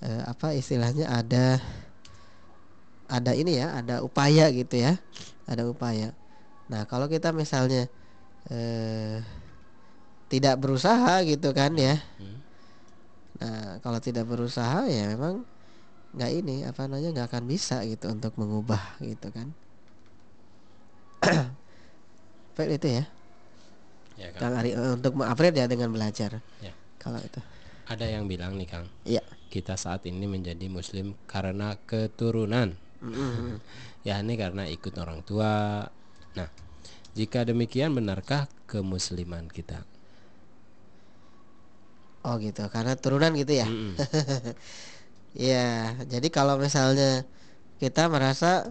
eh, 0.00 0.22
apa 0.22 0.54
istilahnya 0.54 1.10
ada 1.10 1.58
ada 3.06 3.32
ini 3.34 3.58
ya, 3.58 3.74
ada 3.74 4.02
upaya 4.02 4.50
gitu 4.54 4.78
ya, 4.78 4.98
ada 5.50 5.66
upaya. 5.66 6.14
Nah, 6.70 6.86
kalau 6.86 7.10
kita 7.10 7.34
misalnya 7.34 7.90
eh, 8.50 9.22
tidak 10.30 10.58
berusaha 10.58 11.22
gitu 11.26 11.54
kan 11.54 11.74
ya, 11.74 11.98
hmm. 12.18 12.38
Nah 13.36 13.78
kalau 13.84 14.00
tidak 14.00 14.24
berusaha 14.24 14.88
ya 14.88 15.12
memang 15.12 15.44
nggak 16.16 16.32
ini 16.32 16.64
apa 16.64 16.88
namanya 16.88 17.12
nggak 17.12 17.28
akan 17.28 17.44
bisa 17.44 17.84
gitu 17.84 18.08
untuk 18.08 18.32
mengubah 18.40 18.96
gitu 19.04 19.28
kan. 19.32 19.52
Baik 22.56 22.80
itu 22.80 22.88
ya 23.00 23.04
ya, 24.16 24.28
Kang. 24.34 24.52
Kang 24.52 24.54
Ari 24.60 24.70
uh, 24.74 24.96
untuk 24.96 25.12
mengupgrade 25.14 25.56
ya 25.60 25.66
dengan 25.68 25.92
belajar. 25.92 26.40
Ya. 26.64 26.72
Kalau 26.98 27.20
itu. 27.20 27.40
Ada 27.86 28.06
yang 28.10 28.26
bilang 28.26 28.58
nih 28.58 28.68
Kang. 28.68 28.86
Iya. 29.06 29.22
Kita 29.46 29.78
saat 29.78 30.02
ini 30.08 30.26
menjadi 30.26 30.66
muslim 30.66 31.14
karena 31.30 31.78
keturunan. 31.86 32.74
Mm-hmm. 33.04 33.60
ya 34.08 34.18
ini 34.18 34.34
karena 34.34 34.66
ikut 34.66 34.94
orang 34.98 35.22
tua. 35.22 35.84
Nah, 36.34 36.48
jika 37.14 37.46
demikian 37.46 37.94
benarkah 37.94 38.50
kemusliman 38.66 39.46
kita? 39.46 39.86
Oh 42.26 42.42
gitu, 42.42 42.66
karena 42.74 42.98
turunan 42.98 43.30
gitu 43.38 43.54
ya. 43.54 43.70
Mm-hmm. 43.70 43.94
ya, 45.54 45.94
jadi 46.10 46.28
kalau 46.34 46.58
misalnya 46.58 47.22
kita 47.78 48.10
merasa 48.10 48.66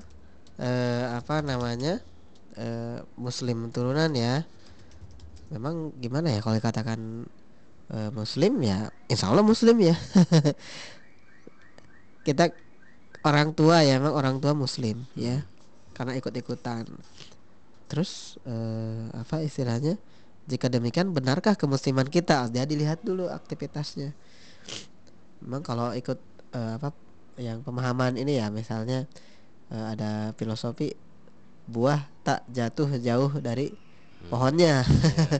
eh, 0.59 1.07
apa 1.15 1.39
namanya 1.39 2.03
eh, 2.59 2.99
muslim 3.15 3.71
turunan 3.71 4.11
ya, 4.11 4.43
memang 5.55 5.95
gimana 6.03 6.35
ya 6.35 6.43
kalau 6.43 6.59
dikatakan 6.59 7.31
uh, 7.91 8.09
muslim 8.13 8.61
ya 8.63 8.89
insya 9.11 9.29
Allah 9.29 9.45
muslim 9.45 9.77
ya. 9.81 9.95
Kita 12.25 12.49
orang 13.21 13.53
tua 13.53 13.85
ya 13.85 14.01
memang 14.01 14.17
orang 14.17 14.35
tua 14.41 14.57
muslim 14.57 15.05
ya. 15.13 15.45
Karena 15.93 16.17
ikut-ikutan. 16.17 16.89
Terus 17.85 18.41
uh, 18.49 19.13
apa 19.13 19.45
istilahnya 19.45 20.01
jika 20.45 20.69
demikian 20.69 21.09
benarkah 21.09 21.57
kemusliman 21.57 22.05
kita? 22.05 22.49
Dia 22.53 22.69
dilihat 22.69 23.01
dulu 23.01 23.29
aktivitasnya. 23.29 24.13
Memang 25.41 25.65
kalau 25.65 25.89
ikut 25.97 26.21
uh, 26.53 26.77
apa 26.77 26.93
yang 27.41 27.65
pemahaman 27.65 28.15
ini 28.15 28.39
ya 28.39 28.47
misalnya 28.53 29.09
uh, 29.73 29.91
ada 29.91 30.31
filosofi 30.37 30.93
buah 31.65 32.05
tak 32.21 32.45
jatuh 32.53 33.01
jauh 33.01 33.33
dari 33.41 33.73
pohonnya. 34.29 34.85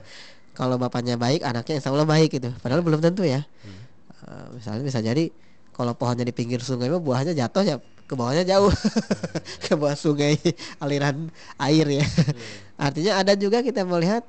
Kalau 0.58 0.80
bapaknya 0.80 1.20
baik 1.20 1.44
anaknya 1.44 1.78
insya 1.78 1.92
Allah 1.92 2.08
baik 2.08 2.40
gitu. 2.40 2.48
Padahal 2.64 2.80
belum 2.80 2.98
tentu 3.04 3.22
ya. 3.22 3.44
Hmm. 3.62 3.80
uh, 4.26 4.46
misalnya 4.56 4.82
bisa 4.88 5.04
jadi 5.04 5.28
kalau 5.76 5.92
pohonnya 5.92 6.24
di 6.24 6.32
pinggir 6.32 6.64
sungai 6.64 6.88
mah 6.88 7.04
buahnya 7.04 7.36
jatuh 7.36 7.60
ya 7.60 7.76
ke 8.08 8.14
bawahnya 8.16 8.48
jauh. 8.48 8.72
Ke 9.68 9.76
bawah 9.76 9.92
sungai 9.92 10.40
aliran 10.80 11.28
air 11.60 12.00
ya. 12.00 12.06
Hmm. 12.06 12.88
artinya 12.88 13.20
ada 13.20 13.36
juga 13.36 13.60
kita 13.60 13.84
melihat 13.84 14.24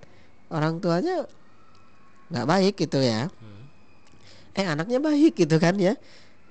orang 0.51 0.79
tuanya 0.79 1.27
nggak 2.31 2.47
baik 2.47 2.73
gitu 2.75 2.99
ya. 2.99 3.31
Hmm. 3.31 3.63
eh 4.57 4.65
anaknya 4.65 4.99
baik 4.99 5.37
gitu 5.37 5.55
kan 5.61 5.77
ya. 5.77 5.95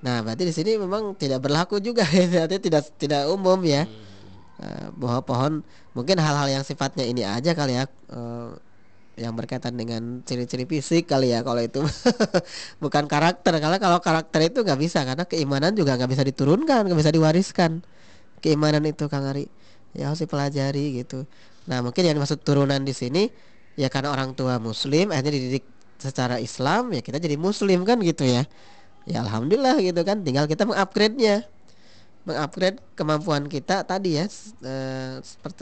Nah 0.01 0.21
berarti 0.21 0.45
di 0.45 0.53
sini 0.53 0.77
memang 0.77 1.17
tidak 1.17 1.41
berlaku 1.43 1.81
juga 1.81 2.05
ya. 2.05 2.45
Tidak 2.65 2.83
tidak 2.97 3.29
umum 3.29 3.61
ya. 3.65 3.85
Uh, 4.57 4.89
bahwa 4.97 5.21
pohon 5.21 5.53
mungkin 5.93 6.17
hal-hal 6.17 6.49
yang 6.49 6.63
sifatnya 6.65 7.05
ini 7.05 7.21
aja 7.25 7.53
kali 7.53 7.77
ya. 7.77 7.85
Uh, 8.09 8.57
yang 9.17 9.33
berkaitan 9.33 9.73
dengan 9.73 10.21
ciri-ciri 10.21 10.69
fisik 10.69 11.09
kali 11.09 11.33
ya 11.33 11.41
kalau 11.41 11.61
itu. 11.61 11.81
Bukan 12.83 13.09
karakter. 13.09 13.57
Karena 13.57 13.81
kalau 13.81 13.97
karakter 13.97 14.53
itu 14.53 14.61
nggak 14.61 14.77
bisa. 14.77 15.01
Karena 15.01 15.25
keimanan 15.25 15.73
juga 15.73 15.97
nggak 15.97 16.09
bisa 16.13 16.23
diturunkan 16.25 16.85
nggak 16.89 16.99
bisa 17.01 17.13
diwariskan. 17.13 17.81
Keimanan 18.41 18.85
itu 18.85 19.09
Kang 19.09 19.25
Ari. 19.25 19.49
Ya 19.97 20.13
harus 20.13 20.21
dipelajari 20.21 21.01
gitu. 21.01 21.25
Nah 21.65 21.81
mungkin 21.81 22.05
yang 22.05 22.15
dimaksud 22.21 22.45
turunan 22.45 22.81
di 22.85 22.93
sini 22.93 23.33
ya 23.77 23.87
karena 23.87 24.11
orang 24.11 24.33
tua 24.33 24.57
muslim 24.57 25.13
akhirnya 25.13 25.33
dididik 25.37 25.65
secara 26.01 26.41
Islam 26.41 26.91
ya 26.93 27.01
kita 27.05 27.21
jadi 27.21 27.37
muslim 27.37 27.85
kan 27.85 28.01
gitu 28.01 28.25
ya 28.25 28.43
ya 29.07 29.23
alhamdulillah 29.23 29.79
gitu 29.79 30.01
kan 30.01 30.25
tinggal 30.25 30.49
kita 30.49 30.65
mengupgrade 30.65 31.15
nya 31.15 31.45
mengupgrade 32.27 32.81
kemampuan 32.97 33.47
kita 33.47 33.87
tadi 33.87 34.19
ya 34.19 34.25
e, 34.65 34.73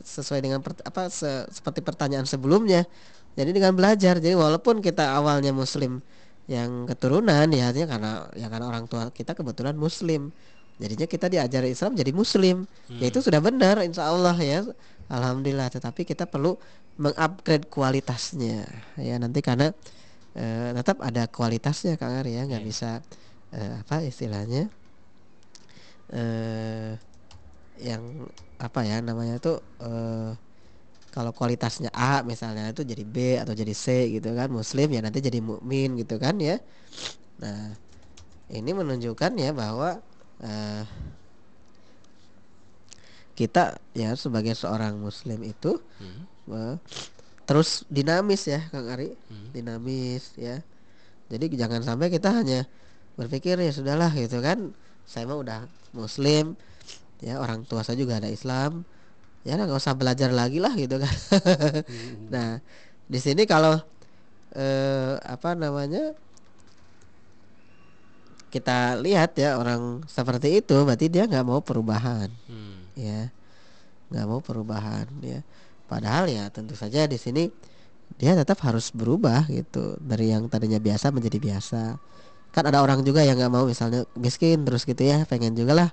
sesuai 0.01 0.41
dengan 0.41 0.59
per, 0.66 0.74
apa 0.82 1.13
se, 1.13 1.45
seperti 1.53 1.86
pertanyaan 1.86 2.26
sebelumnya 2.26 2.89
jadi 3.36 3.51
dengan 3.51 3.76
belajar, 3.76 4.16
jadi 4.24 4.34
walaupun 4.39 4.80
kita 4.80 5.11
awalnya 5.20 5.51
muslim 5.51 5.99
yang 6.47 6.88
keturunan 6.88 7.51
ya 7.51 7.74
artinya 7.74 7.88
karena 7.91 8.11
ya 8.32 8.47
karena 8.47 8.66
orang 8.72 8.86
tua 8.88 9.11
kita 9.11 9.36
kebetulan 9.36 9.76
muslim. 9.76 10.32
Jadinya 10.76 11.07
kita 11.07 11.32
diajari 11.32 11.72
Islam 11.72 11.95
jadi 11.95 12.11
muslim. 12.16 12.68
Hmm. 12.88 12.99
Ya 12.99 13.07
itu 13.11 13.20
sudah 13.20 13.39
benar 13.43 13.80
insya 13.84 14.07
Allah 14.07 14.36
ya. 14.39 14.63
Alhamdulillah 15.11 15.69
tetapi 15.69 16.07
kita 16.07 16.25
perlu 16.25 16.57
mengupgrade 16.97 17.67
kualitasnya. 17.69 18.65
Ya 18.97 19.15
nanti 19.21 19.43
karena 19.45 19.71
uh, 20.33 20.69
tetap 20.73 21.03
ada 21.03 21.29
kualitasnya 21.29 21.99
Kang 21.99 22.17
Ari 22.17 22.37
ya. 22.39 22.43
Nggak 22.47 22.63
yeah. 22.63 22.69
bisa 22.69 22.89
uh, 23.53 23.73
apa 23.85 24.01
istilahnya 24.01 24.71
uh, 26.13 26.97
yang 27.81 28.01
apa 28.55 28.87
ya 28.87 29.03
namanya 29.03 29.35
itu 29.35 29.59
uh, 29.83 30.31
kalau 31.11 31.31
kualitasnya 31.31 31.91
A 31.95 32.23
misalnya 32.27 32.71
itu 32.75 32.83
jadi 32.83 33.03
B 33.07 33.39
atau 33.39 33.55
jadi 33.55 33.71
C 33.71 34.11
gitu 34.19 34.35
kan 34.35 34.51
muslim 34.51 34.91
ya 34.91 34.99
nanti 34.99 35.23
jadi 35.23 35.39
mukmin 35.39 35.95
gitu 35.95 36.19
kan 36.19 36.35
ya. 36.39 36.59
Nah 37.39 37.71
ini 38.51 38.71
menunjukkan 38.75 39.31
ya 39.39 39.51
bahwa 39.55 40.03
uh, 40.43 40.83
kita 43.36 43.77
ya 43.91 44.15
sebagai 44.15 44.55
seorang 44.55 44.95
muslim 44.95 45.43
itu 45.43 45.77
hmm. 45.99 46.21
uh, 46.49 46.75
terus 47.43 47.83
dinamis 47.91 48.47
ya 48.47 48.63
Kang 48.71 48.88
Ari 48.88 49.11
hmm. 49.11 49.51
dinamis 49.51 50.33
ya 50.39 50.63
jadi 51.27 51.45
jangan 51.67 51.83
sampai 51.83 52.07
kita 52.07 52.31
hanya 52.31 52.63
berpikir 53.19 53.59
ya 53.59 53.71
sudahlah 53.75 54.11
gitu 54.15 54.39
kan 54.39 54.71
saya 55.03 55.27
mah 55.27 55.38
udah 55.39 55.59
muslim 55.91 56.55
ya 57.19 57.39
orang 57.39 57.63
tua 57.67 57.83
saya 57.83 57.99
juga 57.99 58.23
ada 58.23 58.31
Islam 58.31 58.88
ya 59.45 59.59
nggak 59.59 59.77
usah 59.77 59.93
belajar 59.93 60.33
lagi 60.33 60.57
lah 60.57 60.73
gitu 60.73 60.97
kan 60.97 61.15
hmm. 61.86 62.27
nah 62.33 62.59
di 63.05 63.19
sini 63.21 63.45
kalau 63.45 63.77
eh, 64.55 65.13
apa 65.21 65.53
namanya 65.53 66.17
kita 68.49 68.95
lihat 69.03 69.36
ya 69.36 69.59
orang 69.59 70.07
seperti 70.07 70.63
itu 70.63 70.88
berarti 70.88 71.11
dia 71.11 71.27
nggak 71.27 71.45
mau 71.45 71.59
perubahan 71.59 72.31
hmm. 72.47 72.84
Ya. 72.97 73.29
Nggak 74.09 74.25
mau 74.25 74.39
perubahan 74.41 75.07
ya. 75.21 75.43
Padahal 75.85 76.25
ya 76.31 76.49
tentu 76.49 76.73
saja 76.73 77.05
di 77.05 77.19
sini 77.19 77.51
dia 78.17 78.33
tetap 78.33 78.59
harus 78.65 78.89
berubah 78.89 79.45
gitu. 79.51 79.99
Dari 80.01 80.33
yang 80.33 80.49
tadinya 80.49 80.81
biasa 80.81 81.13
menjadi 81.13 81.37
biasa. 81.37 81.99
Kan 82.55 82.63
ada 82.65 82.79
orang 82.79 83.03
juga 83.03 83.21
yang 83.21 83.35
nggak 83.35 83.53
mau 83.53 83.67
misalnya 83.67 84.07
miskin 84.15 84.63
terus 84.63 84.87
gitu 84.87 85.03
ya 85.03 85.27
pengen 85.27 85.53
juga 85.53 85.75
lah 85.75 85.89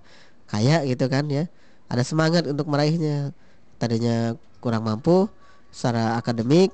kaya 0.49 0.87
gitu 0.89 1.11
kan 1.11 1.29
ya. 1.29 1.51
Ada 1.93 2.07
semangat 2.07 2.49
untuk 2.49 2.71
meraihnya. 2.71 3.37
Tadinya 3.77 4.39
kurang 4.63 4.87
mampu 4.87 5.27
secara 5.73 6.21
akademik 6.21 6.69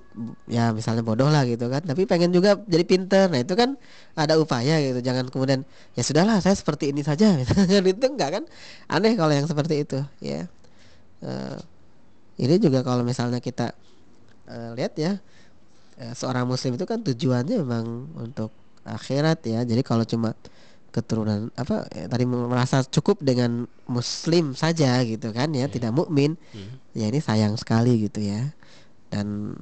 ya 0.51 0.75
misalnya 0.75 1.07
bodoh 1.07 1.31
lah 1.31 1.47
gitu 1.47 1.71
kan. 1.71 1.81
Tapi 1.87 2.05
pengen 2.05 2.35
juga 2.35 2.59
jadi 2.67 2.83
pinter. 2.83 3.31
Nah 3.31 3.41
itu 3.41 3.55
kan 3.55 3.79
ada 4.19 4.35
upaya 4.37 4.83
gitu. 4.83 4.99
Jangan 4.99 5.31
kemudian 5.31 5.63
ya 5.95 6.03
sudahlah 6.03 6.43
saya 6.43 6.59
seperti 6.59 6.91
ini 6.91 7.07
saja. 7.07 7.33
Misalnya 7.41 7.79
itu 7.79 8.07
enggak 8.11 8.31
kan? 8.43 8.45
Aneh 8.91 9.15
kalau 9.15 9.31
yang 9.31 9.47
seperti 9.47 9.87
itu 9.87 10.03
ya. 10.19 10.51
Uh, 11.23 11.59
ini 12.39 12.63
juga 12.63 12.87
kalau 12.87 13.03
misalnya 13.03 13.43
kita 13.43 13.75
uh, 14.47 14.71
lihat 14.79 14.95
ya 14.95 15.19
uh, 15.99 16.15
seorang 16.15 16.47
muslim 16.47 16.79
itu 16.79 16.87
kan 16.87 17.03
tujuannya 17.03 17.59
memang 17.63 18.11
untuk 18.19 18.51
akhirat 18.83 19.47
ya. 19.47 19.63
Jadi 19.63 19.83
kalau 19.87 20.03
cuma 20.03 20.35
keturunan 20.89 21.53
apa 21.55 21.85
ya, 21.93 22.11
tadi 22.11 22.25
merasa 22.25 22.81
cukup 22.83 23.21
dengan 23.23 23.69
muslim 23.87 24.57
saja 24.57 24.99
gitu 25.05 25.31
kan 25.37 25.53
ya, 25.53 25.67
yeah. 25.67 25.69
tidak 25.69 25.93
mukmin 25.93 26.41
yeah. 26.97 27.07
ya 27.07 27.13
ini 27.13 27.21
sayang 27.21 27.55
sekali 27.61 28.09
gitu 28.09 28.25
ya 28.25 28.57
dan 29.09 29.57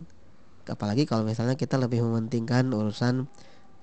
apalagi 0.66 1.06
kalau 1.06 1.22
misalnya 1.22 1.54
kita 1.54 1.78
lebih 1.78 2.02
mementingkan 2.02 2.66
urusan 2.74 3.30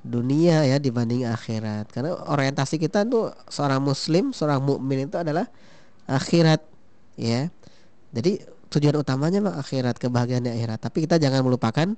dunia 0.03 0.68
ya 0.68 0.78
dibanding 0.78 1.24
akhirat. 1.24 1.89
Karena 1.89 2.20
orientasi 2.28 2.76
kita 2.78 3.07
tuh 3.07 3.32
seorang 3.47 3.80
muslim 3.80 4.36
seorang 4.36 4.59
mukmin 4.59 5.07
itu 5.07 5.16
adalah 5.16 5.47
akhirat 6.05 6.59
ya. 7.16 7.47
Jadi 8.14 8.43
tujuan 8.70 8.99
utamanya 8.99 9.39
mah 9.39 9.55
akhirat 9.64 9.97
kebahagiaan 9.97 10.43
di 10.43 10.51
akhirat. 10.51 10.84
Tapi 10.84 11.07
kita 11.07 11.18
jangan 11.18 11.47
melupakan 11.47 11.95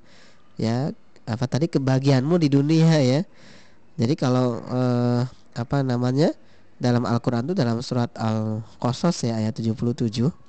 ya 0.55 0.93
apa 1.25 1.45
tadi 1.49 1.65
kebahagiaanmu 1.65 2.37
di 2.37 2.47
dunia 2.53 3.01
ya. 3.01 3.25
Jadi 3.97 4.13
kalau 4.13 4.61
uh, 4.69 5.25
apa 5.57 5.81
namanya 5.81 6.29
dalam 6.77 7.07
Al-Quran 7.07 7.47
itu 7.49 7.55
dalam 7.57 7.79
surat 7.79 8.11
Al-Qasas 8.19 9.23
ya 9.25 9.39
ayat 9.39 9.55
77 9.57 10.44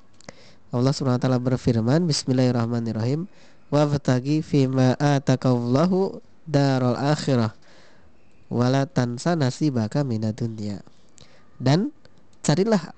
Allah 0.67 0.91
SWT 0.91 1.23
berfirman 1.39 2.03
Bismillahirrahmanirrahim. 2.03 3.23
Wabtagi 3.71 4.43
fima 4.43 4.99
atakallahu 4.99 6.19
darul 6.43 6.99
akhirah. 6.99 7.55
Wala 8.51 8.83
tansa 8.87 9.35
nasibaka 9.35 10.07
minadunya 10.07 10.79
Dan 11.55 11.91
carilah 12.43 12.95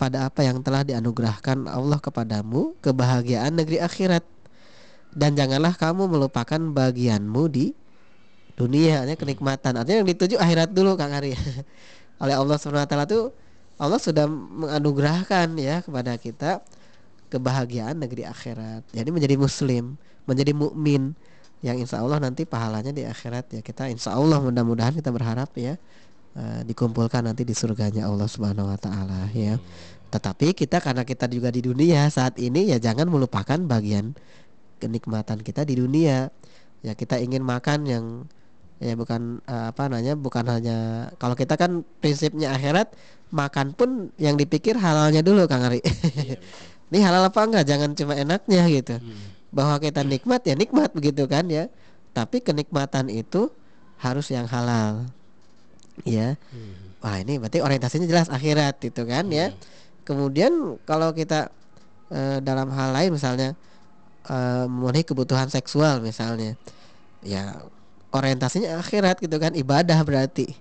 pada 0.00 0.28
apa 0.28 0.44
yang 0.44 0.60
telah 0.64 0.84
dianugerahkan 0.84 1.64
Allah 1.64 1.96
kepadamu 2.00 2.80
Kebahagiaan 2.80 3.60
negeri 3.60 3.84
akhirat. 3.84 4.24
Dan 5.12 5.36
janganlah 5.36 5.76
kamu 5.76 6.08
melupakan 6.08 6.60
bagianmu 6.72 7.44
di 7.52 7.76
dunia. 8.56 9.04
Artinya 9.04 9.20
kenikmatan. 9.20 9.72
Artinya 9.76 10.00
yang 10.00 10.08
dituju 10.08 10.40
akhirat 10.40 10.72
dulu 10.72 10.96
Kang 10.96 11.12
Ari 11.12 11.36
oleh 12.24 12.34
Allah 12.38 12.56
swt 12.56 12.94
itu 13.04 13.20
Allah 13.76 14.00
sudah 14.00 14.24
menganugerahkan 14.30 15.58
ya 15.60 15.84
kepada 15.84 16.16
kita 16.16 16.62
kebahagiaan 17.32 17.96
negeri 17.96 18.28
akhirat. 18.28 18.92
Jadi 18.92 19.08
menjadi 19.08 19.40
muslim 19.40 19.96
menjadi 20.28 20.52
mukmin 20.52 21.16
yang 21.64 21.78
insya 21.78 22.02
Allah 22.02 22.20
nanti 22.20 22.44
pahalanya 22.44 22.92
di 22.92 23.08
akhirat 23.08 23.56
ya. 23.56 23.60
Kita 23.64 23.88
insya 23.88 24.12
Allah 24.12 24.38
mudah-mudahan 24.42 24.92
kita 24.92 25.08
berharap 25.08 25.48
ya 25.56 25.80
uh, 26.36 26.60
dikumpulkan 26.68 27.24
nanti 27.24 27.48
di 27.48 27.56
surganya 27.56 28.04
Allah 28.04 28.28
Subhanahu 28.28 28.68
Wa 28.68 28.78
Taala 28.78 29.32
ya. 29.32 29.56
Tetapi 30.12 30.52
kita 30.52 30.84
karena 30.84 31.08
kita 31.08 31.24
juga 31.32 31.48
di 31.48 31.64
dunia 31.64 32.04
saat 32.12 32.36
ini 32.36 32.68
ya 32.68 32.76
jangan 32.76 33.08
melupakan 33.08 33.56
bagian 33.56 34.12
kenikmatan 34.76 35.40
kita 35.40 35.64
di 35.64 35.80
dunia. 35.80 36.28
Ya 36.82 36.92
kita 36.92 37.16
ingin 37.16 37.46
makan 37.46 37.86
yang 37.88 38.04
ya 38.82 38.98
bukan 38.98 39.38
uh, 39.46 39.70
apa 39.70 39.86
namanya 39.86 40.18
bukan 40.18 40.42
hanya 40.50 41.08
kalau 41.22 41.38
kita 41.38 41.54
kan 41.54 41.86
prinsipnya 42.02 42.50
akhirat 42.50 42.90
makan 43.30 43.72
pun 43.72 44.12
yang 44.18 44.34
dipikir 44.34 44.76
halalnya 44.76 45.22
dulu 45.24 45.46
Kang 45.48 45.64
Ari. 45.64 45.80
Iya, 46.12 46.38
ini 46.92 47.00
halal 47.00 47.24
apa 47.32 47.40
enggak? 47.40 47.64
Jangan 47.64 47.96
cuma 47.96 48.12
enaknya 48.14 48.62
gitu. 48.68 49.00
Hmm. 49.00 49.32
bahwa 49.52 49.76
kita 49.76 50.00
nikmat 50.00 50.40
ya 50.44 50.56
nikmat 50.56 50.92
begitu 50.92 51.24
kan 51.24 51.48
ya. 51.48 51.72
Tapi 52.12 52.44
kenikmatan 52.44 53.08
itu 53.08 53.48
harus 53.96 54.28
yang 54.28 54.44
halal. 54.44 55.08
Ya. 56.04 56.36
Hmm. 56.52 57.00
wah 57.02 57.18
ini 57.18 57.40
berarti 57.40 57.58
orientasinya 57.58 58.06
jelas 58.06 58.30
akhirat 58.30 58.78
itu 58.86 59.02
kan 59.04 59.26
hmm. 59.28 59.34
ya 59.34 59.46
kemudian 60.06 60.78
kalau 60.86 61.10
kita 61.12 61.50
uh, 62.08 62.38
dalam 62.38 62.70
hal 62.70 62.94
lain 62.94 63.10
misalnya 63.12 63.58
uh, 64.30 64.70
memenuhi 64.70 65.02
kebutuhan 65.02 65.50
seksual 65.50 65.98
misalnya 65.98 66.54
ya 67.26 67.58
orientasinya 68.12 68.78
akhirat 68.78 69.18
gitu 69.24 69.40
kan 69.40 69.56
ibadah 69.56 69.98
berarti. 70.04 70.52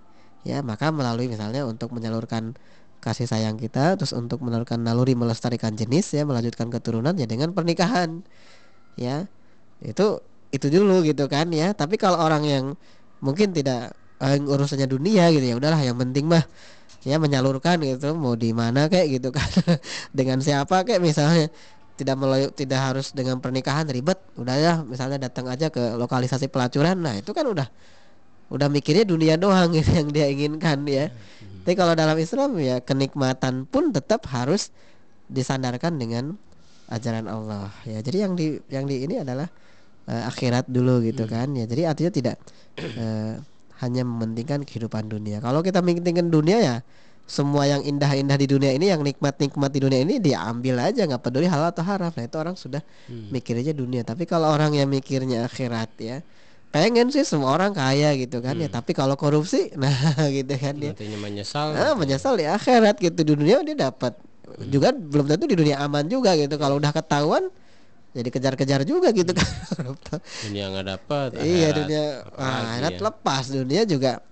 Ya 0.42 0.66
maka 0.66 0.90
melalui 0.90 1.30
misalnya 1.30 1.68
untuk 1.70 1.94
menyalurkan 1.94 2.58
kasih 3.02 3.26
sayang 3.26 3.58
kita 3.58 3.98
terus 3.98 4.14
untuk 4.14 4.46
menyalurkan 4.46 4.78
naluri 4.80 5.18
melestarikan 5.18 5.74
jenis 5.74 6.14
ya 6.14 6.24
melanjutkan 6.24 6.70
keturunan 6.70 7.18
ya 7.18 7.26
dengan 7.26 7.52
pernikahan 7.52 8.22
ya 8.96 9.26
itu 9.82 10.22
itu 10.54 10.68
dulu 10.70 11.02
gitu 11.02 11.26
kan 11.26 11.50
ya 11.50 11.74
tapi 11.74 11.98
kalau 11.98 12.22
orang 12.22 12.46
yang 12.46 12.66
mungkin 13.20 13.52
tidak 13.52 13.98
eh, 14.22 14.38
urusannya 14.38 14.86
dunia 14.86 15.34
gitu 15.34 15.46
ya 15.52 15.56
udahlah 15.58 15.82
yang 15.82 15.98
penting 15.98 16.30
mah 16.30 16.46
ya 17.02 17.18
menyalurkan 17.18 17.82
gitu 17.82 18.14
mau 18.14 18.38
di 18.38 18.54
mana 18.54 18.86
kayak 18.86 19.18
gitu 19.18 19.34
kan 19.34 19.50
dengan 20.18 20.38
siapa 20.38 20.86
kayak 20.86 21.02
misalnya 21.02 21.50
tidak 21.98 22.16
melalui 22.18 22.50
tidak 22.54 22.80
harus 22.82 23.14
dengan 23.14 23.42
pernikahan 23.42 23.90
ribet 23.90 24.22
udah 24.38 24.56
ya 24.58 24.74
misalnya 24.86 25.26
datang 25.26 25.50
aja 25.50 25.74
ke 25.74 25.98
lokalisasi 25.98 26.48
pelacuran 26.54 27.02
nah 27.02 27.18
itu 27.18 27.34
kan 27.34 27.50
udah 27.50 27.66
udah 28.52 28.68
mikirnya 28.68 29.08
dunia 29.08 29.40
doang 29.40 29.72
yang 29.72 30.12
dia 30.12 30.28
inginkan 30.28 30.84
ya. 30.84 31.08
Hmm. 31.08 31.51
Tapi 31.62 31.74
kalau 31.78 31.94
dalam 31.94 32.18
Islam 32.18 32.58
ya 32.58 32.82
kenikmatan 32.82 33.70
pun 33.70 33.94
tetap 33.94 34.26
harus 34.34 34.74
disandarkan 35.30 35.96
dengan 36.02 36.36
ajaran 36.90 37.30
Allah 37.30 37.72
ya. 37.88 38.02
Jadi 38.02 38.18
yang 38.18 38.34
di 38.34 38.58
yang 38.68 38.86
di 38.90 39.06
ini 39.06 39.22
adalah 39.22 39.48
uh, 40.10 40.24
akhirat 40.28 40.68
dulu 40.68 41.06
gitu 41.06 41.26
hmm. 41.26 41.32
kan 41.32 41.48
ya. 41.54 41.66
Jadi 41.70 41.82
artinya 41.86 42.12
tidak 42.12 42.36
uh, 42.82 43.40
hanya 43.82 44.02
mementingkan 44.04 44.66
kehidupan 44.66 45.08
dunia. 45.08 45.40
Kalau 45.40 45.62
kita 45.62 45.80
mementingkan 45.80 46.28
dunia 46.34 46.58
ya 46.60 46.78
semua 47.32 47.64
yang 47.64 47.80
indah-indah 47.86 48.36
di 48.36 48.44
dunia 48.50 48.76
ini 48.76 48.92
yang 48.92 49.02
nikmat-nikmat 49.06 49.72
di 49.72 49.80
dunia 49.80 50.04
ini 50.04 50.20
diambil 50.20 50.84
aja 50.84 51.08
nggak 51.08 51.24
peduli 51.24 51.48
halal 51.48 51.72
atau 51.72 51.86
haram 51.86 52.12
nah 52.12 52.26
itu 52.28 52.36
orang 52.36 52.60
sudah 52.60 52.84
hmm. 53.08 53.32
mikir 53.32 53.56
aja 53.56 53.72
dunia 53.72 54.04
tapi 54.04 54.28
kalau 54.28 54.52
orang 54.52 54.76
yang 54.76 54.92
mikirnya 54.92 55.48
akhirat 55.48 55.92
ya 56.02 56.18
pengen 56.72 57.12
sih 57.12 57.28
semua 57.28 57.52
orang 57.60 57.76
kaya 57.76 58.16
gitu 58.16 58.40
kan 58.40 58.56
ya. 58.56 58.66
hmm. 58.66 58.72
ya 58.72 58.76
tapi 58.80 58.92
kalau 58.96 59.20
korupsi 59.20 59.70
nah 59.82 59.92
gitu 60.32 60.56
kan 60.56 60.74
dia 60.80 60.96
ya. 60.96 61.20
menyesal 61.20 61.76
nah, 61.76 61.94
menyesal 61.94 62.40
di 62.40 62.48
akhirat 62.48 62.96
gitu 62.98 63.20
di 63.28 63.36
dunia 63.36 63.60
dia 63.62 63.76
dapat 63.76 64.16
hmm. 64.48 64.72
juga 64.72 64.96
belum 64.96 65.28
tentu 65.28 65.46
di 65.52 65.60
dunia 65.60 65.84
aman 65.84 66.08
juga 66.08 66.34
gitu 66.40 66.56
kalau 66.56 66.80
udah 66.80 66.96
ketahuan 66.96 67.52
jadi 68.12 68.28
kejar-kejar 68.32 68.82
juga 68.88 69.12
gitu 69.12 69.36
kan 69.36 69.48
dunia 70.48 70.72
nggak 70.72 70.88
dapat 70.96 71.30
iya 71.44 71.76
dunia 71.76 72.04
akhirat 72.40 72.94
ya. 72.96 73.02
lepas 73.04 73.44
dunia 73.52 73.84
juga 73.84 74.24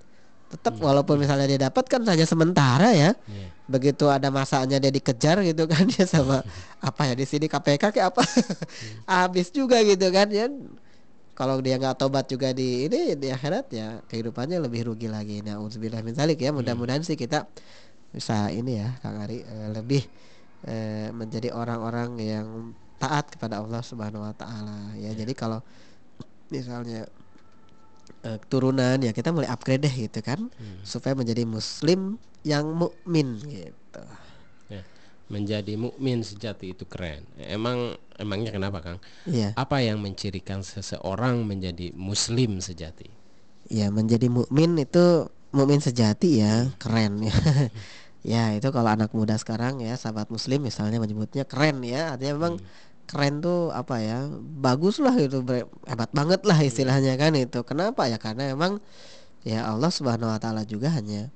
tetap 0.50 0.80
hmm. 0.80 0.84
walaupun 0.84 1.16
misalnya 1.22 1.46
dia 1.46 1.60
dapat 1.70 1.86
kan 1.86 2.02
saja 2.02 2.26
sementara 2.26 2.90
ya 2.96 3.14
yeah. 3.30 3.50
begitu 3.70 4.10
ada 4.10 4.34
masanya 4.34 4.82
dia 4.82 4.90
dikejar 4.90 5.44
gitu 5.46 5.70
kan 5.70 5.86
dia 5.92 6.08
sama 6.08 6.42
apa 6.80 7.02
ya 7.06 7.14
di 7.14 7.26
sini 7.28 7.46
KPK 7.46 7.94
kayak 7.94 8.16
apa 8.16 8.24
hmm. 8.24 9.06
habis 9.06 9.52
juga 9.52 9.78
gitu 9.84 10.08
kan 10.10 10.32
ya 10.32 10.50
kalau 11.40 11.64
dia 11.64 11.80
nggak 11.80 11.96
tobat 11.96 12.28
juga 12.28 12.52
di 12.52 12.92
ini 12.92 13.16
di 13.16 13.32
akhirat 13.32 13.72
ya 13.72 14.04
kehidupannya 14.12 14.60
lebih 14.60 14.92
rugi 14.92 15.08
lagi 15.08 15.40
nah 15.40 15.56
uzubillah 15.64 16.04
min 16.04 16.12
zalik 16.12 16.44
ya 16.44 16.52
mudah-mudahan 16.52 17.00
sih 17.00 17.16
kita 17.16 17.48
bisa 18.12 18.52
ini 18.52 18.84
ya 18.84 19.00
Kang 19.00 19.24
Ari 19.24 19.40
eh, 19.40 19.70
lebih 19.72 20.04
eh, 20.68 21.08
menjadi 21.16 21.56
orang-orang 21.56 22.20
yang 22.20 22.48
taat 23.00 23.32
kepada 23.32 23.64
Allah 23.64 23.80
Subhanahu 23.80 24.28
wa 24.28 24.36
taala 24.36 24.94
ya. 25.00 25.16
Jadi 25.16 25.32
kalau 25.32 25.64
misalnya 26.52 27.08
uh, 28.28 28.38
turunan 28.52 29.00
ya 29.00 29.16
kita 29.16 29.32
mulai 29.32 29.48
upgrade 29.48 29.88
deh 29.88 29.96
gitu 30.10 30.20
kan 30.20 30.52
hmm. 30.52 30.84
supaya 30.84 31.16
menjadi 31.16 31.48
muslim 31.48 32.20
yang 32.44 32.68
mukmin 32.76 33.40
gitu. 33.48 34.04
Menjadi 35.30 35.78
mukmin 35.78 36.26
sejati 36.26 36.74
itu 36.74 36.90
keren. 36.90 37.22
Emang 37.38 37.96
emangnya 38.18 38.50
kenapa 38.50 38.82
Kang? 38.82 38.98
Iya. 39.30 39.54
Apa 39.54 39.86
yang 39.86 40.02
mencirikan 40.02 40.66
seseorang 40.66 41.46
menjadi 41.46 41.94
muslim 41.94 42.58
sejati? 42.60 43.08
Ya 43.70 43.94
menjadi 43.94 44.26
mukmin 44.28 44.74
itu 44.82 45.30
mukmin 45.54 45.82
sejati 45.82 46.42
ya 46.42 46.74
keren 46.82 47.22
ya. 47.22 47.36
ya 48.34 48.44
itu 48.58 48.68
kalau 48.74 48.90
anak 48.90 49.14
muda 49.14 49.38
sekarang 49.38 49.80
ya 49.80 49.96
sahabat 49.96 50.34
muslim 50.34 50.66
misalnya 50.66 50.98
menyebutnya 50.98 51.46
keren 51.46 51.86
ya 51.86 52.18
artinya 52.18 52.34
memang 52.36 52.56
hmm 52.60 52.90
keren 53.10 53.42
tuh 53.42 53.74
apa 53.74 54.06
ya 54.06 54.30
bagus 54.62 55.02
lah 55.02 55.18
itu 55.18 55.42
hebat 55.90 56.14
banget 56.14 56.46
lah 56.46 56.62
istilahnya 56.62 57.18
kan 57.18 57.34
itu 57.34 57.66
kenapa 57.66 58.06
ya 58.06 58.22
karena 58.22 58.54
emang 58.54 58.78
ya 59.42 59.66
Allah 59.66 59.90
Subhanahu 59.90 60.30
Wa 60.30 60.38
Taala 60.38 60.62
juga 60.62 60.94
hanya 60.94 61.34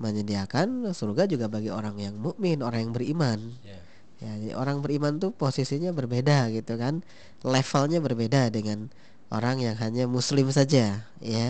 menyediakan 0.00 0.90
surga 0.96 1.28
juga 1.28 1.46
bagi 1.46 1.68
orang 1.68 2.00
yang 2.00 2.16
mukmin 2.16 2.64
orang 2.64 2.88
yang 2.88 2.92
beriman 2.96 3.38
yeah. 3.62 3.82
ya 4.24 4.32
jadi 4.40 4.52
orang 4.56 4.80
beriman 4.80 5.20
tuh 5.20 5.30
posisinya 5.30 5.92
berbeda 5.92 6.48
gitu 6.56 6.80
kan 6.80 7.04
levelnya 7.44 8.00
berbeda 8.00 8.48
dengan 8.48 8.88
orang 9.28 9.60
yang 9.60 9.76
hanya 9.76 10.08
muslim 10.08 10.48
saja 10.48 11.04
ya 11.20 11.46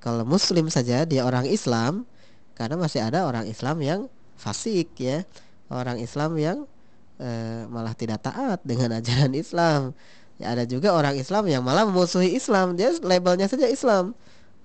kalau 0.00 0.24
muslim 0.24 0.72
saja 0.72 1.04
dia 1.04 1.22
orang 1.28 1.44
Islam 1.44 2.08
karena 2.56 2.80
masih 2.80 3.04
ada 3.04 3.28
orang 3.28 3.44
Islam 3.44 3.80
yang 3.84 4.00
fasik 4.34 4.96
ya 4.96 5.22
orang 5.72 6.00
Islam 6.00 6.36
yang 6.36 6.58
eh, 7.20 7.62
malah 7.70 7.94
tidak 7.94 8.22
taat 8.24 8.60
dengan 8.66 8.94
ajaran 8.98 9.32
Islam. 9.34 9.94
Ya 10.38 10.50
ada 10.50 10.66
juga 10.66 10.90
orang 10.90 11.14
Islam 11.14 11.46
yang 11.46 11.62
malah 11.62 11.86
memusuhi 11.86 12.34
Islam. 12.34 12.74
Dia 12.74 12.90
labelnya 13.02 13.46
saja 13.46 13.70
Islam. 13.70 14.12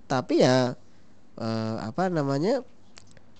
Tapi 0.09 0.41
ya 0.41 0.74
eh, 1.38 1.76
apa 1.82 2.09
namanya? 2.09 2.65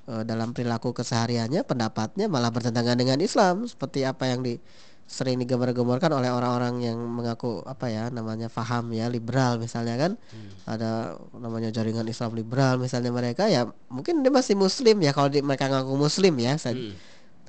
Eh, 0.10 0.26
dalam 0.26 0.58
perilaku 0.58 0.90
kesehariannya 0.90 1.62
pendapatnya 1.70 2.26
malah 2.26 2.50
bertentangan 2.50 2.98
dengan 2.98 3.22
Islam. 3.22 3.70
Seperti 3.70 4.10
apa 4.10 4.26
yang 4.26 4.42
di 4.42 4.58
sering 5.06 5.38
digembar-gemborkan 5.42 6.10
oleh 6.14 6.34
orang-orang 6.34 6.82
yang 6.86 6.98
mengaku 6.98 7.62
apa 7.66 7.90
ya 7.90 8.10
namanya 8.10 8.50
faham 8.50 8.90
ya 8.90 9.06
liberal 9.06 9.62
misalnya 9.62 10.02
kan. 10.02 10.12
Hmm. 10.34 10.50
ada 10.66 10.90
namanya 11.38 11.70
jaringan 11.70 12.06
Islam 12.10 12.34
liberal 12.34 12.82
misalnya 12.82 13.10
mereka 13.14 13.50
ya 13.50 13.70
mungkin 13.90 14.22
dia 14.22 14.30
masih 14.34 14.54
muslim 14.54 15.02
ya 15.02 15.14
kalau 15.14 15.30
di, 15.34 15.42
mereka 15.42 15.66
ngaku 15.66 15.98
muslim 15.98 16.38
ya 16.38 16.58
hmm. 16.58 16.94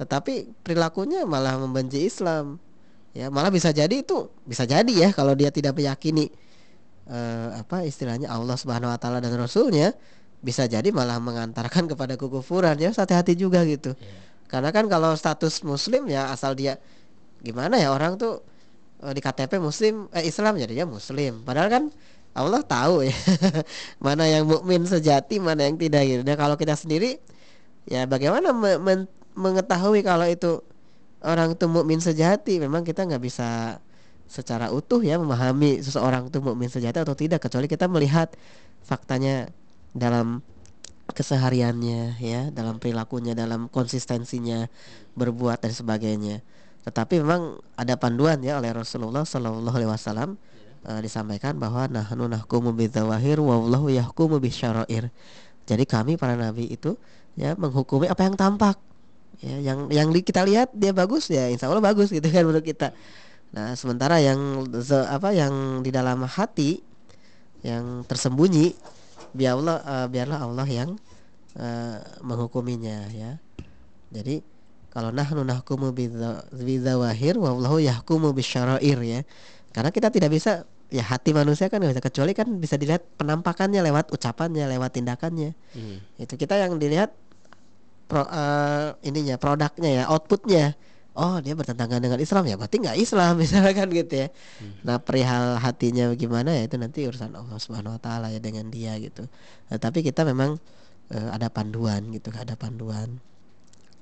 tetapi 0.00 0.52
perilakunya 0.60 1.24
malah 1.24 1.56
membenci 1.56 2.04
Islam. 2.04 2.60
Ya 3.16 3.32
malah 3.32 3.48
bisa 3.48 3.72
jadi 3.72 4.04
itu 4.04 4.28
bisa 4.44 4.68
jadi 4.68 4.92
ya 4.92 5.08
kalau 5.16 5.32
dia 5.32 5.48
tidak 5.48 5.80
meyakini 5.80 6.28
uh, 7.08 7.56
apa 7.56 7.88
istilahnya 7.88 8.28
Allah 8.28 8.56
Subhanahu 8.60 8.92
Wa 8.92 8.98
Taala 9.00 9.18
dan 9.24 9.32
Rasulnya 9.36 9.96
bisa 10.40 10.64
jadi 10.64 10.88
malah 10.88 11.20
mengantarkan 11.20 11.84
kepada 11.88 12.16
kekufuran 12.16 12.76
ya 12.80 12.90
hati-hati 12.92 13.36
juga 13.36 13.60
gitu 13.68 13.92
yeah. 13.96 14.20
karena 14.48 14.72
kan 14.72 14.88
kalau 14.88 15.12
status 15.12 15.60
Muslim 15.60 16.08
ya 16.08 16.32
asal 16.32 16.56
dia 16.56 16.80
gimana 17.44 17.76
ya 17.76 17.92
orang 17.92 18.16
tuh 18.16 18.40
uh, 19.04 19.12
di 19.12 19.20
KTP 19.20 19.60
Muslim 19.60 20.08
eh, 20.16 20.24
Islam 20.24 20.56
jadinya 20.56 20.88
Muslim 20.88 21.44
padahal 21.44 21.68
kan 21.68 21.84
Allah 22.30 22.62
tahu 22.62 23.02
ya 23.04 23.16
mana 24.04 24.24
yang 24.24 24.46
mukmin 24.46 24.86
sejati 24.86 25.42
mana 25.42 25.66
yang 25.66 25.74
tidak 25.74 26.06
gitu. 26.06 26.22
Dan 26.22 26.38
kalau 26.38 26.54
kita 26.54 26.78
sendiri 26.78 27.18
ya 27.90 28.06
bagaimana 28.06 28.54
men 28.54 29.10
mengetahui 29.34 30.06
kalau 30.06 30.26
itu 30.30 30.62
orang 31.26 31.58
itu 31.58 31.66
mukmin 31.66 31.98
sejati 31.98 32.62
memang 32.62 32.86
kita 32.86 33.02
nggak 33.02 33.22
bisa 33.22 33.82
secara 34.30 34.70
utuh 34.70 35.02
ya 35.02 35.18
memahami 35.18 35.82
seseorang 35.82 36.30
itu 36.30 36.38
mukmin 36.38 36.70
sejati 36.70 37.02
atau 37.02 37.18
tidak 37.18 37.42
kecuali 37.42 37.66
kita 37.66 37.90
melihat 37.90 38.30
faktanya 38.86 39.50
dalam 39.96 40.44
kesehariannya 41.10 42.22
ya 42.22 42.48
dalam 42.54 42.78
perilakunya 42.78 43.34
dalam 43.34 43.66
konsistensinya 43.66 44.70
berbuat 45.18 45.62
dan 45.62 45.72
sebagainya. 45.74 46.40
Tetapi 46.86 47.20
memang 47.20 47.60
ada 47.76 47.98
panduan 48.00 48.40
ya 48.40 48.56
oleh 48.56 48.72
Rasulullah 48.72 49.26
Shallallahu 49.26 49.76
Alaihi 49.76 49.90
Wasallam 49.90 50.40
uh, 50.86 51.00
disampaikan 51.04 51.60
bahwa 51.60 51.90
nahnu 51.90 52.30
nahkumu 52.30 52.72
bidzawahir 52.72 53.36
wallahu 53.42 53.92
yahkumu 53.92 54.40
bisyarair. 54.40 55.12
Jadi 55.68 55.84
kami 55.84 56.16
para 56.16 56.34
nabi 56.34 56.72
itu 56.72 56.96
ya 57.36 57.52
menghukumi 57.58 58.08
apa 58.08 58.24
yang 58.24 58.34
tampak. 58.38 58.80
Ya 59.40 59.56
yang 59.60 59.88
yang 59.92 60.08
kita 60.12 60.44
lihat 60.44 60.72
dia 60.72 60.92
bagus 60.92 61.28
ya 61.28 61.48
insya 61.48 61.68
Allah 61.68 61.84
bagus 61.84 62.08
gitu 62.12 62.24
kan 62.24 62.48
menurut 62.48 62.64
kita. 62.64 62.96
Nah 63.50 63.74
sementara 63.76 64.22
yang 64.22 64.64
apa 65.10 65.34
yang 65.36 65.84
di 65.84 65.90
dalam 65.92 66.24
hati 66.24 66.80
yang 67.60 68.08
tersembunyi 68.08 68.72
biar 69.32 69.58
Allah 69.58 69.78
uh, 69.82 70.06
biarlah 70.10 70.38
Allah 70.44 70.66
yang 70.68 70.90
uh, 71.56 71.98
menghukuminya 72.22 73.10
ya. 73.10 73.38
Jadi 74.10 74.42
kalau 74.90 75.14
nahnu 75.14 75.46
nahkumu 75.46 75.94
bidzawahir 76.50 77.38
wallahu 77.38 77.78
yahkumu 77.78 78.34
bisyarair 78.34 78.98
ya. 79.02 79.20
Karena 79.70 79.94
kita 79.94 80.10
tidak 80.10 80.34
bisa 80.34 80.66
ya 80.90 81.06
hati 81.06 81.30
manusia 81.30 81.70
kan 81.70 81.78
nggak 81.78 81.94
bisa 81.94 82.02
kecuali 82.02 82.32
kan 82.34 82.50
bisa 82.58 82.74
dilihat 82.74 83.06
penampakannya 83.14 83.78
lewat 83.86 84.10
ucapannya 84.10 84.66
lewat 84.66 84.98
tindakannya. 84.98 85.54
Hmm. 85.78 86.02
itu 86.18 86.34
kita 86.34 86.58
yang 86.58 86.74
dilihat 86.82 87.14
pro, 88.10 88.26
uh, 88.26 88.98
ininya 89.06 89.38
produknya 89.38 90.02
ya 90.02 90.04
outputnya 90.10 90.74
oh 91.16 91.36
dia 91.42 91.54
bertentangan 91.58 91.98
dengan 91.98 92.18
Islam 92.20 92.44
ya? 92.46 92.54
Berarti 92.54 92.76
nggak 92.82 92.98
Islam 92.98 93.32
misalkan 93.42 93.88
gitu 93.90 94.14
ya. 94.26 94.28
Hmm. 94.60 94.74
nah 94.86 94.96
perihal 95.02 95.58
hatinya 95.58 96.10
bagaimana 96.12 96.54
ya 96.54 96.62
itu 96.66 96.76
nanti 96.78 97.06
urusan 97.06 97.34
Allah 97.34 97.58
Subhanahu 97.58 97.96
Wa 97.98 98.00
Taala 98.02 98.26
ya 98.30 98.38
dengan 98.38 98.68
dia 98.70 98.94
gitu. 98.98 99.26
Nah, 99.70 99.78
tapi 99.78 100.06
kita 100.06 100.22
memang 100.22 100.58
uh, 101.14 101.28
ada 101.34 101.50
panduan 101.50 102.10
gitu 102.14 102.30
ada 102.34 102.54
panduan. 102.54 103.18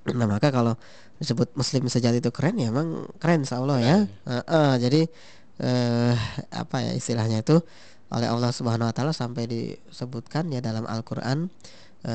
Nah 0.09 0.27
maka 0.29 0.49
kalau 0.49 0.77
disebut 1.21 1.53
Muslim 1.59 1.91
sejati 1.91 2.23
itu 2.23 2.31
keren 2.33 2.57
ya 2.57 2.73
emang 2.73 3.09
keren 3.21 3.45
Insya 3.45 3.61
Allah 3.61 3.79
ya. 3.81 3.97
Uh, 4.25 4.41
uh, 4.47 4.73
jadi 4.81 5.09
uh, 5.61 6.15
apa 6.55 6.85
ya 6.85 6.93
istilahnya 6.97 7.45
itu 7.45 7.61
oleh 8.09 8.29
Allah 8.29 8.51
Subhanahu 8.53 8.89
Wa 8.89 8.95
Taala 8.97 9.13
sampai 9.13 9.45
disebutkan 9.45 10.49
ya 10.49 10.65
dalam 10.65 10.89
Al 10.89 11.05
Quran 11.05 11.53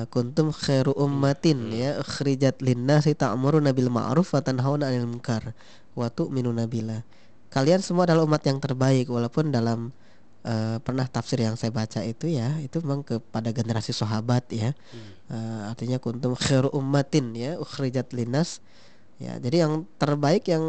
kuntum 0.08 0.56
khairu 0.56 0.96
ummatin 0.96 1.70
hmm. 1.70 1.76
ya 1.76 1.92
khrijat 2.00 2.64
linnasi 2.64 3.20
ta'muruna 3.20 3.76
bil 3.76 3.92
ma'ruf 3.92 4.32
wa 4.32 4.40
tanhauna 4.40 4.88
'anil 4.88 5.08
munkar 5.10 5.52
wa 5.94 6.08
tu'minuna 6.08 6.66
billah. 6.66 7.04
Kalian 7.54 7.84
semua 7.86 8.10
adalah 8.10 8.26
umat 8.26 8.42
yang 8.48 8.58
terbaik 8.58 9.12
walaupun 9.12 9.54
dalam 9.54 9.94
uh, 10.48 10.78
pernah 10.82 11.06
tafsir 11.06 11.44
yang 11.44 11.54
saya 11.54 11.70
baca 11.70 12.02
itu 12.02 12.32
ya 12.32 12.58
itu 12.64 12.82
memang 12.82 13.04
kepada 13.06 13.52
generasi 13.52 13.94
sahabat 13.94 14.50
ya. 14.50 14.72
Hmm. 14.72 15.12
Uh, 15.30 15.62
artinya 15.70 16.00
kuntum 16.00 16.34
khairu 16.34 16.72
ummatin 16.74 17.36
ya 17.36 17.60
ukhrijat 17.60 18.10
linnas 18.16 18.64
ya. 19.20 19.38
Jadi 19.38 19.62
yang 19.62 19.86
terbaik 20.00 20.48
yang 20.50 20.64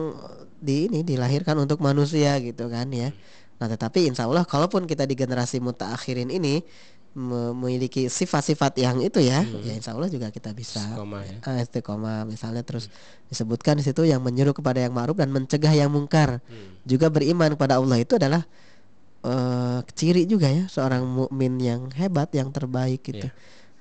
di 0.58 0.88
ini 0.88 1.06
dilahirkan 1.06 1.54
untuk 1.56 1.80
manusia 1.80 2.36
gitu 2.42 2.68
kan 2.68 2.90
ya. 2.90 3.14
Hmm. 3.14 3.42
Nah, 3.54 3.70
tetapi 3.70 4.10
insya 4.10 4.26
Allah 4.26 4.42
kalaupun 4.42 4.84
kita 4.84 5.06
di 5.06 5.14
generasi 5.14 5.62
mutaakhirin 5.62 6.28
ini 6.28 6.66
memiliki 7.14 8.10
sifat-sifat 8.10 8.74
yang 8.82 8.98
itu 8.98 9.22
ya, 9.22 9.46
hmm. 9.46 9.62
ya 9.62 9.72
insya 9.78 9.94
Allah 9.94 10.10
juga 10.10 10.34
kita 10.34 10.50
bisa 10.50 10.82
istiqomah, 10.82 11.22
ya. 11.22 11.38
uh, 11.46 11.62
istiqomah 11.62 12.18
misalnya 12.26 12.66
terus 12.66 12.90
hmm. 12.90 13.30
disebutkan 13.30 13.78
di 13.78 13.86
situ 13.86 14.02
yang 14.02 14.18
menyuruh 14.18 14.50
kepada 14.50 14.82
yang 14.82 14.90
ma'ruf 14.90 15.14
dan 15.14 15.30
mencegah 15.30 15.70
yang 15.70 15.94
mungkar, 15.94 16.42
hmm. 16.42 16.82
juga 16.82 17.14
beriman 17.14 17.54
kepada 17.54 17.78
Allah 17.78 18.02
itu 18.02 18.18
adalah 18.18 18.42
uh, 19.22 19.78
ciri 19.94 20.26
juga 20.26 20.50
ya 20.50 20.66
seorang 20.66 21.06
mukmin 21.06 21.54
yang 21.62 21.86
hebat 21.94 22.34
yang 22.34 22.50
terbaik 22.50 23.06
gitu, 23.06 23.30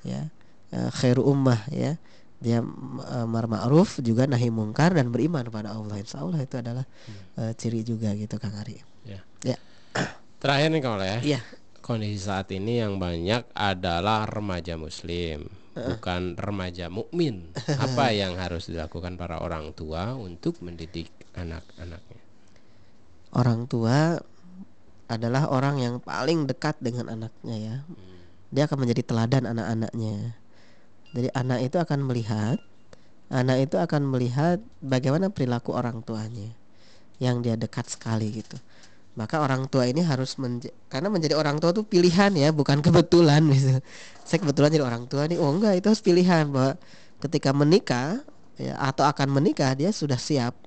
yeah. 0.05 0.29
ya 0.69 0.77
uh, 0.77 0.89
khairu 0.93 1.25
ummah 1.25 1.65
ya 1.73 1.97
dia 2.37 2.61
uh, 2.61 3.25
mar 3.25 3.49
ma'ruf 3.49 3.97
juga 4.05 4.29
nahi 4.29 4.53
mungkar 4.53 4.93
dan 4.93 5.09
beriman 5.09 5.41
kepada 5.41 5.73
Allah 5.73 5.97
insya 5.97 6.21
Allah 6.21 6.37
itu 6.37 6.53
adalah 6.61 6.85
hmm. 6.85 7.21
uh, 7.41 7.51
ciri 7.57 7.81
juga 7.81 8.13
gitu 8.13 8.37
Kang 8.37 8.53
Ari. 8.61 8.77
Ya. 9.09 9.25
ya. 9.41 9.57
Terakhir 10.37 10.69
nih 10.69 10.81
kalau 10.83 11.01
ya. 11.01 11.17
Iya 11.23 11.41
kondisi 11.83 12.23
saat 12.23 12.47
ini 12.55 12.79
yang 12.79 12.95
banyak 12.95 13.43
adalah 13.51 14.23
remaja 14.23 14.79
muslim 14.79 15.51
bukan 15.73 16.37
remaja 16.37 16.87
mukmin. 16.87 17.49
Apa 17.83 18.13
yang 18.13 18.37
harus 18.37 18.69
dilakukan 18.69 19.17
para 19.17 19.41
orang 19.41 19.73
tua 19.73 20.13
untuk 20.13 20.61
mendidik 20.61 21.09
anak-anaknya? 21.33 22.21
Orang 23.33 23.65
tua 23.65 24.21
adalah 25.09 25.49
orang 25.49 25.81
yang 25.81 25.95
paling 25.99 26.45
dekat 26.45 26.77
dengan 26.79 27.09
anaknya 27.11 27.57
ya. 27.57 27.77
Hmm. 27.85 28.11
dia 28.53 28.69
akan 28.69 28.85
menjadi 28.85 29.01
teladan 29.01 29.49
anak-anaknya. 29.49 30.37
Jadi 31.13 31.29
anak 31.33 31.59
itu 31.65 31.77
akan 31.81 31.99
melihat 32.05 32.57
anak 33.33 33.65
itu 33.65 33.81
akan 33.81 34.13
melihat 34.13 34.61
bagaimana 34.77 35.33
perilaku 35.33 35.73
orang 35.73 36.05
tuanya 36.05 36.53
yang 37.17 37.41
dia 37.41 37.57
dekat 37.57 37.89
sekali 37.89 38.29
gitu 38.29 38.61
maka 39.13 39.45
orang 39.45 39.69
tua 39.69 39.85
ini 39.85 40.01
harus 40.01 40.41
menja 40.41 40.73
karena 40.89 41.05
menjadi 41.13 41.37
orang 41.37 41.61
tua 41.61 41.69
itu 41.69 41.85
pilihan 41.85 42.33
ya 42.33 42.49
bukan 42.49 42.81
kebetulan 42.81 43.45
gitu. 43.53 43.77
saya 44.25 44.37
kebetulan 44.41 44.73
jadi 44.73 44.85
orang 44.85 45.05
tua 45.05 45.29
nih 45.29 45.37
oh 45.37 45.53
enggak 45.53 45.77
itu 45.77 45.85
harus 45.93 46.01
pilihan 46.01 46.49
bahwa 46.49 46.73
ketika 47.21 47.53
menikah 47.53 48.25
ya 48.57 48.73
atau 48.81 49.05
akan 49.05 49.29
menikah 49.29 49.77
dia 49.77 49.93
sudah 49.93 50.17
siap 50.17 50.57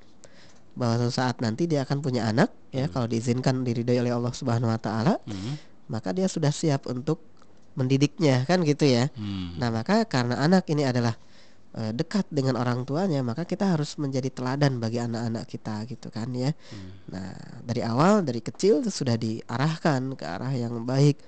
bahwa 0.78 1.01
suatu 1.01 1.14
saat 1.14 1.36
nanti 1.42 1.66
dia 1.66 1.82
akan 1.82 1.99
punya 2.05 2.28
anak 2.30 2.53
ya 2.70 2.86
hmm. 2.86 2.92
kalau 2.94 3.07
diizinkan 3.11 3.66
diridhoi 3.66 3.99
oleh 3.99 4.12
Allah 4.14 4.30
Subhanahu 4.30 4.70
wa 4.70 4.78
taala 4.78 5.18
hmm. 5.26 5.88
maka 5.90 6.14
dia 6.14 6.30
sudah 6.30 6.55
siap 6.55 6.86
untuk 6.86 7.18
mendidiknya 7.74 8.47
kan 8.47 8.62
gitu 8.62 8.86
ya 8.86 9.11
hmm. 9.11 9.59
nah 9.59 9.74
maka 9.74 10.07
karena 10.07 10.38
anak 10.38 10.68
ini 10.70 10.86
adalah 10.86 11.18
dekat 11.93 12.24
dengan 12.33 12.57
orang 12.57 12.89
tuanya 12.89 13.20
maka 13.20 13.45
kita 13.45 13.77
harus 13.77 14.01
menjadi 14.01 14.33
teladan 14.33 14.81
bagi 14.81 14.97
anak-anak 14.97 15.45
kita 15.45 15.85
gitu 15.85 16.09
kan 16.09 16.33
ya 16.33 16.51
hmm. 16.51 17.12
nah 17.12 17.37
dari 17.62 17.85
awal 17.85 18.24
dari 18.24 18.41
kecil 18.41 18.81
sudah 18.89 19.20
diarahkan 19.20 20.16
ke 20.16 20.24
arah 20.24 20.53
yang 20.57 20.72
baik 20.89 21.20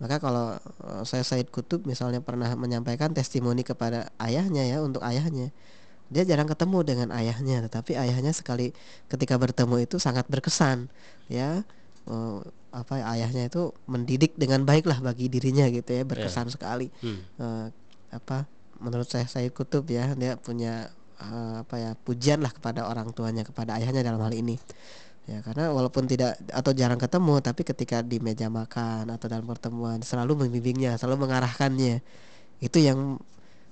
maka 0.00 0.16
kalau 0.16 0.56
uh, 0.86 1.04
saya 1.04 1.20
Said 1.26 1.52
Kutub 1.52 1.84
misalnya 1.84 2.24
pernah 2.24 2.48
menyampaikan 2.56 3.12
testimoni 3.12 3.60
kepada 3.60 4.08
ayahnya 4.16 4.64
ya 4.64 4.80
untuk 4.80 5.04
ayahnya 5.04 5.52
dia 6.10 6.26
jarang 6.26 6.48
ketemu 6.50 6.78
dengan 6.82 7.08
ayahnya 7.14 7.62
tetapi 7.70 7.94
ayahnya 7.94 8.34
sekali 8.34 8.74
ketika 9.06 9.38
bertemu 9.38 9.86
itu 9.86 10.00
sangat 10.02 10.26
berkesan 10.26 10.90
ya 11.30 11.62
uh, 12.10 12.40
apa 12.70 13.02
ayahnya 13.14 13.46
itu 13.50 13.74
mendidik 13.86 14.34
dengan 14.34 14.62
baik 14.62 14.86
lah 14.86 14.98
bagi 15.02 15.26
dirinya 15.30 15.66
gitu 15.70 15.90
ya 15.90 16.02
berkesan 16.02 16.48
yeah. 16.50 16.54
sekali 16.54 16.86
hmm. 17.02 17.20
uh, 17.38 17.66
apa 18.10 18.46
menurut 18.80 19.06
saya 19.06 19.28
Said 19.28 19.52
Kutub 19.52 19.86
ya 19.86 20.12
dia 20.16 20.34
punya 20.40 20.88
uh, 21.20 21.62
apa 21.62 21.76
ya 21.76 21.90
pujian 21.94 22.40
lah 22.40 22.50
kepada 22.50 22.88
orang 22.88 23.12
tuanya 23.12 23.44
kepada 23.44 23.76
ayahnya 23.76 24.00
dalam 24.00 24.20
hal 24.20 24.32
ini. 24.32 24.56
Ya 25.28 25.44
karena 25.46 25.70
walaupun 25.70 26.08
tidak 26.10 26.40
atau 26.50 26.72
jarang 26.74 26.98
ketemu 26.98 27.38
tapi 27.44 27.62
ketika 27.62 28.02
di 28.02 28.18
meja 28.18 28.50
makan 28.50 29.12
atau 29.14 29.30
dalam 29.30 29.46
pertemuan 29.46 30.02
selalu 30.02 30.48
membimbingnya 30.48 30.96
selalu 30.96 31.28
mengarahkannya. 31.28 32.02
Itu 32.60 32.80
yang 32.82 33.20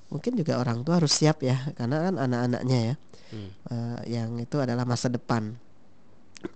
mungkin 0.08 0.32
juga 0.40 0.56
orang 0.56 0.84
tua 0.84 1.00
harus 1.00 1.12
siap 1.12 1.44
ya 1.44 1.56
karena 1.76 2.08
kan 2.08 2.14
anak-anaknya 2.16 2.78
ya 2.80 2.94
hmm. 3.32 3.50
uh, 3.68 4.00
yang 4.08 4.30
itu 4.40 4.56
adalah 4.56 4.88
masa 4.88 5.12
depan 5.12 5.52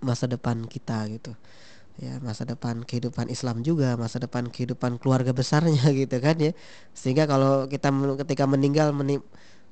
masa 0.01 0.25
depan 0.25 0.65
kita 0.65 1.05
gitu 1.13 1.37
ya 2.01 2.17
masa 2.25 2.41
depan 2.43 2.81
kehidupan 2.81 3.29
Islam 3.29 3.61
juga 3.61 3.93
masa 3.93 4.17
depan 4.17 4.49
kehidupan 4.49 4.97
keluarga 4.97 5.29
besarnya 5.35 5.85
gitu 6.01 6.17
kan 6.17 6.35
ya. 6.41 6.51
Sehingga 6.97 7.29
kalau 7.29 7.69
kita 7.69 7.93
ketika 8.25 8.45
meninggal 8.49 8.89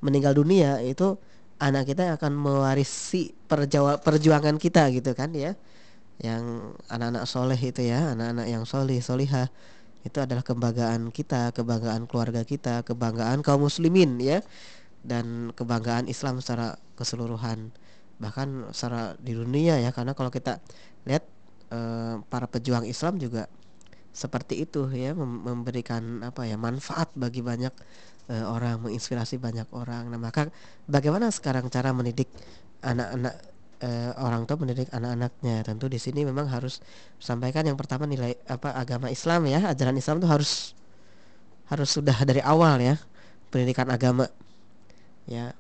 meninggal 0.02 0.34
dunia 0.38 0.82
itu 0.86 1.18
anak 1.62 1.94
kita 1.94 2.18
akan 2.18 2.34
mewarisi 2.34 3.34
perjawa, 3.46 4.02
perjuangan 4.02 4.58
kita 4.58 4.90
gitu 4.94 5.14
kan 5.18 5.34
ya. 5.34 5.58
Yang 6.22 6.78
anak-anak 6.90 7.26
soleh 7.26 7.58
itu 7.58 7.82
ya 7.82 8.14
anak-anak 8.14 8.48
yang 8.50 8.64
soleh 8.70 9.02
solihah 9.02 9.50
itu 10.02 10.18
adalah 10.18 10.42
kebanggaan 10.42 11.14
kita 11.14 11.54
kebanggaan 11.54 12.10
keluarga 12.10 12.42
kita 12.46 12.86
kebanggaan 12.86 13.42
kaum 13.42 13.66
muslimin 13.66 14.22
ya. 14.22 14.46
Dan 15.02 15.50
kebanggaan 15.58 16.06
Islam 16.06 16.38
secara 16.46 16.78
keseluruhan 16.94 17.74
bahkan 18.22 18.70
secara 18.70 19.18
di 19.18 19.34
dunia 19.34 19.82
ya. 19.82 19.90
Karena 19.90 20.14
kalau 20.14 20.30
kita 20.30 20.62
lihat 21.10 21.26
Eh, 21.72 22.16
para 22.28 22.52
pejuang 22.52 22.84
Islam 22.84 23.16
juga 23.16 23.48
seperti 24.12 24.60
itu 24.68 24.92
ya 24.92 25.16
memberikan 25.16 26.20
apa 26.20 26.44
ya 26.44 26.60
manfaat 26.60 27.16
bagi 27.16 27.40
banyak 27.40 27.72
uh, 28.28 28.44
orang 28.52 28.84
menginspirasi 28.84 29.40
banyak 29.40 29.72
orang. 29.72 30.12
Nah 30.12 30.20
maka 30.20 30.52
bagaimana 30.84 31.32
sekarang 31.32 31.72
cara 31.72 31.96
mendidik 31.96 32.28
anak-anak 32.84 33.36
uh, 33.88 34.12
orang 34.20 34.44
tua 34.44 34.60
mendidik 34.60 34.92
anak-anaknya? 34.92 35.64
Tentu 35.64 35.88
di 35.88 35.96
sini 35.96 36.28
memang 36.28 36.52
harus 36.52 36.84
sampaikan 37.24 37.64
yang 37.64 37.80
pertama 37.80 38.04
nilai 38.04 38.36
apa 38.52 38.76
agama 38.76 39.08
Islam 39.08 39.48
ya. 39.48 39.72
Ajaran 39.72 39.96
Islam 39.96 40.20
itu 40.20 40.28
harus 40.28 40.76
harus 41.72 41.88
sudah 41.88 42.20
dari 42.28 42.44
awal 42.44 42.84
ya 42.84 43.00
pendidikan 43.48 43.88
agama 43.88 44.28
ya 45.24 45.56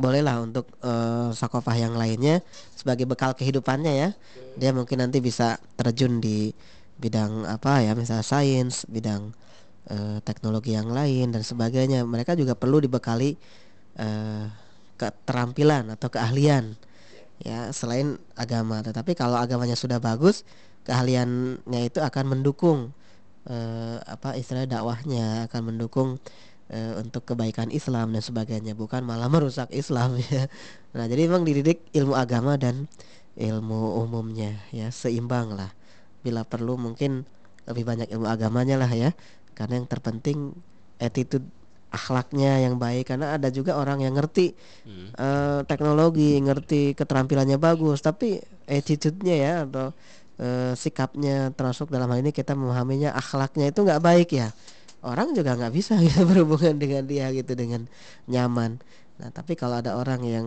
bolehlah 0.00 0.40
untuk 0.40 0.64
uh, 0.80 1.28
sakofah 1.36 1.76
yang 1.76 1.94
lainnya 1.94 2.40
sebagai 2.72 3.04
bekal 3.04 3.36
kehidupannya 3.36 3.92
ya. 3.92 4.08
Dia 4.56 4.72
mungkin 4.72 5.04
nanti 5.04 5.20
bisa 5.20 5.60
terjun 5.76 6.18
di 6.24 6.50
bidang 7.00 7.48
apa 7.48 7.80
ya 7.80 7.96
misalnya 7.96 8.24
sains 8.24 8.84
bidang 8.88 9.32
uh, 9.92 10.18
teknologi 10.24 10.72
yang 10.72 10.88
lain 10.88 11.36
dan 11.36 11.44
sebagainya. 11.44 12.02
Mereka 12.08 12.32
juga 12.34 12.56
perlu 12.56 12.80
dibekali 12.80 13.36
uh, 14.00 14.48
keterampilan 14.96 15.92
atau 15.92 16.08
keahlian 16.08 16.72
ya 17.44 17.68
selain 17.76 18.16
agama. 18.32 18.80
Tetapi 18.80 19.12
kalau 19.12 19.36
agamanya 19.36 19.76
sudah 19.76 20.00
bagus 20.00 20.48
keahliannya 20.88 21.80
itu 21.84 22.00
akan 22.00 22.24
mendukung 22.36 22.96
uh, 23.48 23.96
apa 24.04 24.36
istilah 24.36 24.64
dakwahnya 24.64 25.48
akan 25.48 25.72
mendukung 25.72 26.16
uh, 26.70 27.02
untuk 27.02 27.26
kebaikan 27.26 27.68
Islam 27.74 28.14
dan 28.14 28.22
sebagainya 28.22 28.78
bukan 28.78 29.02
malah 29.02 29.26
merusak 29.26 29.68
Islam 29.74 30.16
ya. 30.30 30.46
Nah 30.94 31.04
jadi 31.10 31.26
memang 31.26 31.42
dididik 31.44 31.84
ilmu 31.92 32.14
agama 32.14 32.56
dan 32.56 32.86
ilmu 33.36 34.00
umumnya 34.00 34.58
ya 34.70 34.88
seimbang 34.94 35.54
lah. 35.54 35.70
Bila 36.22 36.46
perlu 36.46 36.78
mungkin 36.78 37.26
lebih 37.66 37.84
banyak 37.84 38.08
ilmu 38.10 38.26
agamanya 38.26 38.80
lah 38.80 38.90
ya. 38.90 39.10
Karena 39.52 39.82
yang 39.82 39.86
terpenting 39.90 40.56
attitude 40.96 41.44
akhlaknya 41.90 42.62
yang 42.62 42.78
baik 42.78 43.10
karena 43.10 43.34
ada 43.34 43.50
juga 43.50 43.74
orang 43.74 44.06
yang 44.06 44.14
ngerti 44.14 44.54
hmm. 44.86 45.18
uh, 45.18 45.60
teknologi 45.66 46.38
ngerti 46.38 46.94
keterampilannya 46.94 47.58
bagus 47.58 47.98
tapi 47.98 48.38
attitude-nya 48.70 49.34
ya 49.34 49.52
atau 49.66 49.90
uh, 50.38 50.72
sikapnya 50.78 51.50
termasuk 51.50 51.90
dalam 51.90 52.06
hal 52.14 52.22
ini 52.22 52.30
kita 52.30 52.54
memahaminya 52.54 53.10
akhlaknya 53.18 53.74
itu 53.74 53.82
nggak 53.82 54.02
baik 54.06 54.30
ya 54.30 54.54
orang 55.04 55.32
juga 55.32 55.56
nggak 55.56 55.72
bisa 55.72 55.96
gitu 56.04 56.24
berhubungan 56.28 56.76
dengan 56.76 57.04
dia 57.08 57.32
gitu 57.32 57.52
dengan 57.56 57.88
nyaman. 58.28 58.80
Nah 59.20 59.28
tapi 59.32 59.56
kalau 59.56 59.80
ada 59.80 59.96
orang 59.96 60.20
yang 60.24 60.46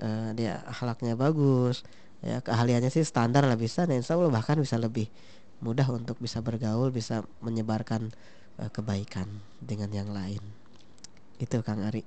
uh, 0.00 0.30
dia 0.36 0.64
akhlaknya 0.68 1.16
bagus 1.16 1.84
ya 2.24 2.40
keahliannya 2.40 2.88
sih 2.88 3.04
standar 3.04 3.44
lah 3.44 3.60
bisa 3.60 3.84
dan 3.84 4.00
insya 4.00 4.16
Allah 4.16 4.32
bahkan 4.32 4.56
bisa 4.56 4.80
lebih 4.80 5.06
mudah 5.60 5.88
untuk 5.92 6.16
bisa 6.20 6.40
bergaul 6.40 6.88
bisa 6.92 7.24
menyebarkan 7.44 8.12
uh, 8.60 8.70
kebaikan 8.72 9.28
dengan 9.60 9.88
yang 9.92 10.10
lain. 10.12 10.40
Itu 11.36 11.60
Kang 11.60 11.84
Ari. 11.84 12.04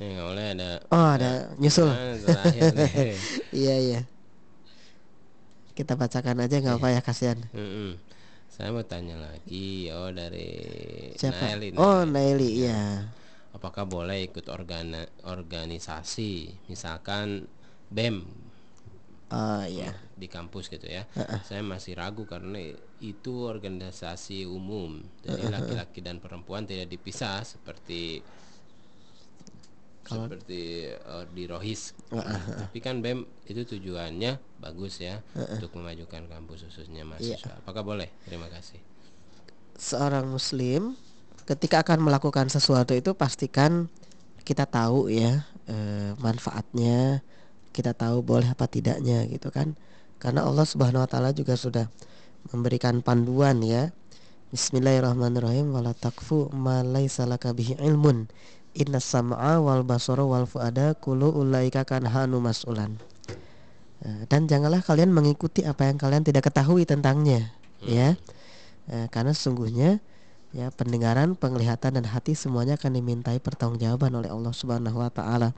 Ya 0.00 0.24
oleh 0.24 0.56
ada 0.56 0.80
oh 0.88 1.08
ada 1.12 1.52
nyusul. 1.60 1.92
iya 3.52 3.76
iya. 3.76 4.00
Kita 5.76 5.96
bacakan 5.96 6.44
aja 6.44 6.60
nggak 6.60 6.76
apa 6.80 6.88
ya 6.92 7.00
kasihan. 7.00 7.40
Mm 7.52 7.68
-mm. 7.68 8.09
Saya 8.50 8.74
mau 8.74 8.82
tanya 8.82 9.14
lagi, 9.14 9.86
oh 9.94 10.10
dari 10.10 10.50
Siapa? 11.14 11.54
Naili. 11.54 11.78
Oh 11.78 12.02
Naili, 12.02 12.66
ya. 12.66 13.06
Apakah 13.54 13.86
boleh 13.86 14.26
ikut 14.26 14.50
organ 14.50 15.06
organisasi, 15.22 16.66
misalkan 16.66 17.46
BEM? 17.94 18.26
Oh 19.30 19.62
iya. 19.62 19.94
Di 20.18 20.26
kampus 20.26 20.66
gitu 20.66 20.90
ya. 20.90 21.06
Uh 21.14 21.22
-uh. 21.22 21.40
Saya 21.46 21.62
masih 21.62 21.94
ragu 21.94 22.26
karena 22.26 22.58
itu 22.98 23.46
organisasi 23.46 24.44
umum, 24.50 24.98
jadi 25.22 25.46
laki-laki 25.46 26.02
dan 26.02 26.18
perempuan 26.18 26.66
tidak 26.66 26.90
dipisah 26.90 27.46
seperti 27.46 28.18
seperti 30.10 30.90
uh, 31.06 31.24
di 31.30 31.46
Rohis. 31.46 31.94
Uh, 32.10 32.18
uh, 32.18 32.30
uh. 32.34 32.58
Tapi 32.66 32.78
kan 32.82 32.98
BEM 32.98 33.22
itu 33.46 33.62
tujuannya 33.62 34.42
bagus 34.58 34.98
ya 34.98 35.22
uh, 35.34 35.46
uh. 35.46 35.54
untuk 35.58 35.78
memajukan 35.78 36.26
kampus 36.26 36.66
khususnya 36.66 37.06
mahasiswa. 37.06 37.38
Yeah. 37.38 37.62
Apakah 37.62 37.86
boleh? 37.86 38.10
Terima 38.26 38.50
kasih. 38.50 38.82
seorang 39.80 40.28
muslim 40.28 40.92
ketika 41.48 41.80
akan 41.80 42.04
melakukan 42.04 42.52
sesuatu 42.52 42.92
itu 42.92 43.16
pastikan 43.16 43.88
kita 44.44 44.68
tahu 44.68 45.08
ya 45.08 45.48
e, 45.66 45.76
manfaatnya, 46.20 47.24
kita 47.72 47.94
tahu 47.96 48.22
boleh 48.22 48.50
apa 48.50 48.66
tidaknya 48.70 49.24
gitu 49.30 49.48
kan. 49.50 49.74
Karena 50.20 50.44
Allah 50.44 50.68
Subhanahu 50.68 51.02
wa 51.02 51.10
taala 51.10 51.32
juga 51.32 51.56
sudah 51.56 51.88
memberikan 52.52 53.00
panduan 53.00 53.64
ya. 53.64 53.90
Bismillahirrahmanirrahim 54.50 55.70
wala 55.70 55.94
takfu 55.94 56.50
ma 56.50 56.82
laisa 56.82 57.24
laka 57.24 57.54
bihi 57.54 57.78
ilmun. 57.78 58.26
Inna 58.76 59.02
sam'a 59.02 59.58
wal 59.58 59.82
basara 59.82 60.22
wal 60.22 60.46
fuada 60.46 60.94
kullu 60.94 61.34
ulaika 61.34 61.82
kan 61.82 62.06
hanu 62.06 62.38
mas'ulan. 62.38 62.98
E, 64.00 64.24
dan 64.30 64.46
janganlah 64.46 64.80
kalian 64.80 65.10
mengikuti 65.10 65.66
apa 65.66 65.90
yang 65.90 65.98
kalian 65.98 66.22
tidak 66.22 66.46
ketahui 66.46 66.86
tentangnya, 66.86 67.50
ya. 67.82 68.14
E, 68.86 69.10
karena 69.10 69.34
sesungguhnya 69.34 69.98
ya 70.50 70.70
pendengaran, 70.74 71.34
penglihatan 71.34 71.98
dan 71.98 72.06
hati 72.06 72.34
semuanya 72.38 72.78
akan 72.78 72.98
dimintai 72.98 73.38
pertanggungjawaban 73.42 74.14
oleh 74.14 74.30
Allah 74.30 74.54
Subhanahu 74.54 74.98
wa 75.02 75.10
taala. 75.10 75.50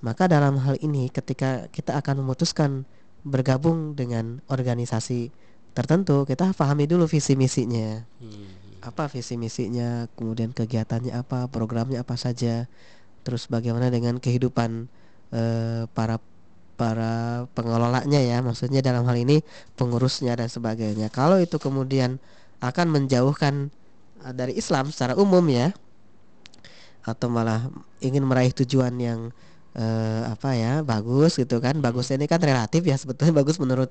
Maka 0.00 0.26
dalam 0.26 0.58
hal 0.58 0.80
ini 0.80 1.12
ketika 1.12 1.70
kita 1.70 1.98
akan 1.98 2.24
memutuskan 2.24 2.88
bergabung 3.22 3.92
dengan 3.92 4.40
organisasi 4.48 5.30
tertentu, 5.76 6.24
kita 6.24 6.50
pahami 6.56 6.88
dulu 6.88 7.04
visi 7.04 7.36
misinya. 7.36 8.02
Hmm. 8.18 8.59
Apa 8.80 9.12
visi 9.12 9.36
misinya, 9.36 10.08
kemudian 10.16 10.56
kegiatannya 10.56 11.12
apa, 11.12 11.48
programnya 11.52 12.00
apa 12.00 12.16
saja. 12.16 12.68
Terus 13.22 13.46
bagaimana 13.46 13.92
dengan 13.92 14.16
kehidupan 14.16 14.88
eh, 15.36 15.84
para 15.92 16.16
para 16.80 17.44
pengelolanya 17.52 18.24
ya, 18.24 18.40
maksudnya 18.40 18.80
dalam 18.80 19.04
hal 19.04 19.16
ini 19.20 19.44
pengurusnya 19.76 20.32
dan 20.32 20.48
sebagainya. 20.48 21.12
Kalau 21.12 21.36
itu 21.36 21.60
kemudian 21.60 22.16
akan 22.64 22.88
menjauhkan 22.88 23.68
Eh, 24.20 24.34
dari 24.36 24.52
Islam 24.56 24.92
secara 24.92 25.16
umum 25.16 25.44
ya 25.48 25.72
atau 27.00 27.32
malah 27.32 27.72
ingin 28.04 28.20
meraih 28.28 28.52
tujuan 28.52 28.92
yang 29.00 29.32
uh, 29.76 30.32
apa 30.32 30.56
ya 30.56 30.82
bagus 30.82 31.38
gitu 31.38 31.60
kan. 31.62 31.78
Bagus 31.78 32.10
ini 32.10 32.26
kan 32.26 32.40
relatif 32.42 32.82
ya 32.86 32.96
sebetulnya 32.98 33.34
bagus 33.36 33.56
menurut 33.62 33.90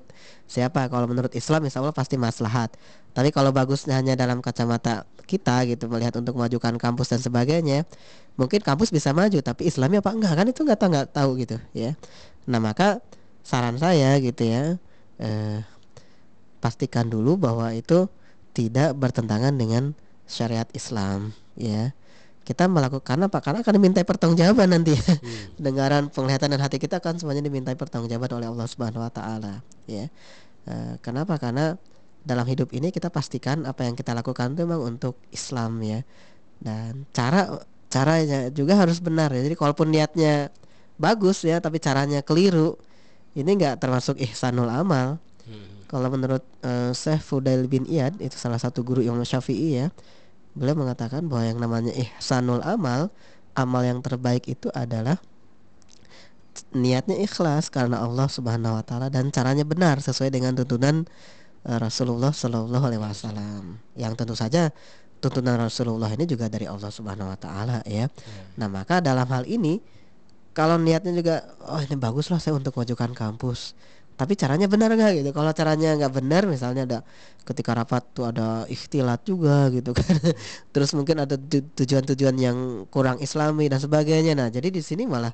siapa? 0.50 0.88
Kalau 0.90 1.06
menurut 1.08 1.32
Islam 1.32 1.64
insya 1.64 1.80
Allah 1.80 1.94
pasti 1.96 2.20
maslahat. 2.20 2.74
Tapi 3.16 3.30
kalau 3.34 3.50
bagusnya 3.50 3.98
hanya 3.98 4.14
dalam 4.14 4.44
kacamata 4.44 5.08
kita 5.24 5.62
gitu 5.70 5.86
melihat 5.86 6.18
untuk 6.18 6.34
memajukan 6.34 6.74
kampus 6.74 7.14
dan 7.14 7.22
sebagainya 7.22 7.86
mungkin 8.34 8.58
kampus 8.62 8.90
bisa 8.90 9.14
maju 9.14 9.38
tapi 9.42 9.70
Islamnya 9.70 10.02
apa 10.02 10.10
enggak? 10.14 10.32
Kan 10.34 10.46
itu 10.50 10.60
nggak 10.66 10.78
tahu 10.78 10.90
nggak 10.90 11.08
tahu 11.14 11.30
gitu 11.38 11.56
ya. 11.72 11.94
Nah 12.50 12.58
maka 12.58 13.00
saran 13.46 13.78
saya 13.80 14.18
gitu 14.20 14.46
ya 14.46 14.76
uh, 15.20 15.58
pastikan 16.60 17.08
dulu 17.08 17.40
bahwa 17.40 17.72
itu 17.72 18.06
tidak 18.52 18.92
bertentangan 18.98 19.56
dengan 19.56 19.96
syariat 20.28 20.68
Islam 20.76 21.32
ya 21.56 21.94
kita 22.44 22.66
melakukan 22.66 23.20
apa? 23.20 23.38
Karena 23.44 23.60
akan 23.60 23.74
dimintai 23.76 24.04
pertanggungjawaban 24.04 24.68
nanti. 24.72 24.96
Hmm. 24.96 25.54
dengaran 25.64 26.08
penglihatan 26.08 26.50
dan 26.50 26.60
hati 26.60 26.80
kita 26.80 26.98
akan 26.98 27.20
semuanya 27.20 27.44
dimintai 27.44 27.76
pertanggungjawaban 27.76 28.42
oleh 28.42 28.48
Allah 28.48 28.66
Subhanahu 28.66 29.04
Wa 29.04 29.12
Taala 29.12 29.54
ya. 29.86 30.08
E, 30.64 30.74
kenapa? 31.04 31.36
Karena 31.36 31.76
dalam 32.20 32.44
hidup 32.48 32.72
ini 32.72 32.92
kita 32.92 33.08
pastikan 33.08 33.64
apa 33.64 33.84
yang 33.84 33.96
kita 33.96 34.12
lakukan 34.12 34.56
itu 34.56 34.64
memang 34.64 34.96
untuk 34.96 35.20
Islam 35.30 35.78
ya. 35.84 36.00
Dan 36.60 37.08
cara 37.12 37.60
caranya 37.92 38.48
juga 38.52 38.76
harus 38.80 38.98
benar 39.04 39.30
ya. 39.32 39.44
Jadi 39.44 39.56
kalaupun 39.56 39.92
niatnya 39.92 40.48
bagus 41.00 41.44
ya 41.44 41.60
tapi 41.64 41.80
caranya 41.80 42.20
keliru 42.20 42.76
ini 43.32 43.56
enggak 43.56 43.80
termasuk 43.80 44.20
ihsanul 44.20 44.68
amal. 44.68 45.16
Hmm. 45.40 45.82
kalau 45.90 46.12
menurut 46.12 46.44
uh, 46.62 46.94
Syekh 46.94 47.26
Fudail 47.26 47.66
bin 47.66 47.82
Iyad 47.82 48.22
itu 48.22 48.38
salah 48.38 48.60
satu 48.60 48.86
guru 48.86 49.02
Imam 49.02 49.24
Syafi'i 49.26 49.82
ya 49.82 49.90
beliau 50.54 50.76
mengatakan 50.76 51.26
bahwa 51.30 51.44
yang 51.46 51.58
namanya 51.62 51.92
ihsanul 51.94 52.62
amal 52.66 53.10
amal 53.54 53.82
yang 53.82 54.00
terbaik 54.02 54.46
itu 54.46 54.70
adalah 54.74 55.18
niatnya 56.74 57.18
ikhlas 57.18 57.70
karena 57.70 58.02
Allah 58.02 58.26
Subhanahu 58.26 58.78
wa 58.78 58.84
taala 58.84 59.06
dan 59.10 59.30
caranya 59.30 59.62
benar 59.66 59.98
sesuai 60.02 60.30
dengan 60.30 60.54
tuntunan 60.54 61.06
uh, 61.66 61.78
Rasulullah 61.78 62.34
Shallallahu 62.34 62.84
alaihi 62.90 63.02
wasallam. 63.02 63.78
Yang 63.94 64.12
tentu 64.18 64.34
saja 64.34 64.62
tuntunan 65.22 65.58
Rasulullah 65.58 66.10
ini 66.14 66.26
juga 66.26 66.46
dari 66.50 66.66
Allah 66.66 66.90
Subhanahu 66.90 67.30
wa 67.30 67.38
taala 67.38 67.82
ya. 67.86 68.06
Hmm. 68.06 68.58
Nah, 68.58 68.68
maka 68.70 68.98
dalam 69.02 69.26
hal 69.30 69.46
ini 69.46 69.82
kalau 70.54 70.78
niatnya 70.78 71.14
juga 71.14 71.46
oh 71.66 71.78
ini 71.78 71.94
baguslah 71.94 72.42
saya 72.42 72.58
untuk 72.58 72.74
majukan 72.74 73.14
kampus 73.14 73.78
tapi 74.20 74.36
caranya 74.36 74.68
benar 74.68 74.92
nggak 74.92 75.24
gitu? 75.24 75.30
Kalau 75.32 75.48
caranya 75.56 75.96
nggak 75.96 76.12
benar 76.12 76.44
misalnya 76.44 76.84
ada 76.84 76.98
ketika 77.48 77.72
rapat 77.72 78.04
tuh 78.12 78.28
ada 78.28 78.68
ikhtilat 78.68 79.24
juga 79.24 79.72
gitu 79.72 79.96
kan. 79.96 80.12
Terus 80.76 80.92
mungkin 80.92 81.24
ada 81.24 81.40
tujuan-tujuan 81.80 82.36
yang 82.36 82.84
kurang 82.92 83.16
islami 83.24 83.72
dan 83.72 83.80
sebagainya. 83.80 84.36
Nah 84.36 84.52
jadi 84.52 84.68
di 84.68 84.84
sini 84.84 85.08
malah 85.08 85.32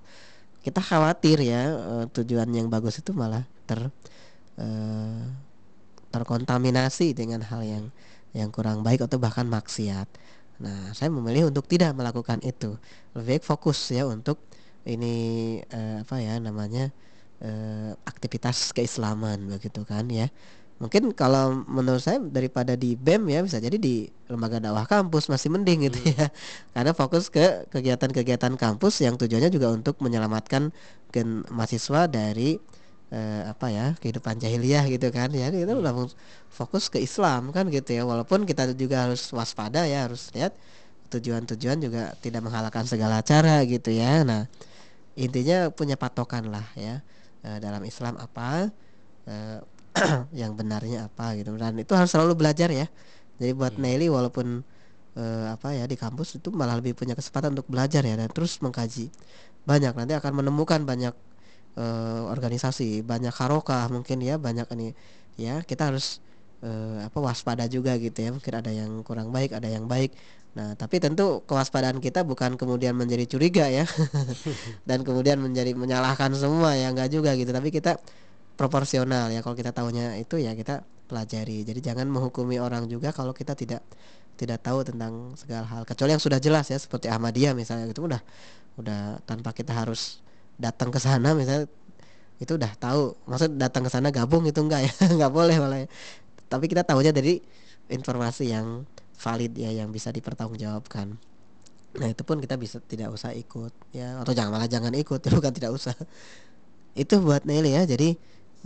kita 0.62 0.78
khawatir 0.78 1.42
ya 1.42 1.62
eh, 1.66 2.04
tujuan 2.14 2.46
yang 2.54 2.70
bagus 2.70 3.02
itu 3.02 3.10
malah 3.10 3.42
ter 3.66 3.90
uh, 4.62 5.22
terkontaminasi 6.14 7.10
dengan 7.10 7.42
hal 7.42 7.66
yang 7.66 7.84
yang 8.38 8.54
kurang 8.54 8.86
baik 8.86 9.02
atau 9.02 9.18
bahkan 9.18 9.50
maksiat. 9.50 10.06
Nah 10.62 10.94
saya 10.94 11.10
memilih 11.10 11.50
untuk 11.50 11.66
tidak 11.66 11.90
melakukan 11.90 12.38
itu. 12.46 12.78
Lebih 13.18 13.42
fokus 13.42 13.82
ya 13.90 14.06
untuk 14.06 14.38
ini 14.86 15.58
uh, 15.74 16.06
apa 16.06 16.22
ya 16.22 16.38
namanya 16.38 16.94
eh, 17.40 17.92
aktivitas 18.08 18.72
keislaman 18.72 19.48
begitu 19.50 19.84
kan 19.84 20.08
ya. 20.08 20.28
Mungkin 20.76 21.16
kalau 21.16 21.64
menurut 21.64 22.04
saya 22.04 22.20
daripada 22.20 22.76
di 22.76 23.00
BEM 23.00 23.32
ya 23.32 23.40
bisa 23.40 23.56
jadi 23.56 23.80
di 23.80 24.12
lembaga 24.28 24.60
dakwah 24.60 24.84
kampus 24.84 25.32
masih 25.32 25.48
mending 25.48 25.88
gitu 25.88 25.96
hmm. 26.04 26.12
ya. 26.20 26.28
Karena 26.76 26.92
fokus 26.92 27.32
ke 27.32 27.64
kegiatan-kegiatan 27.72 28.60
kampus 28.60 29.00
yang 29.00 29.16
tujuannya 29.16 29.48
juga 29.48 29.72
untuk 29.72 29.96
menyelamatkan 30.04 30.68
gen 31.16 31.48
mahasiswa 31.48 32.04
dari 32.12 32.60
eh, 33.08 33.42
apa 33.48 33.72
ya 33.72 33.86
kehidupan 33.96 34.36
jahiliyah 34.36 34.84
gitu 34.92 35.08
kan 35.08 35.32
ya. 35.32 35.48
Kita 35.48 35.72
hmm. 35.72 35.80
udah 35.80 35.92
fokus 36.52 36.92
ke 36.92 37.00
Islam 37.00 37.56
kan 37.56 37.72
gitu 37.72 37.96
ya. 37.96 38.04
Walaupun 38.04 38.44
kita 38.44 38.68
juga 38.76 39.08
harus 39.08 39.32
waspada 39.32 39.88
ya 39.88 40.04
harus 40.04 40.28
lihat 40.36 40.52
tujuan-tujuan 41.08 41.80
juga 41.80 42.12
tidak 42.20 42.44
menghalalkan 42.44 42.84
segala 42.84 43.24
cara 43.24 43.64
gitu 43.64 43.96
ya. 43.96 44.28
Nah 44.28 44.44
intinya 45.16 45.72
punya 45.72 45.96
patokan 45.96 46.52
lah 46.52 46.68
ya 46.76 47.00
uh, 47.46 47.58
dalam 47.62 47.82
Islam 47.86 48.18
apa 48.18 48.66
uh, 49.30 49.58
yang 50.40 50.58
benarnya 50.58 51.06
apa 51.08 51.38
gitu. 51.38 51.54
Dan 51.54 51.78
itu 51.78 51.92
harus 51.94 52.10
selalu 52.10 52.34
belajar 52.34 52.68
ya. 52.68 52.90
Jadi 53.38 53.52
buat 53.54 53.78
hmm. 53.78 53.82
Nelly 53.82 54.08
walaupun 54.10 54.66
uh, 55.16 55.46
apa 55.54 55.72
ya 55.72 55.86
di 55.86 55.94
kampus 55.94 56.42
itu 56.42 56.50
malah 56.50 56.76
lebih 56.82 56.98
punya 56.98 57.14
kesempatan 57.14 57.54
untuk 57.54 57.70
belajar 57.70 58.02
ya 58.02 58.18
dan 58.18 58.28
terus 58.28 58.58
mengkaji. 58.60 59.08
Banyak 59.64 59.94
nanti 59.94 60.14
akan 60.18 60.32
menemukan 60.42 60.82
banyak 60.82 61.14
uh, 61.78 62.22
organisasi 62.28 63.06
banyak 63.06 63.32
harokah 63.32 63.86
mungkin 63.88 64.20
ya 64.20 64.36
banyak 64.36 64.66
ini. 64.76 64.88
Ya 65.36 65.60
kita 65.62 65.92
harus 65.92 66.24
uh, 66.64 67.06
apa 67.06 67.18
waspada 67.22 67.64
juga 67.70 67.96
gitu 67.96 68.16
ya. 68.16 68.30
Mungkin 68.34 68.52
ada 68.52 68.70
yang 68.72 68.90
kurang 69.06 69.30
baik 69.30 69.54
ada 69.56 69.68
yang 69.70 69.86
baik 69.86 70.12
Nah, 70.56 70.72
tapi 70.72 70.96
tentu 70.96 71.44
kewaspadaan 71.44 72.00
kita 72.00 72.24
bukan 72.24 72.56
kemudian 72.56 72.96
menjadi 72.96 73.28
curiga 73.28 73.68
ya, 73.68 73.84
dan 74.88 75.04
kemudian 75.04 75.36
menjadi 75.36 75.76
menyalahkan 75.76 76.32
semua 76.32 76.72
ya 76.72 76.88
enggak 76.88 77.12
juga 77.12 77.36
gitu. 77.36 77.52
Tapi 77.52 77.68
kita 77.68 78.00
proporsional 78.56 79.28
ya. 79.28 79.44
Kalau 79.44 79.52
kita 79.52 79.76
tahunya 79.76 80.16
itu 80.16 80.40
ya 80.40 80.56
kita 80.56 80.80
pelajari. 81.12 81.60
Jadi 81.68 81.84
jangan 81.84 82.08
menghukumi 82.08 82.56
orang 82.56 82.88
juga 82.88 83.12
kalau 83.12 83.36
kita 83.36 83.52
tidak 83.52 83.84
tidak 84.40 84.64
tahu 84.64 84.80
tentang 84.80 85.36
segala 85.36 85.68
hal. 85.68 85.82
Kecuali 85.84 86.16
yang 86.16 86.24
sudah 86.24 86.40
jelas 86.40 86.72
ya, 86.72 86.80
seperti 86.80 87.12
Ahmadiyah 87.12 87.52
misalnya 87.52 87.92
itu 87.92 88.00
udah 88.08 88.20
udah 88.80 89.20
tanpa 89.28 89.52
kita 89.52 89.76
harus 89.76 90.24
datang 90.56 90.88
ke 90.88 90.96
sana 90.96 91.36
misalnya 91.36 91.68
itu 92.40 92.52
udah 92.56 92.72
tahu. 92.80 93.12
Maksud 93.28 93.60
datang 93.60 93.84
ke 93.84 93.90
sana 93.92 94.08
gabung 94.08 94.48
itu 94.48 94.56
enggak 94.64 94.88
ya, 94.88 94.92
enggak 95.14 95.32
boleh 95.32 95.56
malah. 95.60 95.84
Ya. 95.84 95.88
Tapi 96.48 96.64
kita 96.64 96.80
tahunya 96.80 97.12
dari 97.12 97.44
informasi 97.92 98.56
yang 98.56 98.88
valid 99.16 99.52
ya 99.56 99.72
yang 99.72 99.88
bisa 99.90 100.12
dipertanggungjawabkan. 100.12 101.16
Nah 101.96 102.08
itu 102.12 102.22
pun 102.22 102.36
kita 102.38 102.60
bisa 102.60 102.78
tidak 102.84 103.12
usah 103.12 103.32
ikut 103.32 103.72
ya. 103.96 104.20
Atau 104.20 104.36
jangan 104.36 104.52
malah 104.52 104.68
jangan 104.68 104.92
ikut 104.92 105.20
ya 105.26 105.30
bukan 105.32 105.52
tidak 105.52 105.72
usah. 105.72 105.96
Itu 106.96 107.20
buat 107.24 107.44
Nelly 107.48 107.76
ya 107.76 107.82
jadi 107.88 108.16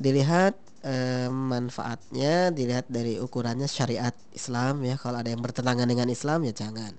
dilihat 0.01 0.55
eh, 0.87 1.29
manfaatnya 1.31 2.55
dilihat 2.55 2.91
dari 2.91 3.23
ukurannya 3.23 3.71
syariat 3.71 4.15
Islam 4.35 4.83
ya. 4.83 4.99
Kalau 4.99 5.23
ada 5.23 5.31
yang 5.31 5.43
bertentangan 5.43 5.87
dengan 5.87 6.11
Islam 6.11 6.43
ya 6.47 6.53
jangan. 6.55 6.93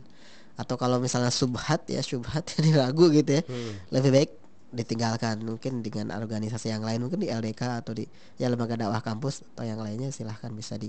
Atau 0.55 0.75
kalau 0.79 0.99
misalnya 1.03 1.31
subhat 1.31 1.83
ya 1.91 1.99
subhat 1.99 2.47
yang 2.63 2.79
ragu 2.79 3.11
gitu 3.11 3.39
ya 3.39 3.43
hmm. 3.43 3.91
lebih 3.91 4.11
baik 4.15 4.31
ditinggalkan. 4.71 5.43
Mungkin 5.43 5.83
dengan 5.83 6.15
organisasi 6.15 6.71
yang 6.71 6.83
lain 6.87 7.03
mungkin 7.03 7.19
di 7.19 7.27
LDK 7.27 7.83
atau 7.83 7.91
di 7.91 8.07
ya 8.39 8.47
lembaga 8.47 8.79
dakwah 8.79 9.03
kampus 9.03 9.43
atau 9.55 9.67
yang 9.67 9.83
lainnya 9.83 10.15
silahkan 10.15 10.51
bisa 10.55 10.79
di 10.79 10.87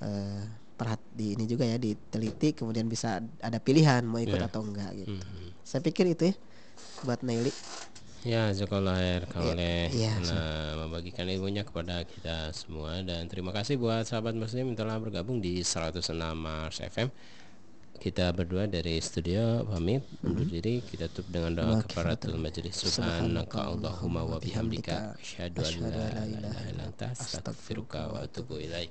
uh, 0.00 0.67
perhat 0.78 1.02
di 1.10 1.34
ini 1.34 1.50
juga 1.50 1.66
ya 1.66 1.74
diteliti 1.74 2.54
kemudian 2.54 2.86
bisa 2.86 3.18
ada 3.42 3.58
pilihan 3.58 4.06
mau 4.06 4.22
ikut 4.22 4.38
yeah. 4.38 4.46
atau 4.46 4.62
enggak 4.62 4.94
gitu. 4.94 5.18
Mm 5.18 5.20
-hmm. 5.20 5.48
Saya 5.66 5.82
pikir 5.82 6.06
itu 6.14 6.30
ya 6.30 6.34
buat 7.02 7.20
Nelly. 7.26 7.50
Ya, 8.26 8.50
jazakallah 8.50 8.98
khair 8.98 9.22
Kang 9.30 9.46
Oleh 9.46 9.94
ya, 9.94 10.10
nah, 10.18 10.74
membagikan 10.86 11.30
ilmunya 11.30 11.62
kepada 11.62 12.02
kita 12.02 12.50
semua 12.50 12.98
dan 13.06 13.30
terima 13.30 13.54
kasih 13.54 13.78
buat 13.78 14.02
sahabat 14.10 14.34
muslim 14.34 14.74
yang 14.74 14.78
telah 14.78 14.98
bergabung 14.98 15.38
di 15.38 15.62
106 15.62 16.02
Mars 16.34 16.82
FM. 16.82 17.14
Kita 17.98 18.30
berdua 18.34 18.66
dari 18.66 18.98
studio 19.02 19.66
pamit 19.66 20.02
undur 20.22 20.46
mm 20.46 20.50
-hmm. 20.50 20.54
diri 20.54 20.74
kita 20.82 21.06
tutup 21.10 21.30
dengan 21.34 21.50
doa 21.62 21.82
kafaratul 21.82 22.38
majelis 22.38 22.78
subhanaka 22.78 23.58
allahumma 23.58 24.22
wa 24.22 24.38
bihamdika 24.38 25.18
asyhadu 25.18 25.62
an 25.66 25.74
la 25.86 26.22
ilaha 26.26 26.62
illa 26.70 26.84
anta 26.90 27.10
astaghfiruka 27.14 28.10
wa 28.10 28.22
atubu 28.26 28.58
ilaik. 28.58 28.90